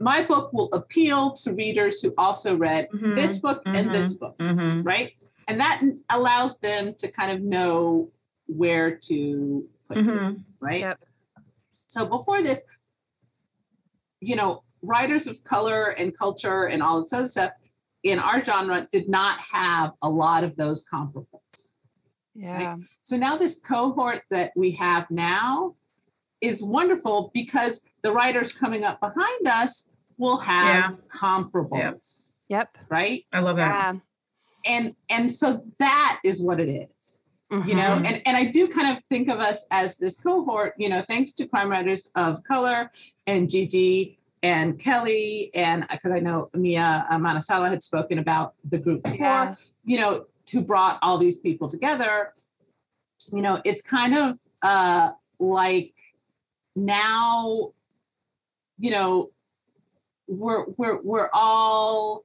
my 0.00 0.24
book 0.24 0.52
will 0.52 0.70
appeal 0.72 1.32
to 1.32 1.52
readers 1.52 2.00
who 2.00 2.12
also 2.16 2.56
read 2.56 2.88
Mhm. 2.90 3.14
this 3.14 3.38
book 3.38 3.62
and 3.66 3.94
this 3.94 4.14
book, 4.14 4.36
Mhm. 4.38 4.84
right? 4.84 5.12
And 5.46 5.60
that 5.60 5.82
allows 6.08 6.58
them 6.58 6.94
to 6.94 7.10
kind 7.12 7.30
of 7.30 7.42
know 7.42 8.10
where 8.46 8.96
to 8.96 9.68
put 9.88 9.98
it, 9.98 10.04
Mhm. 10.06 10.44
right? 10.58 10.80
Yep. 10.80 11.00
So 11.86 12.06
before 12.06 12.42
this, 12.42 12.64
you 14.20 14.36
know, 14.36 14.62
writers 14.82 15.26
of 15.26 15.44
color 15.44 15.88
and 15.90 16.16
culture 16.16 16.64
and 16.66 16.82
all 16.82 17.00
this 17.00 17.12
other 17.12 17.26
stuff 17.26 17.52
in 18.02 18.18
our 18.18 18.42
genre 18.42 18.88
did 18.90 19.08
not 19.08 19.38
have 19.52 19.92
a 20.02 20.08
lot 20.08 20.44
of 20.44 20.56
those 20.56 20.86
comparables. 20.86 21.76
yeah. 22.34 22.76
So 23.02 23.16
now 23.18 23.36
this 23.36 23.60
cohort 23.60 24.22
that 24.30 24.52
we 24.56 24.70
have 24.72 25.10
now 25.10 25.74
is 26.40 26.64
wonderful 26.64 27.30
because 27.34 27.86
the 28.02 28.12
writers 28.12 28.50
coming 28.52 28.82
up 28.82 28.98
behind 29.00 29.46
us 29.46 29.89
will 30.20 30.38
have 30.38 30.98
comparables, 31.08 32.34
Yep. 32.48 32.68
right? 32.90 33.24
I 33.32 33.40
love 33.40 33.56
that. 33.56 33.72
Yeah. 33.74 34.00
And 34.74 34.94
and 35.08 35.30
so 35.30 35.64
that 35.78 36.20
is 36.24 36.42
what 36.42 36.60
it 36.60 36.68
is. 36.68 37.24
you 37.66 37.74
know 37.74 37.92
Mhm. 37.98 38.06
and, 38.06 38.16
and 38.26 38.36
i 38.36 38.44
do 38.58 38.68
kind 38.68 38.88
of 38.96 39.02
think 39.12 39.26
of 39.28 39.38
us 39.40 39.66
as 39.72 39.98
this 39.98 40.16
cohort 40.26 40.70
you 40.82 40.88
know 40.88 41.00
thanks 41.12 41.30
to 41.38 41.42
crime 41.52 41.68
writers 41.68 42.02
of 42.14 42.30
color 42.44 42.78
and 43.26 43.50
gigi 43.50 44.20
and 44.50 44.78
kellye 44.78 45.50
and 45.56 45.78
because 45.90 46.12
i 46.12 46.20
know 46.26 46.38
mia 46.54 46.88
uh, 47.10 47.18
manansala 47.18 47.68
had 47.68 47.82
spoken 47.82 48.20
about 48.24 48.48
the 48.72 48.78
group 48.78 49.02
before 49.02 49.26
Yeah. 49.26 49.54
you 49.90 49.98
know 50.00 50.12
who 50.52 50.60
brought 50.72 50.96
all 51.02 51.18
these 51.18 51.38
people 51.46 51.66
together 51.76 52.14
you 53.36 53.42
know 53.42 53.54
it's 53.64 53.82
kind 53.82 54.14
of 54.24 54.38
uh 54.62 55.06
like 55.40 55.92
now 56.76 57.72
you 58.78 58.90
know 58.90 59.30
we're 60.30 60.64
we're 60.76 61.00
we're 61.02 61.28
all 61.34 62.24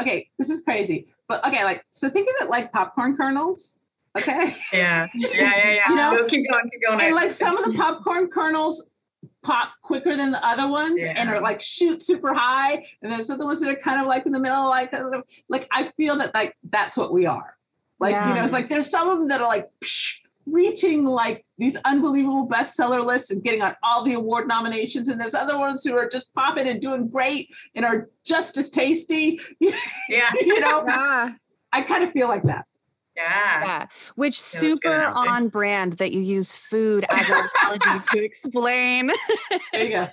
okay 0.00 0.28
this 0.38 0.50
is 0.50 0.60
crazy 0.62 1.06
but 1.28 1.44
okay 1.46 1.64
like 1.64 1.84
so 1.90 2.08
think 2.10 2.28
of 2.28 2.46
it 2.46 2.50
like 2.50 2.72
popcorn 2.72 3.16
kernels 3.16 3.78
okay 4.16 4.52
Yeah. 4.72 5.06
Yeah. 5.14 5.28
Yeah. 5.32 5.70
Yeah. 5.74 5.80
You 5.88 5.94
know? 5.96 6.16
Go- 6.18 6.26
keep 6.26 6.50
going. 6.50 6.68
Keep 6.70 6.82
going. 6.86 7.00
and 7.00 7.14
like 7.14 7.30
some 7.30 7.56
of 7.56 7.64
the 7.64 7.72
popcorn 7.78 8.28
kernels 8.28 8.90
pop 9.42 9.70
quicker 9.82 10.14
than 10.14 10.32
the 10.32 10.40
other 10.44 10.68
ones 10.68 11.02
and 11.02 11.30
are 11.30 11.40
like 11.40 11.60
shoot 11.60 12.00
super 12.02 12.34
high 12.34 12.84
and 13.00 13.10
there's 13.12 13.28
the 13.28 13.44
ones 13.44 13.60
that 13.62 13.70
are 13.70 13.80
kind 13.80 14.00
of 14.00 14.06
like 14.06 14.26
in 14.26 14.32
the 14.32 14.40
middle 14.40 14.68
like 14.68 14.90
kind 14.90 15.14
of- 15.14 15.24
like 15.48 15.66
i 15.70 15.84
feel 15.96 16.16
that 16.18 16.34
like 16.34 16.54
that's 16.70 16.96
what 16.96 17.12
we 17.12 17.26
are 17.26 17.56
like 18.00 18.12
you 18.28 18.34
know 18.34 18.42
it's 18.44 18.52
like 18.52 18.68
there's 18.68 18.90
some 18.90 19.08
of 19.08 19.18
them 19.18 19.28
that 19.28 19.40
are 19.40 19.48
like 19.48 19.68
psh, 19.82 20.18
reaching 20.46 21.04
like 21.04 21.44
these 21.58 21.76
unbelievable 21.84 22.48
bestseller 22.48 23.04
lists 23.04 23.30
and 23.30 23.42
getting 23.42 23.62
on 23.62 23.74
all 23.82 24.04
the 24.04 24.12
award 24.14 24.46
nominations 24.46 25.08
and 25.08 25.20
there's 25.20 25.34
other 25.34 25.58
ones 25.58 25.84
who 25.84 25.96
are 25.96 26.08
just 26.08 26.32
popping 26.34 26.68
and 26.68 26.80
doing 26.80 27.08
great 27.08 27.48
and 27.74 27.84
are 27.84 28.08
just 28.24 28.56
as 28.56 28.70
tasty 28.70 29.38
yeah. 30.08 30.30
you 30.40 30.60
know 30.60 30.84
Yeah. 30.88 31.32
i 31.72 31.82
kind 31.82 32.04
of 32.04 32.10
feel 32.12 32.28
like 32.28 32.44
that 32.44 32.64
Yeah. 33.16 33.60
Yeah, 33.64 33.86
which 34.14 34.40
Yeah, 34.54 34.60
super 34.60 35.02
on 35.02 35.48
brand 35.48 35.94
that 35.94 36.12
you 36.12 36.20
use 36.20 36.52
food 36.52 37.04
as 37.08 37.28
an 37.28 37.48
analogy 37.62 38.06
to 38.12 38.24
explain. 38.24 39.10
there 39.72 39.84
you 39.84 39.88
go 39.90 40.08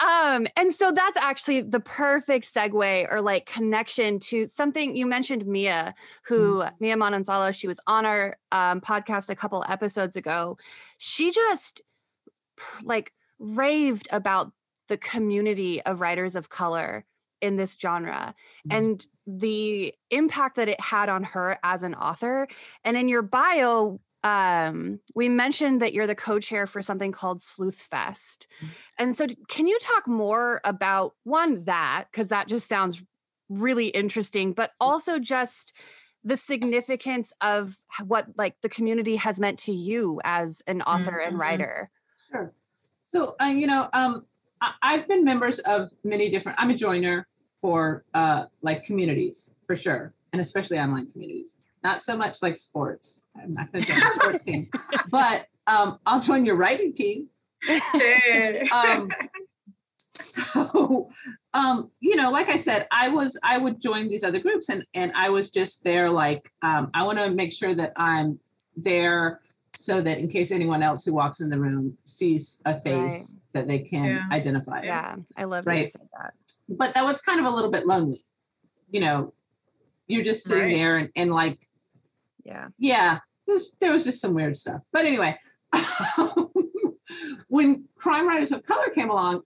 Um, 0.00 0.46
and 0.56 0.72
so 0.72 0.92
that's 0.92 1.18
actually 1.18 1.62
the 1.62 1.80
perfect 1.80 2.52
segue 2.52 3.12
or 3.12 3.20
like 3.20 3.46
connection 3.46 4.18
to 4.20 4.44
something 4.44 4.96
you 4.96 5.06
mentioned, 5.06 5.46
Mia, 5.46 5.94
who 6.24 6.62
Mia 6.78 6.96
Manansala, 6.96 7.52
she 7.52 7.66
was 7.66 7.80
on 7.86 8.06
our 8.06 8.36
um, 8.52 8.80
podcast 8.80 9.28
a 9.28 9.34
couple 9.34 9.64
episodes 9.68 10.14
ago. 10.16 10.56
She 10.98 11.30
just 11.32 11.82
like 12.82 13.12
raved 13.38 14.08
about 14.12 14.52
the 14.88 14.96
community 14.96 15.82
of 15.82 16.00
writers 16.00 16.36
of 16.36 16.48
color 16.48 17.04
in 17.40 17.56
this 17.56 17.76
genre 17.80 18.34
Mhm. 18.66 18.76
and 18.76 19.06
the 19.26 19.94
impact 20.10 20.56
that 20.56 20.68
it 20.68 20.80
had 20.80 21.08
on 21.08 21.22
her 21.22 21.58
as 21.62 21.82
an 21.82 21.94
author. 21.94 22.48
And 22.84 22.96
in 22.96 23.08
your 23.08 23.22
bio, 23.22 24.00
um, 24.28 25.00
we 25.14 25.28
mentioned 25.28 25.80
that 25.80 25.94
you're 25.94 26.06
the 26.06 26.14
co-chair 26.14 26.66
for 26.66 26.82
something 26.82 27.12
called 27.12 27.40
Sleuth 27.40 27.80
Fest. 27.80 28.46
And 28.98 29.16
so, 29.16 29.26
can 29.48 29.66
you 29.66 29.78
talk 29.80 30.06
more 30.06 30.60
about 30.64 31.14
one 31.24 31.64
that 31.64 32.04
because 32.10 32.28
that 32.28 32.48
just 32.48 32.68
sounds 32.68 33.02
really 33.48 33.88
interesting, 33.88 34.52
but 34.52 34.72
also 34.80 35.18
just 35.18 35.72
the 36.24 36.36
significance 36.36 37.32
of 37.40 37.76
what 38.04 38.26
like 38.36 38.56
the 38.60 38.68
community 38.68 39.16
has 39.16 39.40
meant 39.40 39.58
to 39.60 39.72
you 39.72 40.20
as 40.24 40.62
an 40.66 40.82
author 40.82 41.16
and 41.18 41.36
Mhm. 41.36 41.40
writer. 41.40 41.90
Sure. 42.30 42.52
So, 43.04 43.36
uh, 43.40 43.46
you 43.46 43.66
know, 43.66 43.88
um, 43.94 44.26
I, 44.60 44.74
I've 44.82 45.08
been 45.08 45.24
members 45.24 45.60
of 45.60 45.90
many 46.04 46.28
different. 46.28 46.60
I'm 46.60 46.70
a 46.70 46.74
joiner 46.74 47.26
for 47.62 48.04
uh, 48.12 48.44
like 48.60 48.84
communities 48.84 49.54
for 49.66 49.74
sure, 49.74 50.12
and 50.32 50.40
especially 50.40 50.78
online 50.78 51.10
communities. 51.10 51.60
Not 51.84 52.02
so 52.02 52.16
much 52.16 52.42
like 52.42 52.56
sports. 52.56 53.26
I'm 53.40 53.54
not 53.54 53.70
going 53.72 53.84
to 53.84 53.92
join 53.92 54.00
a 54.02 54.10
sports 54.10 54.44
team, 54.44 54.68
but 55.10 55.46
um, 55.66 55.98
I'll 56.06 56.20
join 56.20 56.44
your 56.44 56.56
writing 56.56 56.92
team. 56.92 57.28
Um, 58.72 59.10
so, 60.14 61.10
um, 61.54 61.90
you 62.00 62.16
know, 62.16 62.30
like 62.30 62.48
I 62.48 62.56
said, 62.56 62.86
I 62.90 63.08
was 63.08 63.38
I 63.44 63.58
would 63.58 63.80
join 63.80 64.08
these 64.08 64.24
other 64.24 64.40
groups, 64.40 64.68
and 64.68 64.84
and 64.94 65.12
I 65.14 65.30
was 65.30 65.50
just 65.50 65.84
there. 65.84 66.10
Like, 66.10 66.50
um, 66.62 66.90
I 66.94 67.04
want 67.04 67.18
to 67.18 67.30
make 67.30 67.52
sure 67.52 67.72
that 67.74 67.92
I'm 67.96 68.40
there 68.76 69.40
so 69.74 70.00
that 70.00 70.18
in 70.18 70.28
case 70.28 70.50
anyone 70.50 70.82
else 70.82 71.04
who 71.04 71.12
walks 71.14 71.40
in 71.40 71.50
the 71.50 71.60
room 71.60 71.96
sees 72.04 72.60
a 72.64 72.76
face 72.80 73.38
that 73.52 73.68
they 73.68 73.78
can 73.78 74.06
Yeah. 74.16 74.24
identify. 74.32 74.82
Yeah, 74.82 75.16
I 75.36 75.44
love 75.44 75.64
that 75.66 75.72
you 75.74 75.80
Right. 75.82 75.88
said 75.88 76.08
that. 76.18 76.34
But 76.68 76.94
that 76.94 77.04
was 77.04 77.20
kind 77.20 77.38
of 77.38 77.46
a 77.46 77.50
little 77.54 77.70
bit 77.70 77.86
lonely. 77.86 78.18
You 78.90 79.00
know, 79.00 79.34
you're 80.08 80.24
just 80.24 80.44
sitting 80.44 80.64
Right. 80.64 80.74
there 80.74 80.96
and, 80.96 81.10
and 81.14 81.30
like, 81.30 81.58
Yeah. 82.48 82.68
yeah, 82.78 83.18
there's, 83.46 83.76
there 83.80 83.92
was 83.92 84.04
just 84.04 84.20
some 84.20 84.34
weird 84.34 84.56
stuff. 84.56 84.80
But 84.92 85.04
anyway, 85.04 85.36
when 87.48 87.84
Crime 87.98 88.26
Writers 88.26 88.52
of 88.52 88.64
Color 88.64 88.88
came 88.94 89.10
along, 89.10 89.42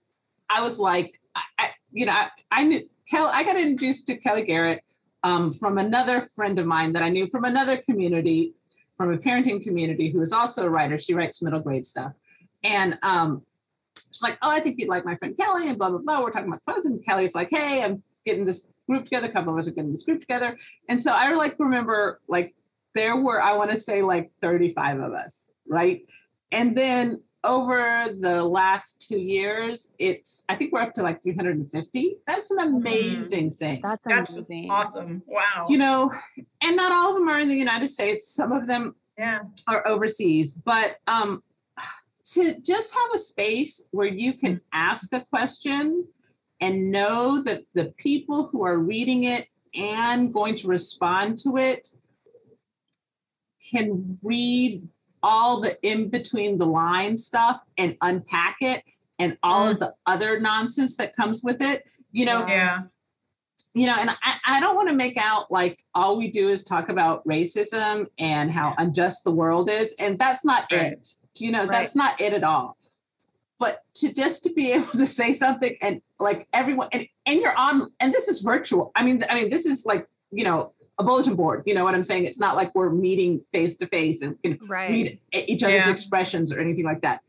I 0.49 0.61
was 0.61 0.79
like, 0.79 1.19
I, 1.35 1.41
I 1.59 1.69
you 1.91 2.05
know, 2.05 2.13
I, 2.13 2.29
I 2.51 2.63
knew 2.63 2.81
Kel, 3.09 3.29
I 3.31 3.43
got 3.43 3.57
introduced 3.57 4.07
to 4.07 4.19
Kellye 4.19 4.47
Garrett 4.47 4.81
um, 5.23 5.51
from 5.51 5.77
another 5.77 6.21
friend 6.21 6.57
of 6.59 6.65
mine 6.65 6.93
that 6.93 7.03
I 7.03 7.09
knew 7.09 7.27
from 7.27 7.43
another 7.43 7.77
community 7.77 8.53
from 8.97 9.13
a 9.13 9.17
parenting 9.17 9.61
community 9.61 10.09
who 10.09 10.21
is 10.21 10.31
also 10.31 10.65
a 10.65 10.69
writer. 10.69 10.97
She 10.97 11.13
writes 11.13 11.41
middle 11.41 11.59
grade 11.59 11.85
stuff. 11.85 12.13
And 12.63 12.97
um, 13.03 13.41
she's 13.97 14.23
like, 14.23 14.37
Oh, 14.41 14.49
I 14.49 14.59
think 14.59 14.79
you'd 14.79 14.89
like 14.89 15.05
my 15.05 15.15
friend 15.15 15.35
Kellye, 15.35 15.69
and 15.69 15.77
blah, 15.77 15.89
blah, 15.89 15.99
blah. 15.99 16.21
We're 16.21 16.31
talking 16.31 16.47
about 16.47 16.63
fun. 16.65 16.81
And 16.85 17.05
Kellye's 17.05 17.35
like, 17.35 17.49
Hey, 17.51 17.83
I'm 17.83 18.03
getting 18.25 18.45
this 18.45 18.69
group 18.87 19.05
together. 19.05 19.27
A 19.27 19.31
couple 19.31 19.53
of 19.53 19.59
us 19.59 19.67
are 19.67 19.71
getting 19.71 19.91
this 19.91 20.03
group 20.03 20.19
together. 20.19 20.57
And 20.87 21.01
so 21.01 21.11
I 21.13 21.33
like 21.33 21.55
remember 21.59 22.19
like 22.27 22.55
there 22.93 23.17
were, 23.17 23.41
I 23.41 23.53
want 23.53 23.71
to 23.71 23.77
say 23.77 24.01
like 24.01 24.31
35 24.31 24.99
of 24.99 25.13
us, 25.13 25.51
right? 25.67 26.01
And 26.51 26.77
then 26.77 27.21
over 27.43 28.05
the 28.19 28.43
last 28.43 29.05
two 29.07 29.19
years, 29.19 29.93
it's 29.99 30.45
I 30.47 30.55
think 30.55 30.71
we're 30.71 30.81
up 30.81 30.93
to 30.93 31.03
like 31.03 31.21
350. 31.21 32.17
That's 32.25 32.51
an 32.51 32.59
amazing 32.59 33.51
thing. 33.51 33.81
That's, 33.83 34.01
That's 34.05 34.37
amazing. 34.37 34.71
awesome. 34.71 35.23
Wow. 35.27 35.67
You 35.69 35.77
know, 35.77 36.11
and 36.63 36.75
not 36.75 36.91
all 36.91 37.11
of 37.11 37.19
them 37.19 37.29
are 37.29 37.39
in 37.39 37.49
the 37.49 37.55
United 37.55 37.87
States. 37.87 38.33
Some 38.33 38.51
of 38.51 38.67
them 38.67 38.95
yeah. 39.17 39.39
are 39.67 39.85
overseas, 39.87 40.55
but 40.55 40.97
um 41.07 41.43
to 42.25 42.55
just 42.61 42.93
have 42.93 43.09
a 43.13 43.17
space 43.17 43.85
where 43.91 44.07
you 44.07 44.33
can 44.33 44.61
ask 44.71 45.11
a 45.13 45.19
question 45.19 46.07
and 46.61 46.91
know 46.91 47.43
that 47.43 47.63
the 47.73 47.93
people 47.97 48.47
who 48.47 48.63
are 48.63 48.77
reading 48.77 49.25
it 49.25 49.47
and 49.75 50.33
going 50.33 50.55
to 50.55 50.67
respond 50.67 51.37
to 51.39 51.57
it 51.57 51.89
can 53.73 54.19
read 54.21 54.87
all 55.21 55.61
the 55.61 55.75
in 55.81 56.09
between 56.09 56.57
the 56.57 56.65
line 56.65 57.17
stuff 57.17 57.63
and 57.77 57.97
unpack 58.01 58.57
it 58.59 58.83
and 59.19 59.37
all 59.41 59.69
of 59.69 59.77
mm. 59.77 59.79
the 59.79 59.95
other 60.05 60.39
nonsense 60.39 60.97
that 60.97 61.15
comes 61.15 61.41
with 61.43 61.61
it 61.61 61.83
you 62.11 62.25
know 62.25 62.45
Yeah. 62.47 62.83
you 63.73 63.87
know 63.87 63.95
and 63.97 64.09
I, 64.09 64.35
I 64.45 64.59
don't 64.59 64.75
want 64.75 64.89
to 64.89 64.95
make 64.95 65.17
out 65.17 65.51
like 65.51 65.83
all 65.95 66.17
we 66.17 66.29
do 66.29 66.47
is 66.47 66.63
talk 66.63 66.89
about 66.89 67.25
racism 67.25 68.07
and 68.19 68.51
how 68.51 68.75
unjust 68.77 69.23
the 69.23 69.31
world 69.31 69.69
is 69.69 69.95
and 69.99 70.19
that's 70.19 70.43
not 70.43 70.65
Right. 70.71 70.93
it 70.93 71.07
you 71.35 71.51
know 71.51 71.65
that's 71.65 71.95
not 71.95 72.19
it 72.19 72.33
at 72.33 72.43
all 72.43 72.77
but 73.59 73.83
to 73.95 74.13
just 74.13 74.43
to 74.43 74.53
be 74.53 74.71
able 74.73 74.85
to 74.87 75.05
say 75.05 75.31
something 75.31 75.75
and 75.81 76.01
like 76.19 76.47
everyone 76.53 76.89
and, 76.91 77.05
and 77.25 77.39
you're 77.39 77.57
on 77.57 77.89
and 78.01 78.11
this 78.11 78.27
is 78.27 78.41
virtual 78.41 78.91
i 78.95 79.03
mean 79.03 79.23
i 79.29 79.35
mean 79.35 79.49
this 79.49 79.65
is 79.65 79.85
like 79.85 80.07
you 80.31 80.43
know 80.43 80.73
a 80.99 81.03
bulletin 81.03 81.35
board 81.35 81.63
you 81.65 81.73
know 81.73 81.83
what 81.83 81.95
i'm 81.95 82.03
saying 82.03 82.25
it's 82.25 82.39
not 82.39 82.55
like 82.55 82.73
we're 82.75 82.89
meeting 82.89 83.41
face 83.51 83.75
to 83.77 83.87
face 83.87 84.21
and 84.21 84.41
can 84.43 84.59
right. 84.67 84.89
read 84.91 85.19
each 85.33 85.63
other's 85.63 85.85
Yeah. 85.85 85.91
expressions 85.91 86.53
or 86.55 86.59
anything 86.59 86.85
like 86.85 87.01
that 87.01 87.21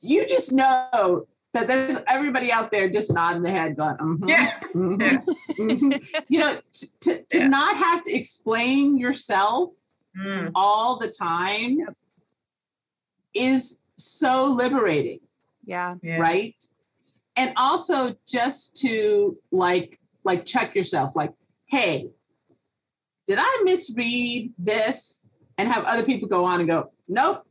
you 0.00 0.26
just 0.26 0.52
know 0.52 1.26
that 1.52 1.66
there's 1.66 2.00
everybody 2.08 2.52
out 2.52 2.70
there 2.70 2.88
just 2.88 3.12
nodding 3.12 3.42
their 3.42 3.52
head 3.52 3.76
going 3.76 3.96
mhm, 3.96 4.28
Yeah. 4.28 4.60
mhm, 4.74 5.00
Yeah. 5.02 5.18
mhm." 5.58 6.24
you 6.28 6.38
know 6.38 6.56
t- 6.72 6.86
to, 7.00 7.22
to 7.30 7.38
Yeah. 7.38 7.48
not 7.48 7.76
have 7.76 8.04
to 8.04 8.12
explain 8.14 8.96
yourself 8.96 9.72
Mm. 10.16 10.50
all 10.56 10.98
the 10.98 11.06
time 11.08 11.78
is 13.34 13.80
so 13.96 14.52
liberating 14.58 15.20
Yeah. 15.64 15.94
Yeah. 16.02 16.18
right 16.18 16.56
and 17.36 17.52
also 17.56 18.16
just 18.26 18.76
to 18.78 19.38
like 19.52 20.00
like 20.24 20.44
check 20.44 20.74
yourself 20.74 21.14
like 21.14 21.32
hey 21.66 22.10
did 23.30 23.38
i 23.40 23.62
misread 23.64 24.52
this? 24.58 25.30
And 25.56 25.68
have 25.68 25.84
other 25.84 26.02
people 26.02 26.26
go 26.26 26.44
on 26.46 26.58
and 26.58 26.68
go 26.68 26.90
nope 27.08 27.46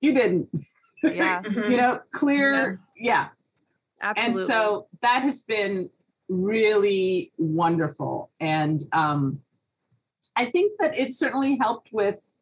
you 0.00 0.14
didn't. 0.14 0.48
Yeah. 1.02 1.40
You 1.46 1.78
know 1.78 1.98
clear 2.12 2.78
yeah. 2.94 3.28
Absolutely. 4.02 4.26
and 4.26 4.36
so 4.36 4.86
that 5.00 5.22
has 5.22 5.40
been 5.40 5.88
really 6.28 7.32
wonderful. 7.38 8.30
And 8.38 8.80
um 8.92 9.40
i 10.36 10.44
think 10.44 10.78
that 10.78 10.98
it 11.00 11.10
certainly 11.12 11.56
helped 11.56 11.88
with 11.90 12.32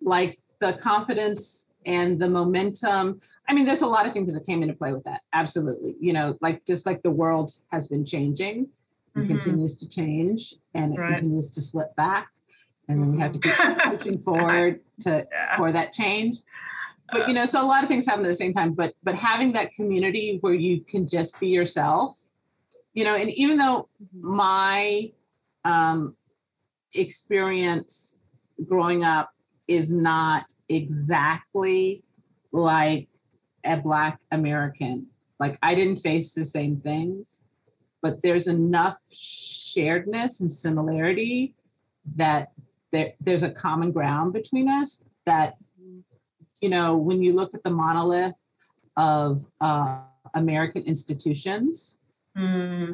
like 0.00 0.38
the 0.60 0.74
confidence 0.74 1.72
and 1.84 2.20
the 2.20 2.30
momentum. 2.30 3.18
I 3.48 3.52
mean 3.52 3.66
there's 3.66 3.82
a 3.82 3.88
lot 3.88 4.06
of 4.06 4.12
things 4.12 4.32
that 4.34 4.46
came 4.46 4.62
into 4.62 4.74
play 4.74 4.92
with 4.92 5.02
that. 5.04 5.22
Absolutely. 5.32 5.96
You 6.00 6.12
know 6.12 6.38
like 6.40 6.64
just 6.64 6.86
like 6.86 7.02
the 7.02 7.10
world 7.10 7.50
has 7.72 7.88
been 7.88 8.04
changing 8.04 8.68
and 9.14 9.24
Mhm. 9.24 9.28
continues 9.28 9.76
to 9.78 9.88
change 9.88 10.54
and 10.74 10.94
it 10.94 10.98
Right. 10.98 11.08
continues 11.16 11.50
to 11.52 11.60
slip 11.60 11.94
back 11.96 12.28
and 12.88 13.00
then 13.00 13.12
we 13.12 13.18
have 13.18 13.32
to 13.32 13.38
keep 13.38 13.52
pushing 13.98 14.18
forward 14.18 14.80
to 15.00 15.26
Yeah. 15.30 15.56
for 15.56 15.72
that 15.72 15.92
change 15.92 16.38
but 17.12 17.28
you 17.28 17.34
know 17.34 17.44
so 17.46 17.62
a 17.64 17.66
lot 17.66 17.82
of 17.82 17.88
things 17.88 18.06
happen 18.06 18.24
at 18.24 18.28
the 18.28 18.34
same 18.34 18.52
time 18.54 18.72
but 18.72 18.94
but 19.02 19.14
having 19.14 19.52
that 19.52 19.72
community 19.72 20.38
where 20.40 20.54
you 20.54 20.80
can 20.80 21.06
just 21.06 21.38
be 21.40 21.48
yourself 21.48 22.18
you 22.92 23.04
know 23.04 23.14
and 23.14 23.30
even 23.30 23.56
though 23.58 23.88
my 24.20 25.10
um 25.64 26.16
experience 26.94 28.18
growing 28.66 29.02
up 29.04 29.30
is 29.68 29.92
not 29.92 30.44
exactly 30.68 32.02
like 32.52 33.08
a 33.64 33.80
black 33.80 34.18
american 34.30 35.06
like 35.40 35.58
i 35.62 35.74
didn't 35.74 35.96
face 35.96 36.34
the 36.34 36.44
same 36.44 36.80
things 36.80 37.44
but 38.04 38.20
there's 38.20 38.46
enough 38.46 38.98
sharedness 39.10 40.38
and 40.42 40.52
similarity 40.52 41.54
that 42.16 42.52
there, 42.92 43.14
there's 43.18 43.42
a 43.42 43.50
common 43.50 43.90
ground 43.92 44.34
between 44.34 44.68
us 44.68 45.06
that 45.24 45.56
you 46.60 46.68
know 46.68 46.94
when 46.96 47.22
you 47.22 47.34
look 47.34 47.54
at 47.54 47.62
the 47.64 47.70
monolith 47.70 48.38
of 48.96 49.46
uh, 49.60 50.00
american 50.34 50.82
institutions 50.82 51.98
Mm. 52.36 52.92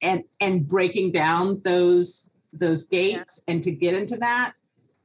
and 0.00 0.24
and 0.40 0.66
breaking 0.66 1.12
down 1.12 1.60
those 1.62 2.30
those 2.54 2.82
gates 2.88 3.42
and 3.46 3.62
to 3.62 3.70
get 3.70 3.92
into 3.92 4.16
that 4.16 4.54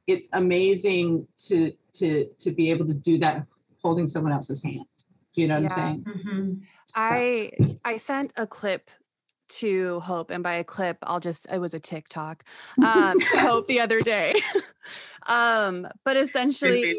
it's 0.06 0.26
amazing 0.32 1.28
to 1.48 1.70
to 1.92 2.08
to 2.38 2.50
be 2.58 2.70
able 2.70 2.86
to 2.86 2.98
do 2.98 3.18
that 3.18 3.46
holding 3.82 4.06
someone 4.06 4.32
else's 4.32 4.64
hand 4.64 4.86
do 5.34 5.42
you 5.42 5.48
know 5.48 5.60
what 5.60 5.64
Yeah. 5.64 5.84
i'm 5.84 6.00
saying 6.00 6.00
Mhm. 6.04 6.62
I 6.96 7.50
I 7.84 7.98
sent 7.98 8.32
a 8.36 8.46
clip 8.46 8.84
to 9.48 10.00
Hope, 10.00 10.30
and 10.30 10.42
by 10.42 10.54
a 10.54 10.64
clip, 10.64 10.98
I'll 11.02 11.20
just 11.20 11.46
it 11.52 11.60
was 11.60 11.74
a 11.74 11.80
TikTok 11.80 12.44
um, 12.82 13.18
to 13.18 13.38
Hope 13.38 13.66
the 13.66 13.80
other 13.80 14.00
day. 14.00 14.34
um, 15.26 15.86
but 16.04 16.16
essentially, 16.16 16.96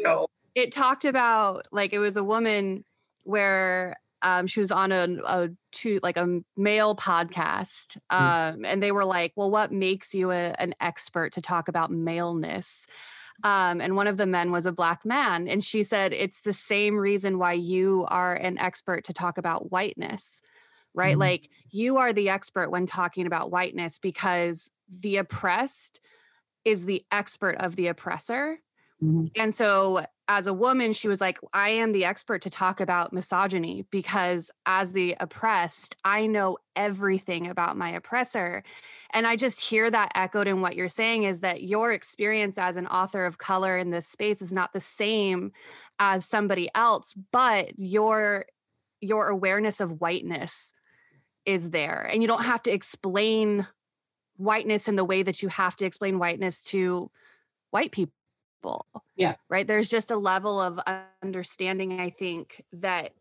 it 0.54 0.72
talked 0.72 1.04
about 1.04 1.66
like 1.70 1.92
it 1.92 1.98
was 1.98 2.16
a 2.16 2.24
woman 2.24 2.84
where 3.24 3.96
um, 4.22 4.46
she 4.46 4.60
was 4.60 4.70
on 4.70 4.92
a, 4.92 5.06
a 5.24 5.50
two 5.72 6.00
like 6.02 6.16
a 6.16 6.40
male 6.56 6.96
podcast 6.96 7.98
um, 8.10 8.64
and 8.64 8.82
they 8.82 8.92
were 8.92 9.04
like 9.04 9.32
well 9.36 9.50
what 9.50 9.70
makes 9.70 10.14
you 10.14 10.30
a, 10.30 10.54
an 10.58 10.74
expert 10.80 11.32
to 11.34 11.40
talk 11.40 11.68
about 11.68 11.90
maleness? 11.90 12.86
Um, 13.44 13.82
and 13.82 13.96
one 13.96 14.06
of 14.06 14.16
the 14.16 14.26
men 14.26 14.50
was 14.50 14.64
a 14.64 14.72
black 14.72 15.04
man 15.04 15.46
and 15.46 15.62
she 15.62 15.82
said 15.82 16.14
it's 16.14 16.40
the 16.40 16.54
same 16.54 16.96
reason 16.96 17.38
why 17.38 17.52
you 17.52 18.06
are 18.08 18.34
an 18.34 18.56
expert 18.56 19.04
to 19.04 19.12
talk 19.12 19.36
about 19.36 19.70
whiteness 19.70 20.42
right 20.96 21.18
Mhm. 21.18 21.20
like 21.20 21.50
you 21.70 21.98
are 21.98 22.12
the 22.14 22.30
expert 22.30 22.70
when 22.70 22.86
talking 22.86 23.26
about 23.26 23.52
whiteness 23.52 23.98
because 23.98 24.70
the 24.90 25.18
oppressed 25.18 26.00
is 26.64 26.84
the 26.86 27.04
expert 27.12 27.56
of 27.58 27.76
the 27.76 27.88
oppressor 27.88 28.60
Mhm. 29.00 29.36
and 29.38 29.54
so, 29.54 30.04
as 30.28 30.46
a 30.46 30.54
woman, 30.54 30.92
she 30.92 31.08
was 31.08 31.20
like, 31.20 31.38
I 31.52 31.68
am 31.68 31.92
the 31.92 32.04
expert 32.04 32.42
to 32.42 32.50
talk 32.50 32.80
about 32.80 33.12
misogyny 33.12 33.82
because, 33.90 34.50
as 34.64 34.92
the 34.92 35.14
oppressed, 35.20 35.94
I 36.04 36.26
know 36.26 36.58
everything 36.74 37.46
about 37.46 37.76
my 37.76 37.90
oppressor. 37.90 38.64
And 39.10 39.26
I 39.26 39.36
just 39.36 39.60
hear 39.60 39.90
that 39.90 40.12
echoed 40.14 40.48
in 40.48 40.62
what 40.62 40.74
you're 40.74 40.88
saying 40.88 41.24
is 41.24 41.40
that 41.40 41.62
your 41.64 41.92
experience 41.92 42.58
as 42.58 42.76
an 42.76 42.86
author 42.88 43.24
of 43.26 43.38
color 43.38 43.76
in 43.76 43.90
this 43.90 44.06
space 44.08 44.40
is 44.42 44.52
not 44.52 44.72
the 44.72 44.80
same 44.80 45.52
as 45.98 46.26
somebody 46.26 46.68
else, 46.74 47.14
but 47.30 47.78
your 47.78 48.46
your 49.00 49.28
awareness 49.28 49.80
of 49.80 50.00
whiteness 50.00 50.72
is 51.46 51.70
there. 51.70 52.08
And 52.12 52.22
you 52.22 52.28
don't 52.28 52.44
have 52.44 52.62
to 52.64 52.72
explain 52.72 53.66
whiteness 54.36 54.88
in 54.88 54.96
the 54.96 55.04
way 55.04 55.22
that 55.22 55.42
you 55.42 55.48
have 55.48 55.76
to 55.76 55.84
explain 55.84 56.18
whiteness 56.18 56.60
to 56.60 57.10
white 57.70 57.92
people 57.92 58.86
Yeah. 59.16 59.36
right 59.48 59.66
there's 59.66 59.88
just 59.88 60.10
a 60.10 60.16
level 60.16 60.60
of 60.60 60.78
understanding 61.22 62.00
i 62.00 62.10
think 62.10 62.62
that 62.74 63.12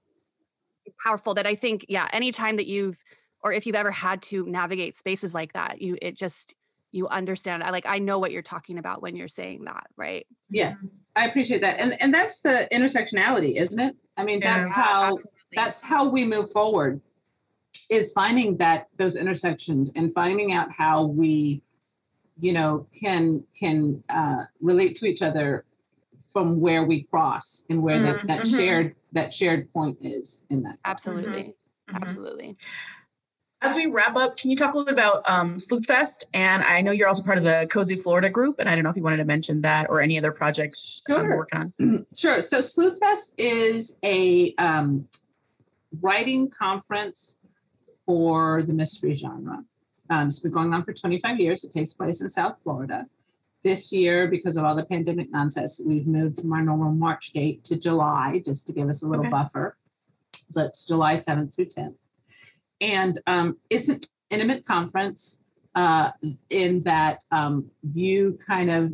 is 0.86 0.96
powerful 1.04 1.34
that 1.36 1.48
i 1.48 1.56
think 1.56 1.86
yeah 1.90 2.08
anytime 2.12 2.58
that 2.58 2.68
you've 2.68 2.98
or 3.44 3.54
if 3.54 3.66
you've 3.66 3.76
ever 3.76 3.92
had 3.92 4.22
to 4.24 4.46
navigate 4.46 4.98
spaces 4.98 5.34
like 5.34 5.54
that 5.54 5.82
you 5.82 5.98
it 6.02 6.16
just 6.16 6.54
you 6.92 7.08
understand 7.08 7.64
i 7.64 7.70
like 7.70 7.86
i 7.86 8.00
know 8.00 8.20
what 8.20 8.32
you're 8.32 8.42
talking 8.42 8.78
about 8.78 9.02
when 9.02 9.16
you're 9.16 9.28
saying 9.28 9.66
that 9.66 9.88
right 9.96 10.28
yeah 10.50 10.72
mm-hmm. 10.72 10.88
i 11.16 11.26
appreciate 11.26 11.62
that 11.62 11.80
and 11.80 11.96
and 12.02 12.14
that's 12.14 12.42
the 12.42 12.68
intersectionality 12.72 13.56
isn't 13.58 13.80
it 13.80 13.96
i 14.18 14.24
mean 14.24 14.40
Yeah. 14.42 14.56
that's 14.56 14.72
how 14.72 15.04
Absolutely. 15.16 15.32
that's 15.56 15.88
how 15.88 16.10
we 16.10 16.26
move 16.26 16.52
forward 16.52 17.02
is 17.90 18.14
finding 18.14 18.58
that 18.58 18.88
those 18.98 19.16
intersections 19.16 19.92
and 19.96 20.14
finding 20.14 20.54
out 20.54 20.72
how 20.72 21.04
we 21.06 21.62
you 22.40 22.52
know 22.54 22.88
can 23.00 23.44
can 23.58 24.04
uh, 24.10 24.44
relate 24.62 24.96
to 24.96 25.06
each 25.06 25.22
other 25.22 25.64
from 26.28 26.60
where 26.60 26.84
we 26.84 27.02
cross 27.04 27.66
and 27.70 27.82
where 27.82 28.00
that, 28.02 28.28
that 28.28 28.42
Mhm. 28.42 28.58
shared 28.58 28.96
that 29.14 29.34
shared 29.34 29.72
point 29.72 29.98
is 30.02 30.46
in 30.50 30.64
that 30.64 30.78
absolutely 30.86 31.56
Mhm. 31.90 32.02
absolutely 32.02 32.58
As 33.62 33.76
we 33.76 33.88
wrap 33.88 34.16
up, 34.16 34.38
can 34.38 34.52
you 34.52 34.56
talk 34.58 34.74
a 34.76 34.78
little 34.78 34.86
bit 34.94 34.94
about 34.94 35.28
um, 35.28 35.58
Sleuth 35.58 35.86
Fest? 35.88 36.26
And 36.36 36.62
I 36.62 36.82
know 36.82 36.92
you're 36.92 37.08
also 37.08 37.24
part 37.24 37.40
of 37.40 37.44
the 37.46 37.66
Cozy 37.72 37.96
Florida 37.96 38.30
group, 38.30 38.58
and 38.60 38.70
I 38.70 38.76
don't 38.76 38.84
know 38.84 38.92
if 38.92 38.96
you 38.96 39.02
wanted 39.02 39.18
to 39.18 39.26
mention 39.26 39.62
that 39.62 39.90
or 39.90 40.02
any 40.02 40.20
other 40.20 40.32
projects 40.32 41.02
um, 41.10 41.16
Sure. 41.16 41.26
you're 41.26 41.38
working 41.38 41.60
on. 41.80 42.06
Sure. 42.16 42.42
So 42.42 42.62
Sleuth 42.62 43.00
Fest 43.00 43.34
is 43.40 43.98
a 44.04 44.54
um, 44.60 45.08
writing 46.00 46.48
conference 46.50 47.40
for 48.06 48.62
the 48.64 48.74
mystery 48.74 49.14
genre. 49.14 49.64
Um, 50.10 50.28
it's 50.28 50.40
been 50.40 50.52
going 50.52 50.74
on 50.74 50.84
for 50.84 50.94
25 50.94 51.40
years. 51.40 51.64
It 51.64 51.72
takes 51.72 51.94
place 51.94 52.22
in 52.22 52.30
South 52.30 52.58
Florida. 52.64 53.08
This 53.64 53.92
year, 53.92 54.28
because 54.28 54.58
of 54.58 54.64
all 54.64 54.76
the 54.76 54.86
pandemic 54.86 55.32
nonsense, 55.32 55.82
we've 55.86 56.06
moved 56.06 56.40
from 56.40 56.54
our 56.54 56.62
normal 56.62 56.92
March 56.92 57.34
date 57.34 57.64
to 57.66 57.80
July 57.80 58.42
just 58.46 58.68
to 58.68 58.74
give 58.74 58.88
us 58.88 59.02
a 59.02 59.08
little 59.08 59.26
Okay. 59.26 59.32
buffer. 59.32 59.76
So 60.34 60.66
it's 60.66 60.86
July 60.86 61.14
7th 61.14 61.56
through 61.56 61.66
10th. 61.66 61.96
And 62.80 63.18
um, 63.26 63.58
it's 63.72 63.90
an 63.90 64.02
intimate 64.30 64.66
conference 64.66 65.42
uh, 65.74 66.12
in 66.50 66.84
that 66.84 67.24
um, 67.32 67.72
you 67.92 68.38
kind 68.46 68.70
of 68.70 68.94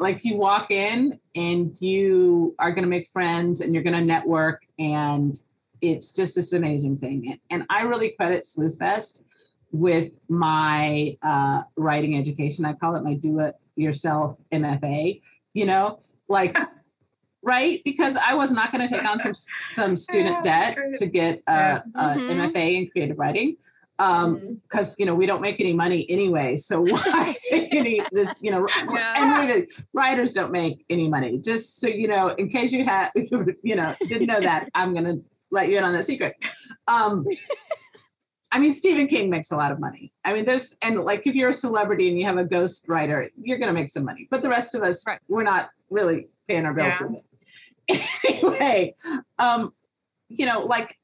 like 0.00 0.24
you 0.24 0.36
walk 0.36 0.70
in 0.70 1.20
and 1.36 1.76
you 1.78 2.54
are 2.58 2.72
going 2.72 2.84
to 2.84 2.88
make 2.90 3.06
friends 3.08 3.60
and 3.60 3.72
you're 3.72 3.82
going 3.82 3.96
to 3.96 4.04
network 4.04 4.62
and 4.78 5.38
it's 5.80 6.12
just 6.12 6.34
this 6.36 6.52
amazing 6.52 6.96
thing 6.98 7.38
and 7.50 7.64
i 7.70 7.82
really 7.82 8.10
credit 8.18 8.46
sleuth 8.46 8.78
fest 8.78 9.24
with 9.72 10.12
my 10.28 11.16
uh, 11.22 11.62
writing 11.76 12.16
education 12.16 12.64
i 12.64 12.72
call 12.72 12.96
it 12.96 13.04
my 13.04 13.14
do 13.14 13.38
it 13.40 13.54
yourself 13.76 14.38
mfa 14.52 15.20
you 15.54 15.66
know 15.66 15.98
like 16.28 16.56
right 17.42 17.80
because 17.84 18.16
i 18.26 18.34
was 18.34 18.52
not 18.52 18.70
going 18.72 18.86
to 18.86 18.94
take 18.94 19.08
on 19.08 19.18
some 19.18 19.32
some 19.34 19.96
student 19.96 20.42
debt 20.42 20.76
to 20.94 21.06
get 21.06 21.36
a, 21.46 21.52
Yeah. 21.52 21.80
a 21.94 22.04
Mhm. 22.16 22.52
mfa 22.52 22.72
in 22.78 22.90
creative 22.90 23.18
writing 23.18 23.56
um 23.98 24.58
because 24.62 24.96
you 24.98 25.04
know 25.06 25.14
we 25.14 25.26
don't 25.26 25.40
make 25.42 25.60
any 25.60 25.72
money 25.74 26.06
anyway 26.10 26.56
so 26.56 26.80
why 26.92 27.34
take 27.50 27.72
any 27.74 28.00
this 28.12 28.40
you 28.42 28.50
know 28.50 28.66
Yeah. 28.92 29.14
and 29.16 29.48
really, 29.48 29.68
writers 29.92 30.32
don't 30.32 30.52
make 30.52 30.84
any 30.90 31.08
money 31.08 31.38
just 31.38 31.80
so 31.80 31.86
you 31.88 32.08
know 32.08 32.28
in 32.28 32.48
case 32.48 32.72
you 32.72 32.84
had 32.84 33.10
you 33.62 33.76
know 33.76 33.94
didn't 34.08 34.26
know 34.26 34.40
that 34.40 34.68
i'm 34.74 34.92
gonna 34.94 35.16
let 35.50 35.68
you 35.68 35.76
in 35.78 35.84
on 35.84 35.92
that 35.92 36.04
secret 36.04 36.34
um 36.88 37.24
i 38.52 38.58
mean 38.58 38.72
stephen 38.72 39.06
king 39.06 39.28
makes 39.30 39.50
a 39.50 39.56
lot 39.56 39.72
of 39.72 39.78
money 39.80 40.12
i 40.24 40.32
mean 40.32 40.44
there's 40.44 40.76
and 40.82 41.00
like 41.00 41.26
if 41.26 41.34
you're 41.34 41.50
a 41.50 41.54
celebrity 41.54 42.08
and 42.08 42.18
you 42.18 42.24
have 42.24 42.36
a 42.36 42.44
ghost 42.44 42.88
writer 42.88 43.28
you're 43.42 43.58
gonna 43.58 43.72
make 43.72 43.88
some 43.88 44.04
money 44.04 44.26
but 44.30 44.42
the 44.42 44.48
rest 44.48 44.74
of 44.74 44.82
us 44.82 45.06
Right. 45.06 45.18
we're 45.28 45.42
not 45.42 45.70
really 45.90 46.28
paying 46.48 46.64
our 46.66 46.74
bills 46.74 46.94
Yeah. 47.00 47.06
with 47.06 47.22
it 47.88 48.24
anyway 48.42 48.94
um 49.38 49.72
you 50.28 50.46
know 50.46 50.60
like 50.64 50.96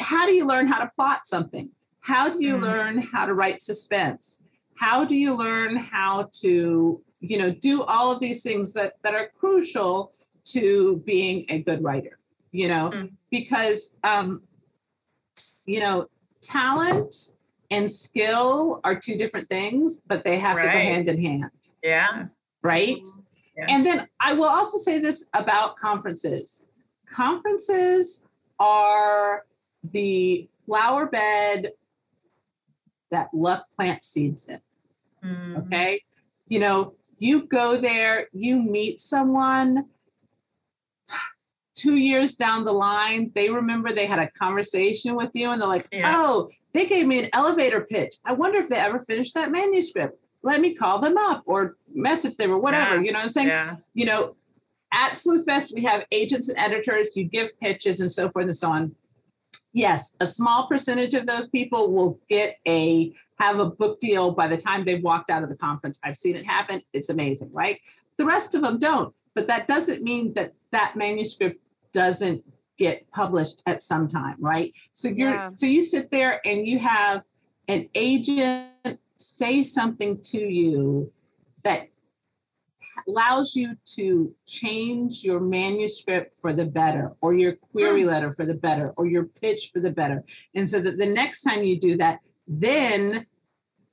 how 0.00 0.24
do 0.26 0.32
you 0.32 0.46
learn 0.46 0.66
how 0.66 0.78
to 0.78 0.90
plot 0.94 1.26
something 1.26 1.70
how 2.00 2.30
do 2.30 2.42
you 2.44 2.56
Mhm. 2.56 2.62
learn 2.62 3.02
how 3.12 3.26
to 3.26 3.34
write 3.34 3.60
suspense 3.60 4.42
how 4.76 5.04
do 5.04 5.16
you 5.16 5.36
learn 5.36 5.76
how 5.76 6.28
to 6.40 7.02
you 7.20 7.38
know 7.38 7.50
do 7.50 7.82
all 7.84 8.12
of 8.12 8.20
these 8.20 8.42
things 8.42 8.72
that 8.74 8.94
that 9.02 9.14
are 9.14 9.30
crucial 9.38 10.12
to 10.44 10.98
being 11.06 11.44
a 11.48 11.58
good 11.60 11.82
writer 11.82 12.18
you 12.52 12.68
know 12.68 12.90
Mm. 12.90 13.12
Because 13.38 13.98
um 14.04 14.42
you 15.66 15.80
know 15.80 16.06
talent 16.40 17.12
and 17.70 17.90
skill 17.90 18.80
are 18.84 18.94
two 18.94 19.16
different 19.16 19.48
things 19.48 20.00
but 20.06 20.22
they 20.24 20.38
have 20.38 20.56
to 20.56 20.62
go 20.62 20.68
hand 20.68 21.08
in 21.08 21.20
hand 21.20 21.50
Yeah. 21.82 22.26
right? 22.62 23.06
Yeah. 23.56 23.66
And 23.68 23.84
then 23.86 24.08
I 24.20 24.34
will 24.34 24.48
also 24.58 24.78
say 24.78 24.98
this 25.00 25.28
about 25.34 25.76
conferences. 25.76 26.68
Conferences 27.08 28.24
are 28.58 29.44
the 29.92 30.48
flower 30.66 31.06
bed 31.06 31.72
that 33.10 33.28
luck 33.32 33.66
plants 33.76 34.08
seeds 34.08 34.48
in. 34.48 34.60
Mhm. 35.24 35.66
Okay. 35.66 36.00
You 36.48 36.58
know, 36.60 36.94
you 37.18 37.46
go 37.46 37.76
there, 37.80 38.28
you 38.32 38.60
meet 38.60 38.98
someone 39.00 39.88
two 41.74 41.96
years 41.96 42.36
down 42.36 42.64
the 42.64 42.72
line, 42.72 43.30
they 43.34 43.50
remember 43.50 43.90
they 43.90 44.06
had 44.06 44.18
a 44.18 44.30
conversation 44.30 45.16
with 45.16 45.30
you 45.34 45.50
and 45.50 45.60
they're 45.60 45.68
like, 45.68 45.86
Yeah. 45.92 46.02
oh, 46.06 46.48
they 46.72 46.86
gave 46.86 47.06
me 47.06 47.24
an 47.24 47.30
elevator 47.32 47.82
pitch. 47.82 48.14
I 48.24 48.32
wonder 48.32 48.58
if 48.58 48.68
they 48.68 48.76
ever 48.76 48.98
finished 49.00 49.34
that 49.34 49.50
manuscript. 49.50 50.18
Let 50.42 50.60
me 50.60 50.74
call 50.74 51.00
them 51.00 51.16
up 51.18 51.42
or 51.46 51.76
message 51.92 52.36
them 52.36 52.50
or 52.52 52.58
whatever. 52.58 52.96
Yeah. 52.96 53.00
You 53.02 53.12
know 53.12 53.18
what 53.18 53.24
I'm 53.24 53.30
saying? 53.30 53.48
Yeah. 53.48 53.76
You 53.94 54.06
know, 54.06 54.36
at 54.92 55.16
Sleuth 55.16 55.44
Fest, 55.44 55.72
we 55.74 55.82
have 55.84 56.06
agents 56.12 56.48
and 56.48 56.58
editors, 56.58 57.16
you 57.16 57.24
give 57.24 57.58
pitches 57.60 58.00
and 58.00 58.10
so 58.10 58.28
forth 58.28 58.44
and 58.46 58.56
so 58.56 58.70
on. 58.70 58.94
Yes, 59.72 60.16
a 60.20 60.26
small 60.26 60.68
percentage 60.68 61.14
of 61.14 61.26
those 61.26 61.48
people 61.48 61.92
will 61.92 62.20
get 62.28 62.58
a 62.66 63.12
have 63.40 63.58
a 63.58 63.68
book 63.68 63.98
deal 63.98 64.30
by 64.30 64.46
the 64.46 64.56
time 64.56 64.84
they've 64.84 65.02
walked 65.02 65.30
out 65.30 65.42
of 65.42 65.48
the 65.48 65.56
conference. 65.56 65.98
I've 66.04 66.16
seen 66.16 66.36
it 66.36 66.46
happen. 66.46 66.82
It's 66.92 67.10
amazing, 67.10 67.50
right? 67.52 67.80
The 68.16 68.24
rest 68.24 68.54
of 68.54 68.62
them 68.62 68.78
don't. 68.78 69.12
But 69.34 69.48
that 69.48 69.66
doesn't 69.66 70.04
mean 70.04 70.34
that 70.34 70.52
that 70.70 70.94
manuscript 70.94 71.60
doesn't 71.94 72.44
get 72.76 73.10
published 73.12 73.62
at 73.66 73.80
some 73.80 74.08
time, 74.08 74.36
right? 74.40 74.76
So 74.92 75.08
you're 75.08 75.34
Yeah. 75.34 75.50
so 75.52 75.66
you 75.66 75.80
sit 75.80 76.10
there 76.10 76.40
and 76.44 76.66
you 76.66 76.78
have 76.80 77.24
an 77.68 77.88
agent 77.94 78.98
say 79.16 79.62
something 79.62 80.20
to 80.20 80.38
you 80.38 81.12
that 81.64 81.88
allows 83.06 83.54
you 83.54 83.76
to 83.96 84.34
change 84.46 85.22
your 85.22 85.40
manuscript 85.40 86.36
for 86.36 86.52
the 86.52 86.66
better 86.66 87.12
or 87.20 87.34
your 87.34 87.54
query 87.56 88.04
letter 88.04 88.32
for 88.32 88.44
the 88.44 88.54
better 88.54 88.92
or 88.96 89.06
your 89.06 89.24
pitch 89.24 89.70
for 89.72 89.80
the 89.80 89.90
better 89.90 90.24
and 90.54 90.68
so 90.68 90.80
that 90.80 90.98
the 90.98 91.06
next 91.06 91.42
time 91.42 91.62
you 91.64 91.78
do 91.78 91.96
that 91.96 92.20
then 92.48 93.26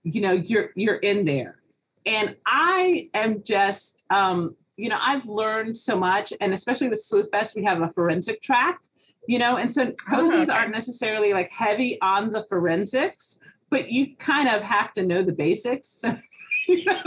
you 0.03 0.21
know 0.21 0.31
you're 0.31 0.71
you're 0.75 0.95
in 1.11 1.25
there 1.25 1.57
and 2.05 2.35
i 2.45 3.09
am 3.13 3.43
just 3.43 4.05
um 4.11 4.55
you 4.81 4.89
know 4.89 4.99
i've 5.01 5.25
learned 5.25 5.75
so 5.77 5.95
much 6.09 6.33
and 6.41 6.53
especially 6.53 6.89
with 6.89 7.01
sleuth 7.01 7.29
fest 7.31 7.55
we 7.55 7.63
have 7.63 7.81
a 7.81 7.87
forensic 7.87 8.41
track 8.41 8.79
you 9.27 9.39
know 9.39 9.57
and 9.57 9.69
so 9.69 9.81
cozies 9.91 10.49
okay. 10.49 10.57
aren't 10.57 10.71
necessarily 10.71 11.31
like 11.33 11.49
heavy 11.65 11.97
on 12.01 12.31
the 12.31 12.43
forensics 12.49 13.39
but 13.69 13.89
you 13.91 14.15
kind 14.17 14.47
of 14.49 14.61
have 14.63 14.91
to 14.93 15.05
know 15.05 15.21
the 15.21 15.33
basics 15.33 16.03
you 16.67 16.83
know 16.85 17.01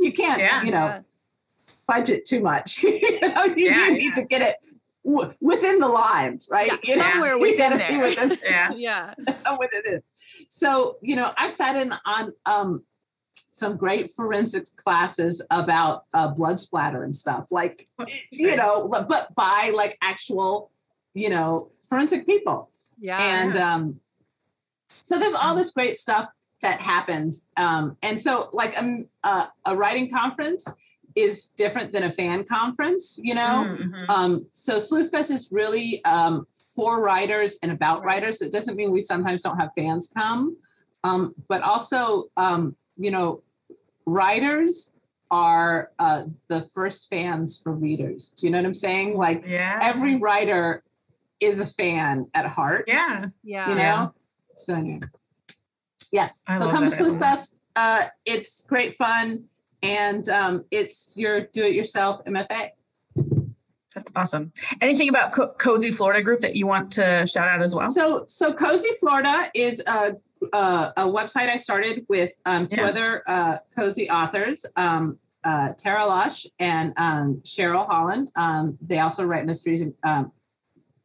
you 0.00 0.12
can't 0.12 0.40
Yeah. 0.40 0.62
you 0.64 0.70
know 0.70 1.04
fudge 1.86 2.10
it 2.10 2.24
too 2.24 2.40
much 2.40 2.82
you 2.82 3.20
know 3.22 3.44
you 3.56 3.66
Yeah, 3.70 3.86
do 3.86 3.92
need 3.94 4.14
to 4.14 4.24
get 4.24 4.40
it 4.42 4.56
w- 5.04 5.32
within 5.40 5.78
the 5.80 5.88
lines 5.88 6.48
right 6.50 6.68
Yeah, 6.68 6.76
You 6.84 6.96
know, 6.96 7.10
somewhere 7.10 7.38
within 7.46 7.78
there. 7.78 8.00
within- 8.02 8.38
Yeah. 8.44 8.70
Yeah. 8.76 9.14
so 9.36 9.56
within 9.58 9.94
it. 9.94 10.04
So, 10.48 10.98
you 11.02 11.16
know, 11.16 11.32
I've 11.36 11.52
sat 11.52 11.74
in 11.82 11.92
on 12.06 12.32
um, 12.46 12.84
some 13.50 13.76
great 13.76 14.10
forensics 14.10 14.70
classes 14.70 15.44
about 15.50 16.04
uh, 16.12 16.28
blood 16.28 16.58
splatter 16.58 17.02
and 17.04 17.14
stuff, 17.14 17.50
like, 17.50 17.88
you 18.30 18.56
know, 18.56 18.88
but 18.88 19.34
by 19.34 19.72
like 19.74 19.96
actual, 20.02 20.70
you 21.14 21.30
know, 21.30 21.70
forensic 21.84 22.26
people. 22.26 22.70
Yeah. 22.98 23.18
and 23.20 23.56
um, 23.58 24.00
so 24.88 25.18
there's 25.18 25.34
all 25.34 25.54
this 25.54 25.70
great 25.72 25.96
stuff 25.96 26.28
that 26.62 26.80
happens. 26.80 27.46
Um, 27.56 27.96
and 28.02 28.20
so, 28.20 28.48
like, 28.52 28.76
um, 28.78 29.08
uh, 29.22 29.46
a 29.66 29.76
writing 29.76 30.10
conference 30.10 30.74
is 31.14 31.48
different 31.48 31.92
than 31.92 32.02
a 32.02 32.12
fan 32.12 32.44
conference, 32.44 33.18
you 33.22 33.34
know? 33.34 33.74
Mhm. 33.74 34.10
Um, 34.10 34.46
so 34.52 34.78
Sleuth 34.78 35.10
Fest 35.10 35.30
is 35.30 35.48
really 35.50 36.04
um, 36.04 36.46
for 36.74 37.02
writers 37.02 37.58
and 37.62 37.72
about 37.72 38.04
writers. 38.04 38.42
It 38.42 38.52
doesn't 38.52 38.76
mean 38.76 38.92
we 38.92 39.00
sometimes 39.00 39.42
don't 39.42 39.58
have 39.58 39.70
fans 39.76 40.12
come, 40.14 40.56
um, 41.04 41.34
but 41.48 41.62
also, 41.62 42.24
um, 42.36 42.76
you 42.96 43.10
know, 43.10 43.42
writers 44.04 44.94
are 45.30 45.90
uh, 45.98 46.22
the 46.48 46.62
first 46.62 47.10
fans 47.10 47.60
for 47.60 47.72
readers. 47.72 48.28
Do 48.30 48.46
you 48.46 48.52
know 48.52 48.58
what 48.58 48.66
I'm 48.66 48.74
saying? 48.74 49.16
Like 49.16 49.44
Yeah. 49.46 49.78
every 49.82 50.16
writer 50.16 50.82
is 51.40 51.60
a 51.60 51.66
fan 51.66 52.28
at 52.34 52.46
heart. 52.46 52.84
Yeah. 52.86 53.26
yeah. 53.42 53.68
You 53.68 53.74
know? 53.74 53.80
Yeah. 53.82 54.08
So 54.56 54.74
anyway. 54.74 55.00
Yes. 56.12 56.44
I 56.48 56.56
so 56.56 56.70
come 56.70 56.84
to 56.84 56.90
that, 56.90 56.90
Sleuth 56.90 57.20
Fest. 57.20 57.62
Uh, 57.74 58.04
it's 58.24 58.66
great 58.66 58.94
fun. 58.94 59.44
And 59.82 60.28
um, 60.28 60.64
it's 60.70 61.16
your 61.18 61.42
do-it-yourself 61.42 62.24
MFA. 62.24 62.70
That's 63.94 64.12
awesome. 64.14 64.52
Anything 64.80 65.08
about 65.08 65.32
Co- 65.32 65.54
Cozy 65.58 65.90
Florida 65.90 66.22
Group 66.22 66.40
that 66.40 66.54
you 66.54 66.66
want 66.66 66.92
to 66.92 67.26
shout 67.26 67.48
out 67.48 67.62
as 67.62 67.74
well? 67.74 67.88
So, 67.88 68.24
so 68.28 68.52
Cozy 68.52 68.90
Florida 69.00 69.50
is 69.54 69.82
a 69.86 70.12
a, 70.52 70.92
a 70.96 71.02
website 71.02 71.48
I 71.48 71.56
started 71.56 72.04
with 72.08 72.30
um, 72.46 72.66
two 72.66 72.80
Yeah. 72.82 72.88
other 72.88 73.22
uh, 73.26 73.56
cozy 73.76 74.10
authors, 74.10 74.66
um, 74.76 75.18
uh, 75.44 75.72
Tara 75.78 76.04
Lush 76.06 76.46
and 76.58 76.92
um, 76.96 77.40
Cheryl 77.44 77.86
Hollon. 77.86 78.30
Um, 78.36 78.78
they 78.80 78.98
also 78.98 79.24
write 79.24 79.46
mysteries 79.46 79.80
and 79.82 79.94
um, 80.02 80.32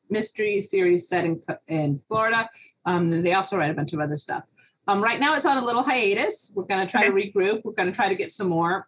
mystery 0.10 0.60
series 0.60 1.08
set 1.08 1.26
in 1.26 1.42
in 1.68 1.98
Florida. 1.98 2.50
Um, 2.86 3.12
and 3.14 3.26
they 3.26 3.34
also 3.34 3.58
write 3.58 3.72
a 3.72 3.74
bunch 3.74 3.94
of 3.94 4.00
other 4.00 4.18
stuff. 4.18 4.44
Um, 4.88 5.02
right 5.02 5.20
now, 5.20 5.36
it's 5.36 5.46
on 5.46 5.58
a 5.58 5.64
little 5.66 5.84
hiatus. 5.84 6.54
We're 6.56 6.64
going 6.64 6.86
to 6.86 6.92
try 6.92 7.06
to 7.08 7.12
regroup. 7.14 7.62
We're 7.64 7.74
going 7.74 7.90
to 7.92 7.96
try 7.96 8.10
to 8.10 8.16
get 8.16 8.32
some 8.32 8.50
more 8.50 8.88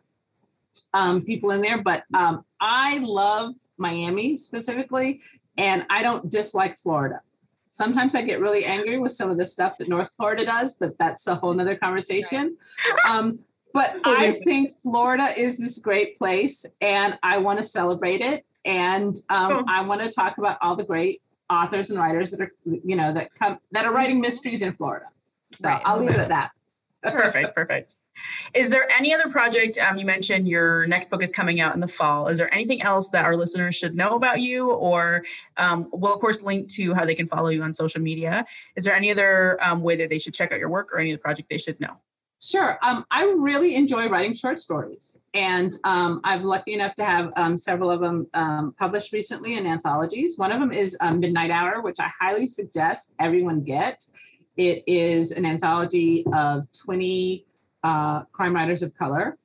um, 0.94 1.24
people 1.24 1.52
in 1.52 1.62
there. 1.62 1.82
But 1.82 2.04
um, 2.14 2.44
I 2.60 3.00
love 3.00 3.54
Miami 3.78 4.36
specifically, 4.38 5.22
and 5.58 5.86
I 5.90 6.02
don't 6.02 6.30
dislike 6.30 6.78
Florida. 6.80 7.22
Sometimes 7.74 8.14
I 8.14 8.22
get 8.22 8.40
really 8.40 8.66
angry 8.66 9.00
with 9.00 9.14
some 9.14 9.32
of 9.32 9.40
the 9.40 9.46
stuff 9.48 9.80
that 9.80 9.90
North 9.90 10.12
Florida 10.16 10.46
does, 10.46 10.78
but 10.78 10.96
that's 11.00 11.26
a 11.26 11.34
whole 11.34 11.56
nother 11.56 11.76
conversation. 11.76 12.56
Um, 13.10 13.40
but 13.74 13.96
I 14.06 14.34
think 14.44 14.72
Florida 14.84 15.30
is 15.36 15.58
this 15.58 15.80
great 15.80 16.16
place 16.16 16.68
and 16.82 17.18
I 17.24 17.40
want 17.40 17.58
to 17.58 17.64
celebrate 17.64 18.22
it. 18.22 18.46
And 18.64 19.16
um, 19.32 19.52
Oh. 19.52 19.64
I 19.68 19.82
want 19.82 20.02
to 20.02 20.10
talk 20.10 20.38
about 20.38 20.60
all 20.62 20.76
the 20.76 20.84
great 20.84 21.24
authors 21.50 21.90
and 21.90 22.00
writers 22.00 22.30
that 22.30 22.42
are, 22.42 22.52
you 22.64 22.96
know, 22.96 23.12
that 23.12 23.34
come 23.34 23.58
that 23.72 23.86
are 23.86 23.94
writing 23.94 24.22
mysteries 24.22 24.62
in 24.62 24.74
Florida. 24.74 25.08
So 25.60 25.70
Right. 25.70 25.82
I'll 25.84 25.98
leave 25.98 26.12
it 26.12 26.18
at 26.18 26.30
that. 26.30 26.52
Perfect, 27.04 27.54
perfect. 27.54 27.98
Is 28.54 28.70
there 28.70 28.90
any 28.98 29.14
other 29.14 29.30
project? 29.30 29.78
Um, 29.78 29.98
you 29.98 30.06
mentioned 30.06 30.48
your 30.48 30.88
next 30.88 31.10
book 31.10 31.22
is 31.22 31.32
coming 31.32 31.60
out 31.60 31.74
in 31.74 31.82
the 31.82 31.88
fall. 31.88 32.28
Is 32.28 32.38
there 32.38 32.54
anything 32.54 32.82
else 32.82 33.10
that 33.10 33.26
our 33.26 33.36
listeners 33.36 33.76
should 33.76 33.96
know 33.96 34.16
about 34.16 34.40
you? 34.40 34.72
Or 34.72 35.24
um, 35.58 35.90
we'll, 35.92 36.14
of 36.14 36.20
course, 36.20 36.44
link 36.44 36.70
to 36.74 36.94
how 36.94 37.06
they 37.06 37.16
can 37.16 37.28
follow 37.28 37.50
you 37.50 37.62
on 37.64 37.74
social 37.74 38.02
media. 38.02 38.46
Is 38.76 38.86
there 38.86 38.96
any 38.96 39.12
other 39.12 39.62
um, 39.62 39.82
way 39.82 39.96
that 39.98 40.10
they 40.10 40.20
should 40.20 40.34
check 40.34 40.52
out 40.52 40.60
your 40.60 40.70
work 40.70 40.94
or 40.94 41.00
any 41.00 41.12
other 41.12 41.22
project 41.22 41.50
they 41.50 41.58
should 41.58 41.80
know? 41.80 41.98
Sure. 42.44 42.78
Um, 42.84 43.06
I 43.10 43.24
really 43.38 43.76
enjoy 43.76 44.10
writing 44.10 44.34
short 44.34 44.60
stories, 44.60 45.22
and 45.34 45.74
um, 45.86 46.20
I'm 46.26 46.44
lucky 46.44 46.74
enough 46.74 46.94
to 46.96 47.06
have 47.06 47.32
um, 47.38 47.56
several 47.56 47.90
of 47.90 48.02
them 48.02 48.28
um, 48.34 48.76
published 48.78 49.14
recently 49.14 49.58
in 49.58 49.66
anthologies. 49.66 50.38
One 50.38 50.52
of 50.52 50.60
them 50.60 50.74
is 50.74 50.98
um, 51.00 51.22
Midnight 51.22 51.52
Hour, 51.52 51.82
which 51.82 52.02
I 52.02 52.12
highly 52.20 52.46
suggest 52.48 53.14
everyone 53.18 53.64
get. 53.64 54.04
It 54.56 54.84
is 54.86 55.32
an 55.32 55.46
anthology 55.46 56.26
of 56.34 56.68
20 56.86 57.46
uh, 57.84 58.24
crime 58.26 58.54
writers 58.54 58.84
of 58.84 58.94
color, 58.96 59.38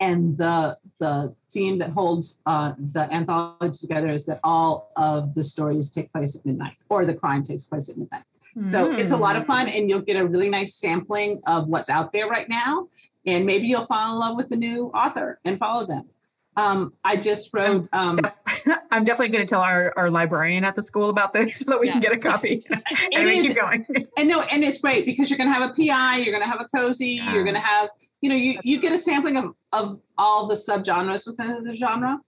and 0.00 0.36
the 0.38 0.78
the 1.00 1.34
theme 1.50 1.78
that 1.78 1.90
holds 1.90 2.40
uh, 2.46 2.72
the 2.78 3.12
anthology 3.12 3.78
together 3.78 4.10
is 4.10 4.26
that 4.26 4.38
all 4.44 4.92
of 4.96 5.34
the 5.34 5.42
stories 5.42 5.90
take 5.90 6.12
place 6.12 6.36
at 6.36 6.46
midnight, 6.46 6.76
or 6.88 7.04
the 7.04 7.14
crime 7.14 7.42
takes 7.42 7.66
place 7.66 7.88
at 7.88 7.96
midnight. 7.96 8.24
So 8.60 8.92
it's 8.92 9.10
a 9.10 9.16
lot 9.16 9.34
of 9.34 9.46
fun, 9.46 9.68
and 9.68 9.90
you'll 9.90 10.00
get 10.00 10.16
a 10.16 10.24
really 10.24 10.48
nice 10.48 10.76
sampling 10.76 11.40
of 11.46 11.66
what's 11.66 11.90
out 11.90 12.12
there 12.12 12.28
right 12.28 12.48
now. 12.48 12.88
And 13.26 13.44
maybe 13.46 13.66
you'll 13.66 13.84
fall 13.84 14.12
in 14.12 14.18
love 14.18 14.36
with 14.36 14.48
the 14.48 14.56
new 14.56 14.86
author 14.94 15.40
and 15.44 15.58
follow 15.58 15.86
them. 15.86 16.08
Um, 16.56 16.92
I 17.04 17.16
just 17.16 17.52
wrote. 17.52 17.88
Um, 17.92 18.18
I'm 18.90 19.04
definitely 19.04 19.30
going 19.30 19.44
to 19.44 19.50
tell 19.50 19.60
our, 19.60 19.92
our 19.96 20.08
librarian 20.10 20.64
at 20.64 20.76
the 20.76 20.82
school 20.82 21.08
about 21.10 21.32
this 21.32 21.56
so 21.66 21.72
that 21.72 21.80
we 21.80 21.88
can 21.88 22.00
get 22.00 22.12
a 22.12 22.18
copy. 22.18 22.64
anyway, 23.12 23.32
is- 23.32 23.42
keep 23.42 23.56
going. 23.56 23.86
and 24.16 24.28
no, 24.28 24.42
and 24.52 24.62
it's 24.62 24.78
great 24.78 25.04
because 25.04 25.30
you're 25.30 25.38
going 25.38 25.52
to 25.52 25.54
have 25.54 25.70
a 25.70 25.74
PI, 25.74 26.18
you're 26.18 26.32
going 26.32 26.44
to 26.44 26.48
have 26.48 26.60
a 26.60 26.76
cozy, 26.76 27.18
you're 27.32 27.44
going 27.44 27.56
to 27.56 27.60
have, 27.60 27.90
you 28.20 28.28
know, 28.28 28.36
you 28.36 28.58
you 28.62 28.80
get 28.80 28.92
a 28.92 28.98
sampling 28.98 29.36
of 29.36 29.54
of 29.72 30.00
all 30.16 30.46
the 30.46 30.54
subgenres 30.54 31.26
within 31.26 31.64
the 31.64 31.74
genre. 31.74 32.20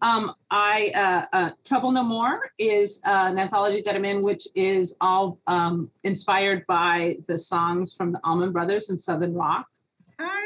Um, 0.00 0.32
I 0.50 0.92
uh, 0.94 1.36
uh, 1.36 1.50
Trouble 1.64 1.92
No 1.92 2.02
More 2.02 2.50
is 2.58 3.00
uh, 3.06 3.28
an 3.30 3.38
anthology 3.38 3.82
that 3.82 3.94
I'm 3.94 4.04
in, 4.04 4.22
which 4.22 4.46
is 4.54 4.96
all 5.00 5.38
um, 5.46 5.90
inspired 6.04 6.66
by 6.66 7.16
the 7.28 7.36
songs 7.36 7.94
from 7.94 8.12
the 8.12 8.20
Allman 8.24 8.52
Brothers 8.52 8.90
and 8.90 8.98
Southern 8.98 9.34
Rock. 9.34 9.66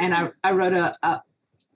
and 0.00 0.14
I, 0.14 0.30
I 0.44 0.52
wrote 0.52 0.72
a, 0.74 0.92
a 1.02 1.22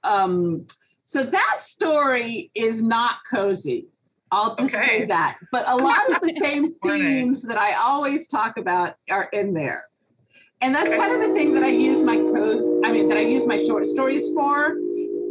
um 0.04 0.66
so 1.06 1.22
that 1.22 1.56
story 1.60 2.50
is 2.54 2.82
not 2.82 3.16
cozy. 3.32 3.86
I'll 4.32 4.56
just 4.56 4.74
Okay. 4.74 4.86
say 4.98 5.04
that. 5.06 5.38
But 5.52 5.64
a 5.68 5.76
lot 5.76 6.02
of 6.10 6.20
the 6.20 6.30
same 6.32 6.74
themes 6.84 7.42
that 7.44 7.56
i 7.56 7.70
always 7.74 8.26
talk 8.28 8.58
about 8.58 8.94
are 9.08 9.28
in 9.32 9.54
there. 9.54 9.84
And 10.60 10.74
that's 10.74 10.90
kind 10.90 11.12
of 11.14 11.20
the 11.28 11.32
thing 11.34 11.54
that 11.54 11.62
i 11.62 11.68
use 11.68 12.02
my 12.02 12.16
cozy 12.16 12.72
i 12.84 12.92
mean 12.92 13.08
that 13.08 13.18
i 13.18 13.26
use 13.36 13.46
my 13.46 13.56
short 13.68 13.84
stories 13.86 14.26
for 14.34 14.74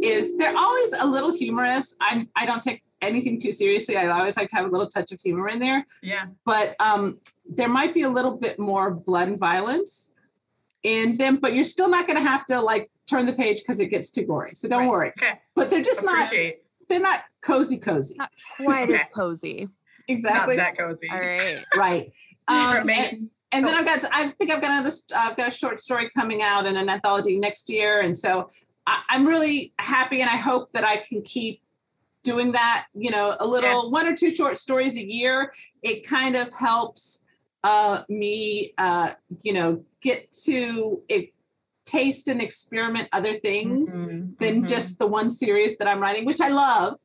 is 0.02 0.36
they're 0.38 0.56
always 0.56 0.92
a 0.94 1.06
little 1.06 1.32
humorous. 1.36 1.96
I'm 2.00 2.20
i 2.36 2.46
don't 2.46 2.62
take 2.62 2.82
anything 3.02 3.38
too 3.38 3.52
seriously. 3.52 3.94
I 3.96 4.06
always 4.08 4.36
like 4.38 4.48
to 4.48 4.56
have 4.56 4.66
a 4.66 4.72
little 4.74 4.86
touch 4.96 5.12
of 5.12 5.20
humor 5.20 5.48
in 5.50 5.58
there. 5.58 5.84
Yeah. 6.02 6.24
but 6.46 6.74
um, 6.80 7.18
there 7.58 7.68
might 7.68 7.92
be 7.92 8.02
a 8.02 8.08
little 8.18 8.36
bit 8.46 8.58
more 8.58 8.86
blood 8.90 9.28
and 9.28 9.38
violence 9.38 10.14
in 10.82 11.18
them, 11.18 11.36
but 11.36 11.52
you're 11.54 11.70
still 11.76 11.90
not 11.96 12.06
going 12.06 12.16
to 12.22 12.26
have 12.32 12.46
to 12.46 12.60
like 12.60 12.90
turn 13.06 13.24
the 13.24 13.32
page 13.32 13.58
because 13.62 13.80
it 13.80 13.86
gets 13.88 14.10
too 14.10 14.24
gory. 14.24 14.52
So 14.54 14.68
don't 14.68 14.80
Right. 14.82 14.90
worry. 14.90 15.12
Okay. 15.18 15.38
But 15.54 15.70
they're 15.70 15.82
just 15.82 16.04
not 16.04 16.30
they're 16.88 17.00
not 17.00 17.24
cozy 17.42 17.78
cozy. 17.78 18.14
Not 18.18 18.30
quite 18.58 18.90
as 18.90 19.06
cozy. 19.14 19.68
Exactly. 20.08 20.56
Not 20.56 20.62
that 20.76 20.78
cozy. 20.78 21.08
All 21.10 21.18
right. 21.18 21.64
right. 21.76 22.12
Um, 22.48 22.86
maybe- 22.86 22.98
and, 23.08 23.30
and 23.52 23.66
then 23.66 23.74
I've 23.74 23.86
got 23.86 24.00
I 24.12 24.28
think 24.28 24.50
I've 24.52 24.60
got 24.60 24.70
another 24.72 24.90
I've 25.16 25.36
got 25.36 25.48
a 25.48 25.50
short 25.50 25.80
story 25.80 26.10
coming 26.16 26.42
out 26.42 26.66
in 26.66 26.76
an 26.76 26.88
anthology 26.88 27.38
next 27.38 27.68
year, 27.70 28.00
and 28.00 28.16
so 28.16 28.48
I, 28.86 29.02
I'm 29.08 29.26
really 29.26 29.72
happy, 29.78 30.20
and 30.20 30.28
I 30.30 30.36
hope 30.36 30.70
that 30.72 30.84
I 30.84 30.96
can 30.98 31.22
keep 31.22 31.60
doing 32.22 32.52
that. 32.52 32.86
You 32.94 33.10
know, 33.10 33.34
a 33.40 33.46
little 33.46 33.84
Yes. 33.84 33.92
one 33.92 34.06
or 34.06 34.14
two 34.14 34.32
short 34.34 34.58
stories 34.58 34.96
a 34.96 35.04
year. 35.06 35.52
It 35.82 36.06
kind 36.06 36.36
of 36.36 36.48
helps 36.58 37.24
uh, 37.64 38.02
me, 38.08 38.72
uh, 38.78 39.10
you 39.42 39.52
know, 39.52 39.82
get 40.02 40.30
to 40.44 41.02
it, 41.08 41.32
taste 41.86 42.28
and 42.28 42.42
experiment 42.42 43.08
other 43.12 43.34
things 43.34 44.02
Mhm, 44.02 44.38
than 44.38 44.62
mhm. 44.62 44.68
just 44.68 44.98
the 44.98 45.06
one 45.06 45.30
series 45.30 45.78
that 45.78 45.88
I'm 45.88 46.00
writing, 46.00 46.26
which 46.26 46.40
I 46.42 46.48
love. 46.48 46.98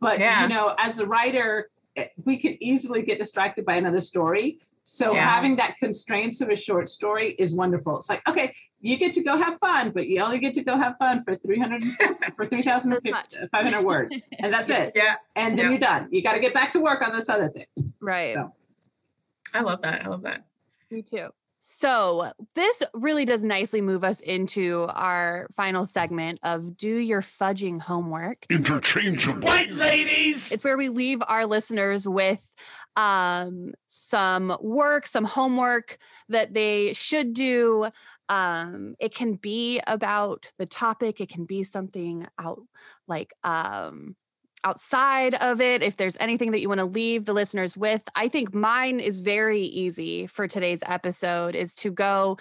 But 0.00 0.18
Yeah. 0.20 0.42
you 0.42 0.48
know, 0.48 0.74
as 0.78 0.98
a 1.00 1.06
writer, 1.06 1.70
eh, 1.96 2.06
we 2.24 2.38
could 2.38 2.56
easily 2.60 3.02
get 3.02 3.18
distracted 3.18 3.66
by 3.66 3.74
another 3.74 4.00
story. 4.00 4.60
So 4.84 5.12
Yeah. 5.12 5.28
having 5.28 5.56
that 5.56 5.74
constraints 5.80 6.40
of 6.40 6.48
a 6.48 6.56
short 6.56 6.88
story 6.88 7.34
is 7.38 7.54
wonderful. 7.54 7.96
It's 7.98 8.08
like, 8.08 8.26
okay, 8.28 8.54
you 8.80 8.96
get 8.96 9.12
to 9.14 9.22
go 9.22 9.36
have 9.36 9.58
fun, 9.58 9.90
but 9.90 10.06
you 10.06 10.22
only 10.22 10.38
get 10.38 10.54
to 10.54 10.62
go 10.64 10.76
have 10.78 10.96
fun 10.98 11.22
for 11.22 11.34
300 11.34 11.82
for 12.36 12.46
3,500 12.46 13.84
words. 13.84 14.30
And 14.38 14.54
that's 14.54 14.70
it. 14.70 14.92
Yeah, 14.94 15.16
And 15.36 15.58
then 15.58 15.64
Yeah. 15.64 15.70
you're 15.72 15.80
done. 15.80 16.08
You 16.10 16.22
got 16.22 16.34
to 16.34 16.40
get 16.40 16.54
back 16.54 16.72
to 16.72 16.80
work 16.80 17.02
on 17.06 17.12
this 17.12 17.28
other 17.28 17.48
thing. 17.48 17.66
Right. 18.00 18.34
So. 18.34 18.52
I 19.52 19.60
love 19.60 19.82
that. 19.82 20.06
I 20.06 20.08
love 20.08 20.22
that. 20.22 20.44
Me 20.90 21.02
too. 21.02 21.28
So, 21.70 22.32
this 22.54 22.82
really 22.94 23.26
does 23.26 23.44
nicely 23.44 23.82
move 23.82 24.02
us 24.02 24.20
into 24.20 24.86
our 24.88 25.48
final 25.54 25.84
segment 25.84 26.40
of 26.42 26.78
Do 26.78 26.96
Your 26.96 27.20
Fudging 27.20 27.78
Homework. 27.78 28.46
Interchangeable. 28.48 29.46
White 29.46 29.72
ladies. 29.72 30.50
It's 30.50 30.64
where 30.64 30.78
we 30.78 30.88
leave 30.88 31.20
our 31.28 31.44
listeners 31.44 32.08
with 32.08 32.42
um, 32.96 33.74
some 33.86 34.56
work, 34.62 35.06
some 35.06 35.24
homework 35.24 35.98
that 36.30 36.54
they 36.54 36.94
should 36.94 37.34
do. 37.34 37.90
Um, 38.30 38.94
it 38.98 39.14
can 39.14 39.34
be 39.34 39.78
about 39.86 40.50
the 40.56 40.66
topic, 40.66 41.20
it 41.20 41.28
can 41.28 41.44
be 41.44 41.64
something 41.64 42.26
out 42.38 42.62
like 43.06 43.34
um, 43.44 44.16
outside 44.64 45.34
of 45.34 45.60
it. 45.60 45.82
If 45.82 45.96
there's 45.96 46.16
anything 46.20 46.50
that 46.50 46.60
you 46.60 46.68
want 46.68 46.80
to 46.80 46.84
leave 46.84 47.24
the 47.24 47.32
listeners 47.32 47.76
with, 47.76 48.02
I 48.14 48.28
think 48.28 48.54
mine 48.54 49.00
is 49.00 49.20
very 49.20 49.60
easy 49.60 50.26
for 50.26 50.48
today's 50.48 50.82
episode 50.86 51.54
is 51.54 51.74
to 51.76 51.90
go 51.90 52.38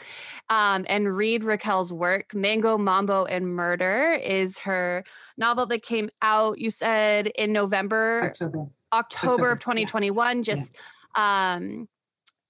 um, 0.49 0.85
and 0.89 1.15
read 1.15 1.43
Raquel's 1.43 1.93
work. 1.93 2.33
Mango, 2.33 2.77
Mambo, 2.77 3.25
and 3.25 3.47
Murder 3.47 4.13
is 4.23 4.59
her 4.59 5.03
novel 5.37 5.65
that 5.67 5.83
came 5.83 6.09
out, 6.21 6.59
you 6.59 6.69
said 6.69 7.27
in 7.27 7.53
November. 7.53 8.23
October. 8.25 8.67
October 8.93 9.31
October, 9.33 9.51
of 9.51 9.59
2021 9.59 10.43
just 10.43 10.75
um 11.15 11.87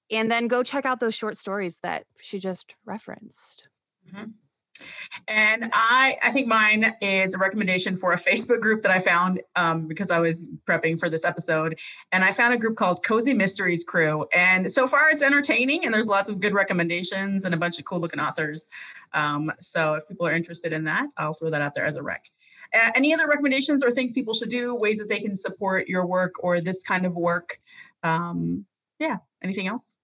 and 0.09 0.31
then 0.31 0.47
go 0.47 0.63
check 0.63 0.85
out 0.85 0.99
those 0.99 1.15
short 1.15 1.37
stories 1.37 1.79
that 1.79 2.05
she 2.19 2.39
just 2.39 2.75
referenced 2.85 3.69
And 5.27 5.69
I, 5.73 6.17
I 6.23 6.31
think 6.31 6.47
mine 6.47 6.95
is 7.01 7.33
a 7.33 7.37
recommendation 7.37 7.97
for 7.97 8.11
a 8.11 8.17
Facebook 8.17 8.61
group 8.61 8.81
that 8.83 8.91
I 8.91 8.99
found 8.99 9.41
um, 9.55 9.87
because 9.87 10.11
I 10.11 10.19
was 10.19 10.49
prepping 10.67 10.99
for 10.99 11.09
this 11.09 11.25
episode. 11.25 11.79
And 12.11 12.23
I 12.23 12.31
found 12.31 12.53
a 12.53 12.57
group 12.57 12.77
called 12.77 13.03
Cozy 13.03 13.33
Mysteries 13.33 13.83
Crew. 13.83 14.25
And 14.33 14.71
so 14.71 14.87
far 14.87 15.09
it's 15.09 15.23
entertaining 15.23 15.85
and 15.85 15.93
there's 15.93 16.07
lots 16.07 16.29
of 16.29 16.39
good 16.39 16.53
recommendations 16.53 17.45
and 17.45 17.53
a 17.53 17.57
bunch 17.57 17.79
of 17.79 17.85
cool 17.85 17.99
looking 17.99 18.19
authors. 18.19 18.69
Um, 19.13 19.51
so 19.59 19.95
if 19.95 20.07
people 20.07 20.27
are 20.27 20.33
interested 20.33 20.73
in 20.73 20.83
that, 20.85 21.09
I'll 21.17 21.33
throw 21.33 21.49
that 21.49 21.61
out 21.61 21.73
there 21.73 21.85
as 21.85 21.95
a 21.95 22.03
rec. 22.03 22.29
Uh, 22.73 22.91
any 22.95 23.13
other 23.13 23.27
recommendations 23.27 23.83
or 23.83 23.91
things 23.91 24.13
people 24.13 24.33
should 24.33 24.49
do, 24.49 24.75
ways 24.75 24.99
that 24.99 25.09
they 25.09 25.19
can 25.19 25.35
support 25.35 25.87
your 25.87 26.05
work 26.05 26.33
or 26.43 26.59
this 26.59 26.83
kind 26.83 27.05
of 27.05 27.15
work? 27.15 27.59
Um, 28.03 28.65
yeah, 28.99 29.17
anything 29.41 29.67
else? 29.67 29.95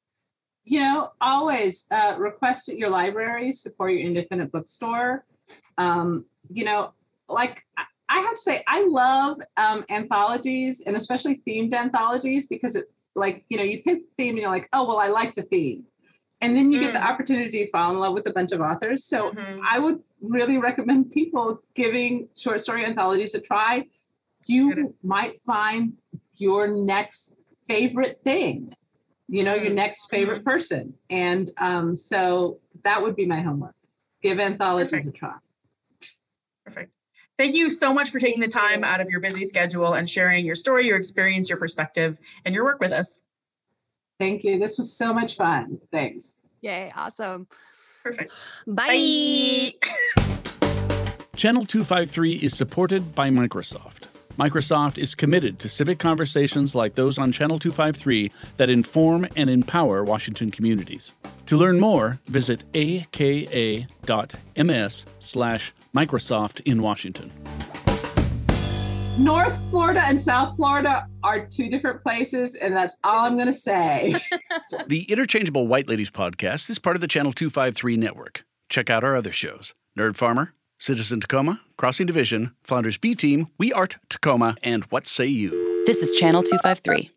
You 0.66 0.80
know, 0.80 1.10
always 1.20 1.88
uh, 1.92 2.16
request 2.18 2.70
at 2.70 2.78
your 2.78 2.90
library, 2.90 3.52
support 3.52 3.92
your 3.92 4.02
independent 4.02 4.52
bookstore. 4.52 5.26
Um, 5.78 6.26
you 6.50 6.64
know, 6.66 6.94
like 7.28 7.64
I- 7.78 7.86
have 8.10 8.36
to 8.36 8.40
say, 8.40 8.64
I 8.68 8.86
love 8.88 9.38
um, 9.58 9.84
anthologies 9.90 10.84
and 10.86 10.96
especially 10.96 11.42
themed 11.48 11.74
anthologies 11.74 12.48
because 12.48 12.76
it, 12.76 12.86
like, 13.16 13.44
you 13.50 13.58
know, 13.58 13.64
you 13.64 13.82
pick 13.84 14.04
the 14.04 14.10
theme 14.18 14.36
and 14.36 14.40
you're 14.40 14.52
like, 14.52 14.70
oh, 14.72 14.86
well, 14.88 15.00
I 15.00 15.08
like 15.08 15.36
the 15.36 15.42
theme. 15.44 15.84
And 16.40 16.56
then 16.56 16.72
you 16.72 16.80
get 16.80 16.94
the 16.94 17.00
Mm. 17.00 17.10
opportunity 17.12 17.66
to 17.66 17.72
fall 17.72 17.92
in 17.92 18.00
love 18.00 18.14
with 18.14 18.28
a 18.30 18.34
bunch 18.34 18.52
of 18.52 18.62
authors. 18.62 19.04
So 19.04 19.32
Mhm. 19.32 19.60
I 19.68 19.80
would 19.80 20.04
really 20.22 20.58
recommend 20.58 21.12
people 21.12 21.62
giving 21.74 22.30
short 22.38 22.62
story 22.62 22.86
anthologies 22.86 23.34
a 23.34 23.42
try. 23.42 23.88
You 24.46 24.94
might 25.04 25.42
find 25.42 25.98
your 26.36 26.68
next 26.68 27.38
favorite 27.68 28.20
thing, 28.24 28.74
you 29.28 29.44
know, 29.44 29.54
your 29.56 29.72
Mm. 29.72 29.76
next 29.76 30.10
favorite 30.10 30.44
person. 30.44 30.94
And 31.10 31.50
um, 31.58 31.98
so 31.98 32.60
that 32.84 33.02
would 33.02 33.16
be 33.16 33.26
my 33.26 33.42
homework. 33.42 33.76
Give 34.22 34.40
anthologies 34.40 35.08
a 35.08 35.12
try. 35.12 35.36
Perfect. 36.66 36.96
Thank 37.38 37.56
you 37.56 37.70
so 37.70 37.94
much 37.94 38.10
for 38.10 38.20
taking 38.20 38.42
the 38.42 38.48
time 38.48 38.84
out 38.84 39.02
of 39.02 39.10
your 39.10 39.20
busy 39.20 39.44
schedule 39.44 39.94
and 39.94 40.10
sharing 40.10 40.46
your 40.46 40.56
story, 40.56 40.86
your 40.88 40.98
experience, 40.98 41.50
your 41.50 41.58
perspective, 41.58 42.18
and 42.46 42.54
your 42.54 42.64
work 42.64 42.80
with 42.80 42.92
us. 42.92 43.20
Thank 44.20 44.44
you. 44.44 44.60
This 44.60 44.78
was 44.78 44.96
so 44.96 45.14
much 45.14 45.36
fun. 45.36 45.80
Thanks. 45.92 46.46
Yay, 46.62 46.92
awesome. 46.96 47.48
Perfect. 48.04 48.32
Bye. 48.68 49.74
Channel 51.36 51.66
253 51.66 52.34
is 52.36 52.56
supported 52.56 53.16
by 53.16 53.30
Microsoft. 53.30 54.04
Microsoft 54.38 54.98
is 54.98 55.14
committed 55.14 55.60
to 55.60 55.70
civic 55.70 56.00
conversations 56.00 56.74
like 56.74 56.96
those 56.96 57.20
on 57.20 57.32
Channel 57.32 57.60
253 57.60 58.32
that 58.58 58.70
inform 58.70 59.28
and 59.36 59.50
empower 59.50 60.04
Washington 60.04 60.50
communities. 60.50 61.12
To 61.48 61.58
learn 61.58 61.80
more, 61.80 62.20
visit 62.26 62.64
aka.ms 62.74 63.86
slash 65.20 65.74
Microsoft 65.96 66.62
in 66.66 66.82
Washington. 66.82 67.32
North 69.20 69.70
Florida 69.70 70.02
and 70.06 70.20
South 70.20 70.56
Florida 70.56 71.08
are 71.24 71.46
two 71.46 71.70
different 71.70 72.02
places, 72.02 72.56
and 72.56 72.76
that's 72.76 72.98
all 73.04 73.26
I'm 73.26 73.36
going 73.36 73.46
to 73.48 73.54
say. 73.54 74.16
The 74.88 75.04
Interchangeable 75.04 75.68
White 75.68 75.88
Ladies 75.88 76.10
podcast 76.10 76.70
is 76.72 76.80
part 76.80 76.96
of 76.96 77.02
the 77.02 77.08
Channel 77.08 77.34
253 77.34 77.98
network. 77.98 78.44
Check 78.70 78.90
out 78.90 79.04
our 79.04 79.16
other 79.16 79.32
shows 79.32 79.76
Nerd 79.98 80.18
Farmer, 80.18 80.54
Citizen 80.80 81.20
Tacoma, 81.20 81.62
Crossing 81.84 82.08
Division, 82.08 82.56
Flounders 82.64 82.98
B 82.98 83.14
Team, 83.14 83.46
We 83.58 83.74
Art 83.74 83.98
Tacoma, 84.08 84.56
and 84.64 84.86
What 84.86 85.06
Say 85.06 85.26
You? 85.28 85.84
This 85.86 86.02
is 86.02 86.18
Channel 86.18 86.42
253. 86.42 87.12